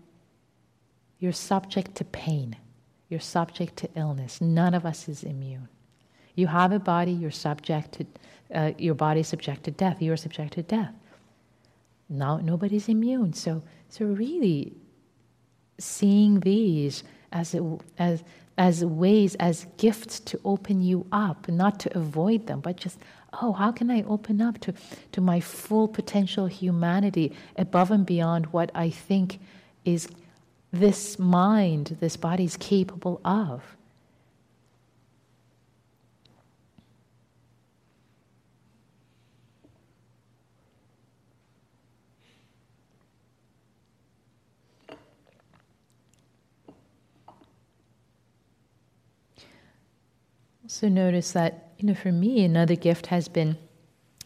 you're 1.18 1.32
subject 1.32 1.94
to 1.96 2.04
pain, 2.04 2.56
you're 3.08 3.20
subject 3.20 3.76
to 3.76 3.88
illness. 3.94 4.40
None 4.40 4.74
of 4.74 4.86
us 4.86 5.08
is 5.08 5.24
immune. 5.24 5.68
You 6.34 6.46
have 6.46 6.72
a 6.72 6.78
body, 6.78 7.12
you're 7.12 7.30
subject 7.30 7.92
to 7.92 8.06
uh, 8.54 8.72
your 8.78 8.94
body 8.94 9.20
is 9.20 9.28
subject 9.28 9.64
to 9.64 9.70
death. 9.70 10.00
You 10.00 10.12
are 10.12 10.16
subject 10.16 10.54
to 10.54 10.62
death. 10.62 10.94
Now 12.08 12.38
nobody's 12.38 12.88
immune. 12.88 13.34
So, 13.34 13.62
so 13.88 14.06
really, 14.06 14.72
seeing 15.78 16.40
these 16.40 17.04
as 17.32 17.54
as 17.98 18.24
as 18.58 18.84
ways, 18.84 19.36
as 19.36 19.66
gifts 19.78 20.20
to 20.20 20.40
open 20.44 20.82
you 20.82 21.06
up, 21.12 21.48
not 21.48 21.78
to 21.80 21.96
avoid 21.96 22.46
them, 22.46 22.60
but 22.60 22.76
just 22.76 22.98
oh, 23.40 23.52
how 23.52 23.70
can 23.70 23.90
I 23.90 24.02
open 24.02 24.42
up 24.42 24.58
to 24.60 24.74
to 25.12 25.20
my 25.20 25.40
full 25.40 25.88
potential 25.88 26.46
humanity 26.46 27.32
above 27.56 27.90
and 27.90 28.04
beyond 28.04 28.46
what 28.46 28.70
I 28.74 28.90
think 28.90 29.38
is 29.84 30.08
this 30.72 31.18
mind, 31.18 31.96
this 32.00 32.16
body 32.16 32.44
is 32.44 32.56
capable 32.56 33.20
of. 33.24 33.77
Also 50.68 50.90
notice 50.90 51.32
that, 51.32 51.72
you 51.78 51.86
know, 51.86 51.94
for 51.94 52.12
me, 52.12 52.44
another 52.44 52.76
gift 52.76 53.06
has 53.06 53.26
been, 53.26 53.56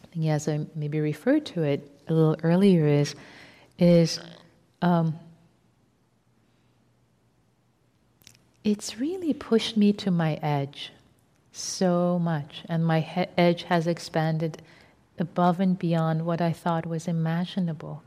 I 0.03 0.07
think 0.07 0.25
as 0.25 0.45
I 0.49 0.65
maybe 0.75 0.99
referred 0.99 1.45
to 1.45 1.63
it 1.63 1.89
a 2.09 2.13
little 2.13 2.35
earlier, 2.43 2.85
is, 2.85 3.15
is 3.79 4.19
um, 4.81 5.17
it's 8.65 8.99
really 8.99 9.33
pushed 9.33 9.77
me 9.77 9.93
to 9.93 10.11
my 10.11 10.33
edge 10.43 10.91
so 11.53 12.19
much, 12.19 12.63
and 12.67 12.85
my 12.85 12.99
he- 12.99 13.25
edge 13.37 13.63
has 13.63 13.87
expanded 13.87 14.61
above 15.19 15.61
and 15.61 15.79
beyond 15.79 16.25
what 16.25 16.41
I 16.41 16.51
thought 16.51 16.85
was 16.85 17.07
imaginable. 17.07 18.03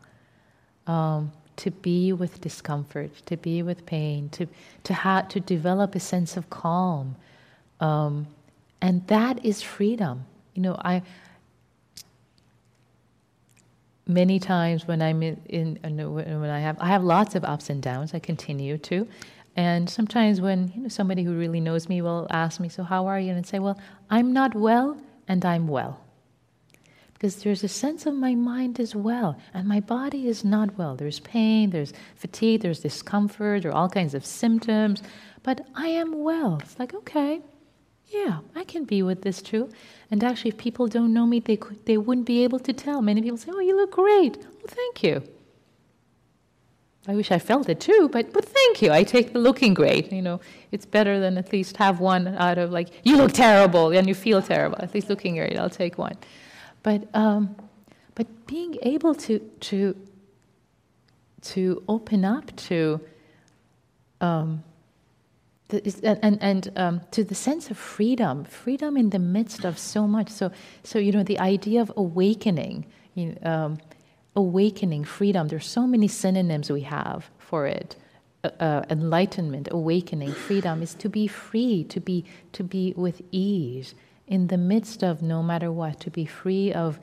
Um, 0.87 1.33
to 1.57 1.71
be 1.71 2.13
with 2.13 2.43
discomfort, 2.43 3.13
to 3.25 3.39
be 3.39 3.63
with 3.63 3.87
pain, 3.87 4.29
to 4.29 4.47
to 4.85 4.93
ha- 4.93 5.23
to 5.23 5.41
develop 5.41 5.95
a 5.95 6.01
sense 6.01 6.37
of 6.37 6.51
calm, 6.51 7.17
um, 7.81 8.27
and 8.81 9.07
that 9.09 9.45
is 9.45 9.63
freedom. 9.63 10.25
You 10.55 10.63
know, 10.63 10.77
I 10.79 11.03
many 14.07 14.39
times 14.39 14.87
when 14.87 15.03
I'm 15.03 15.23
in, 15.23 15.37
in, 15.47 15.79
when 15.83 16.51
I 16.51 16.61
have 16.61 16.77
I 16.81 16.89
have 16.89 17.03
lots 17.03 17.35
of 17.35 17.45
ups 17.45 17.71
and 17.71 17.83
downs. 17.83 18.15
I 18.15 18.19
continue 18.19 18.79
to, 18.79 19.09
and 19.57 19.91
sometimes 19.91 20.41
when 20.41 20.73
you 20.75 20.83
know 20.83 20.89
somebody 20.89 21.25
who 21.25 21.37
really 21.37 21.61
knows 21.61 21.89
me 21.89 22.01
will 22.03 22.27
ask 22.31 22.61
me, 22.61 22.69
"So 22.69 22.83
how 22.83 23.07
are 23.07 23.19
you?" 23.19 23.31
and 23.31 23.39
I'd 23.39 23.47
say, 23.47 23.59
"Well, 23.59 23.79
I'm 24.11 24.33
not 24.33 24.55
well, 24.55 24.97
and 25.29 25.45
I'm 25.45 25.69
well." 25.69 26.01
Because 27.15 27.43
there's 27.43 27.65
a 27.65 27.69
sense 27.69 28.05
of 28.05 28.15
my 28.15 28.35
mind 28.35 28.79
is 28.79 28.95
well, 28.95 29.39
and 29.55 29.67
my 29.67 29.81
body 29.81 30.29
is 30.29 30.45
not 30.45 30.77
well. 30.77 30.97
There's 30.97 31.19
pain, 31.21 31.71
there's 31.71 31.95
fatigue, 32.15 32.61
there's 32.61 32.81
discomfort, 32.81 33.63
there 33.63 33.71
are 33.73 33.75
all 33.75 33.89
kinds 33.89 34.13
of 34.13 34.27
symptoms, 34.27 35.03
but 35.43 35.67
I 35.75 35.89
am 35.89 36.23
well. 36.23 36.59
It's 36.63 36.79
like, 36.79 36.93
okay, 36.93 37.41
yeah, 38.09 38.39
I 38.55 38.65
can 38.65 38.85
be 38.85 39.03
with 39.03 39.23
this 39.23 39.43
too. 39.43 39.69
And 40.11 40.23
actually, 40.23 40.51
if 40.51 40.59
people 40.59 40.87
don't 40.87 41.13
know 41.13 41.27
me, 41.27 41.41
they, 41.41 41.57
could, 41.57 41.85
they 41.87 41.97
wouldn't 41.97 42.27
be 42.27 42.45
able 42.45 42.61
to 42.61 42.73
tell. 42.73 43.03
Many 43.03 43.23
people 43.23 43.37
say, 43.37 43.51
Oh, 43.53 43.61
you 43.61 43.77
look 43.77 43.93
great. 43.93 44.39
Oh, 44.41 44.67
thank 44.67 45.03
you. 45.03 45.23
I 47.09 47.15
wish 47.15 47.31
I 47.31 47.39
felt 47.39 47.69
it 47.69 47.79
too, 47.79 48.09
but, 48.13 48.33
but 48.33 48.45
thank 48.45 48.83
you. 48.83 48.91
I 48.91 49.05
take 49.05 49.33
the 49.33 49.39
looking 49.39 49.75
great. 49.75 50.13
You 50.13 50.23
know, 50.23 50.41
it's 50.73 50.85
better 50.85 51.21
than 51.21 51.39
at 51.39 51.53
least 51.53 51.77
have 51.77 52.01
one 52.01 52.29
out 52.37 52.59
of 52.59 52.73
like, 52.73 52.89
you 53.05 53.17
look 53.17 53.33
terrible 53.33 53.91
and 53.91 54.09
you 54.09 54.15
feel 54.15 54.43
terrible. 54.43 54.77
At 54.81 54.93
least 54.93 55.09
looking 55.09 55.37
great, 55.37 55.57
I'll 55.57 55.71
take 55.71 55.99
one. 55.99 56.17
But, 56.83 57.09
um, 57.15 57.55
but 58.15 58.47
being 58.47 58.77
able 58.83 59.15
to, 59.15 59.39
to, 59.39 59.97
to 61.43 61.83
open 61.89 62.25
up 62.25 62.55
to 62.57 63.01
um, 64.21 64.65
and 65.71 66.19
and, 66.23 66.39
and 66.43 66.73
um, 66.77 67.01
to 67.11 67.25
the 67.25 67.35
sense 67.35 67.71
of 67.71 67.79
freedom, 67.79 68.45
freedom 68.45 68.97
in 68.97 69.11
the 69.11 69.19
midst 69.19 69.65
of 69.65 69.79
so 69.79 70.07
much. 70.07 70.31
So, 70.31 70.51
so 70.83 70.99
you 70.99 71.13
know, 71.13 71.23
the 71.23 71.39
idea 71.39 71.81
of 71.83 71.93
awakening, 71.97 72.87
you 73.15 73.37
know, 73.43 73.51
um, 73.51 73.79
awakening, 74.37 75.05
freedom. 75.05 75.49
There's 75.49 75.67
so 75.67 75.87
many 75.87 76.09
synonyms 76.09 76.71
we 76.71 76.83
have 76.83 77.31
for 77.39 77.67
it. 77.67 77.97
Uh, 78.45 78.51
uh, 78.61 78.85
enlightenment, 78.91 79.69
awakening, 79.71 80.33
freedom 80.33 80.83
is 80.83 80.95
to 80.95 81.09
be 81.09 81.27
free, 81.27 81.85
to 81.85 82.01
be 82.01 82.25
to 82.53 82.63
be 82.63 82.95
with 82.97 83.23
ease 83.33 83.95
in 84.27 84.49
the 84.49 84.59
midst 84.59 85.03
of 85.03 85.23
no 85.23 85.43
matter 85.43 85.73
what, 85.73 86.01
to 86.01 86.11
be 86.11 86.27
free 86.27 86.73
of 86.73 87.01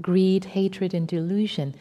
greed, 0.00 0.44
hatred, 0.44 0.92
and 0.92 1.08
delusion, 1.08 1.74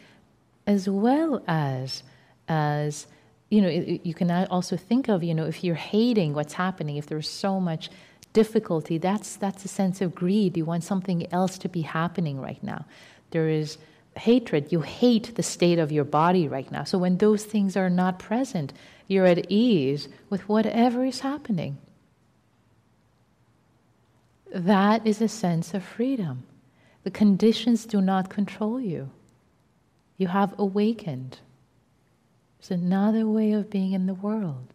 as 0.67 0.87
well 0.87 1.43
as 1.47 2.03
as 2.47 3.07
you 3.49 3.61
know, 3.61 3.69
you 3.69 4.13
can 4.13 4.31
also 4.31 4.75
think 4.75 5.07
of, 5.07 5.23
you 5.23 5.33
know, 5.33 5.45
if 5.45 5.63
you're 5.63 5.75
hating 5.75 6.33
what's 6.33 6.53
happening, 6.53 6.97
if 6.97 7.05
there's 7.07 7.29
so 7.29 7.59
much 7.59 7.89
difficulty, 8.33 8.97
that's, 8.97 9.35
that's 9.35 9.63
a 9.63 9.67
sense 9.67 10.01
of 10.01 10.15
greed. 10.15 10.57
You 10.57 10.65
want 10.65 10.83
something 10.83 11.31
else 11.31 11.57
to 11.59 11.69
be 11.69 11.81
happening 11.81 12.41
right 12.41 12.61
now. 12.63 12.85
There 13.31 13.47
is 13.47 13.77
hatred. 14.17 14.71
You 14.71 14.81
hate 14.81 15.35
the 15.35 15.43
state 15.43 15.79
of 15.79 15.91
your 15.91 16.03
body 16.03 16.47
right 16.47 16.69
now. 16.71 16.83
So 16.83 16.97
when 16.97 17.17
those 17.17 17.43
things 17.43 17.77
are 17.77 17.89
not 17.89 18.19
present, 18.19 18.73
you're 19.07 19.25
at 19.25 19.51
ease 19.51 20.07
with 20.29 20.47
whatever 20.49 21.05
is 21.05 21.19
happening. 21.19 21.77
That 24.53 25.05
is 25.05 25.21
a 25.21 25.27
sense 25.27 25.73
of 25.73 25.83
freedom. 25.83 26.43
The 27.03 27.11
conditions 27.11 27.85
do 27.85 28.01
not 28.01 28.29
control 28.29 28.79
you. 28.79 29.11
You 30.17 30.27
have 30.27 30.55
awakened. 30.57 31.39
It's 32.59 32.71
another 32.71 33.27
way 33.27 33.51
of 33.51 33.69
being 33.69 33.93
in 33.93 34.05
the 34.05 34.13
world. 34.13 34.73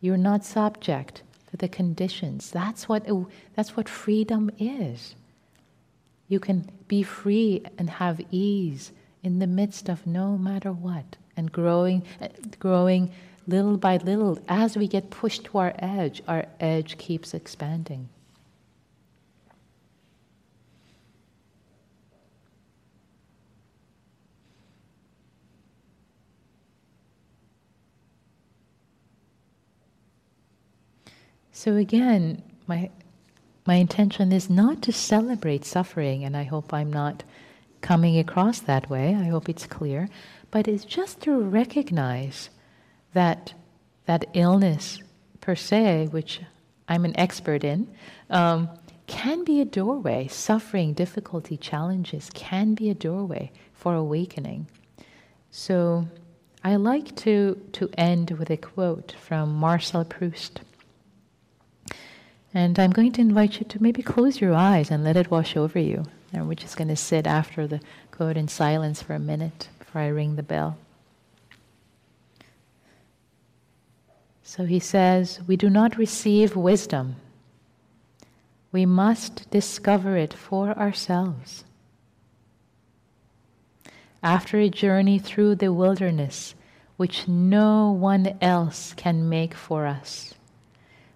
You're 0.00 0.16
not 0.16 0.44
subject 0.44 1.22
to 1.50 1.56
the 1.56 1.68
conditions. 1.68 2.50
That's 2.50 2.88
what, 2.88 3.06
that's 3.54 3.76
what 3.76 3.88
freedom 3.88 4.50
is. 4.58 5.14
You 6.28 6.38
can 6.38 6.70
be 6.86 7.02
free 7.02 7.62
and 7.76 7.90
have 7.90 8.20
ease 8.30 8.92
in 9.22 9.40
the 9.40 9.46
midst 9.46 9.88
of 9.88 10.06
no 10.06 10.38
matter 10.38 10.72
what, 10.72 11.16
and 11.36 11.50
growing, 11.50 12.04
growing 12.58 13.10
little 13.46 13.76
by 13.76 13.96
little. 13.98 14.38
As 14.48 14.76
we 14.76 14.86
get 14.86 15.10
pushed 15.10 15.44
to 15.46 15.58
our 15.58 15.74
edge, 15.78 16.22
our 16.28 16.46
edge 16.60 16.96
keeps 16.98 17.34
expanding. 17.34 18.08
So 31.60 31.76
again, 31.76 32.42
my 32.66 32.88
my 33.66 33.74
intention 33.74 34.32
is 34.32 34.48
not 34.48 34.80
to 34.80 34.92
celebrate 34.92 35.66
suffering, 35.66 36.24
and 36.24 36.34
I 36.34 36.44
hope 36.44 36.72
I'm 36.72 36.90
not 36.90 37.22
coming 37.82 38.18
across 38.18 38.60
that 38.60 38.88
way. 38.88 39.14
I 39.14 39.24
hope 39.24 39.46
it's 39.46 39.66
clear, 39.66 40.08
but 40.50 40.66
it's 40.66 40.86
just 40.86 41.20
to 41.24 41.38
recognize 41.38 42.48
that 43.12 43.52
that 44.06 44.24
illness 44.32 45.02
per 45.42 45.54
se, 45.54 46.08
which 46.10 46.40
I'm 46.88 47.04
an 47.04 47.20
expert 47.20 47.62
in, 47.62 47.88
um, 48.30 48.70
can 49.06 49.44
be 49.44 49.60
a 49.60 49.66
doorway. 49.66 50.28
Suffering, 50.28 50.94
difficulty, 50.94 51.58
challenges 51.58 52.30
can 52.32 52.72
be 52.72 52.88
a 52.88 52.94
doorway 52.94 53.52
for 53.74 53.94
awakening. 53.94 54.66
So 55.50 56.08
I 56.64 56.76
like 56.76 57.14
to, 57.16 57.60
to 57.72 57.90
end 57.98 58.30
with 58.30 58.48
a 58.48 58.56
quote 58.56 59.12
from 59.20 59.52
Marcel 59.52 60.06
Proust. 60.06 60.62
And 62.52 62.78
I'm 62.78 62.90
going 62.90 63.12
to 63.12 63.20
invite 63.20 63.60
you 63.60 63.66
to 63.66 63.82
maybe 63.82 64.02
close 64.02 64.40
your 64.40 64.54
eyes 64.54 64.90
and 64.90 65.04
let 65.04 65.16
it 65.16 65.30
wash 65.30 65.56
over 65.56 65.78
you. 65.78 66.04
And 66.32 66.48
we're 66.48 66.54
just 66.54 66.76
going 66.76 66.88
to 66.88 66.96
sit 66.96 67.26
after 67.26 67.66
the 67.66 67.80
quote 68.10 68.36
in 68.36 68.48
silence 68.48 69.02
for 69.02 69.14
a 69.14 69.20
minute 69.20 69.68
before 69.78 70.02
I 70.02 70.08
ring 70.08 70.36
the 70.36 70.42
bell. 70.42 70.76
So 74.42 74.64
he 74.66 74.80
says, 74.80 75.40
We 75.46 75.56
do 75.56 75.70
not 75.70 75.96
receive 75.96 76.56
wisdom. 76.56 77.16
We 78.72 78.84
must 78.84 79.48
discover 79.50 80.16
it 80.16 80.32
for 80.34 80.76
ourselves. 80.76 81.64
After 84.22 84.58
a 84.58 84.68
journey 84.68 85.18
through 85.18 85.54
the 85.56 85.72
wilderness, 85.72 86.54
which 86.96 87.28
no 87.28 87.92
one 87.92 88.36
else 88.40 88.92
can 88.94 89.28
make 89.28 89.54
for 89.54 89.86
us 89.86 90.34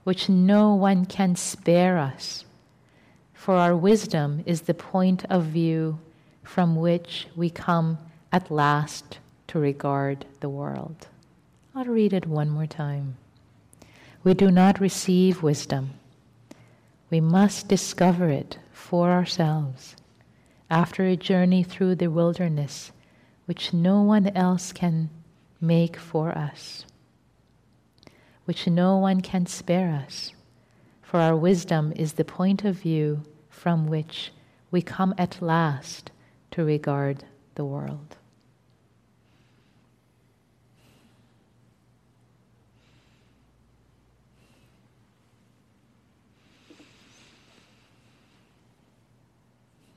which 0.05 0.29
no 0.29 0.75
one 0.75 1.07
can 1.07 1.35
spare 1.35 1.99
us. 1.99 2.45
For 3.33 3.57
our 3.57 3.77
wisdom 3.77 4.43
is 4.47 4.63
the 4.63 4.75
point 4.75 5.25
of 5.29 5.45
view 5.45 5.99
from 6.43 6.77
which 6.77 7.27
we 7.35 7.51
come 7.51 7.99
at 8.33 8.51
last 8.51 9.19
to 9.49 9.59
regard 9.59 10.27
the 10.41 10.49
world. 10.49 11.09
I'll 11.75 11.85
read 11.85 12.13
it 12.13 12.27
one 12.27 12.51
more 12.51 12.67
time. 12.67 13.17
We 14.23 14.35
do 14.35 14.51
not 14.51 14.81
receive 14.81 15.43
wisdom. 15.43 15.91
We 17.11 17.21
must 17.21 17.69
discover 17.69 18.29
it 18.29 18.59
for 18.73 19.11
ourselves 19.11 19.97
after 20.71 21.05
a 21.05 21.17
journey 21.17 21.63
through 21.63 21.97
the 21.97 22.09
wilderness 22.09 22.93
which 23.47 23.75
no 23.75 24.03
one 24.03 24.29
else 24.29 24.73
can 24.73 25.11
make 25.61 25.97
for 25.97 26.37
us 26.37 26.85
which 28.45 28.67
no 28.67 28.97
one 28.97 29.21
can 29.21 29.47
spare 29.47 30.03
us, 30.07 30.33
for 31.03 31.21
our 31.21 31.37
wisdom 31.37 31.93
is 31.97 32.15
the 32.15 32.25
point 32.25 32.65
of 32.65 32.77
view 32.77 33.23
from 33.49 33.87
which 33.87 34.33
we 34.71 34.83
come 34.83 35.15
at 35.17 35.41
last 35.41 36.11
to 36.51 36.65
regard 36.65 37.25
the 37.55 37.65
world. 37.65 38.17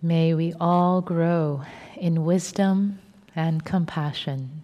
May 0.02 0.34
we 0.34 0.54
all 0.60 1.02
grow 1.02 1.64
in 1.98 2.24
wisdom 2.24 3.00
and 3.36 3.66
compassion. 3.66 4.64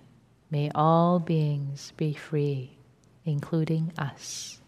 May 0.51 0.71
all 0.73 1.19
beings 1.19 1.91
be 1.97 2.13
free 2.13 2.77
including 3.25 3.91
us. 3.97 4.59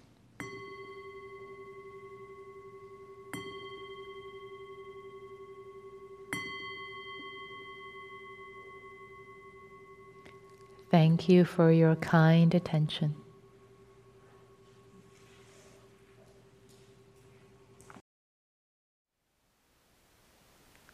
Thank 10.91 11.27
you 11.27 11.43
for 11.43 11.71
your 11.71 11.95
kind 11.97 12.53
attention. 12.53 13.15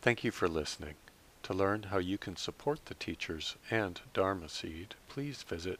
Thank 0.02 0.24
you 0.24 0.32
for 0.32 0.48
listening. 0.48 0.96
To 1.44 1.54
learn 1.54 1.84
how 1.84 2.00
you 2.00 2.18
can 2.18 2.36
support 2.36 2.86
the 2.86 2.96
teachers 2.96 3.56
and 3.70 4.02
Dharma 4.16 4.50
Seed, 4.50 4.96
please 5.08 5.44
visit 5.44 5.80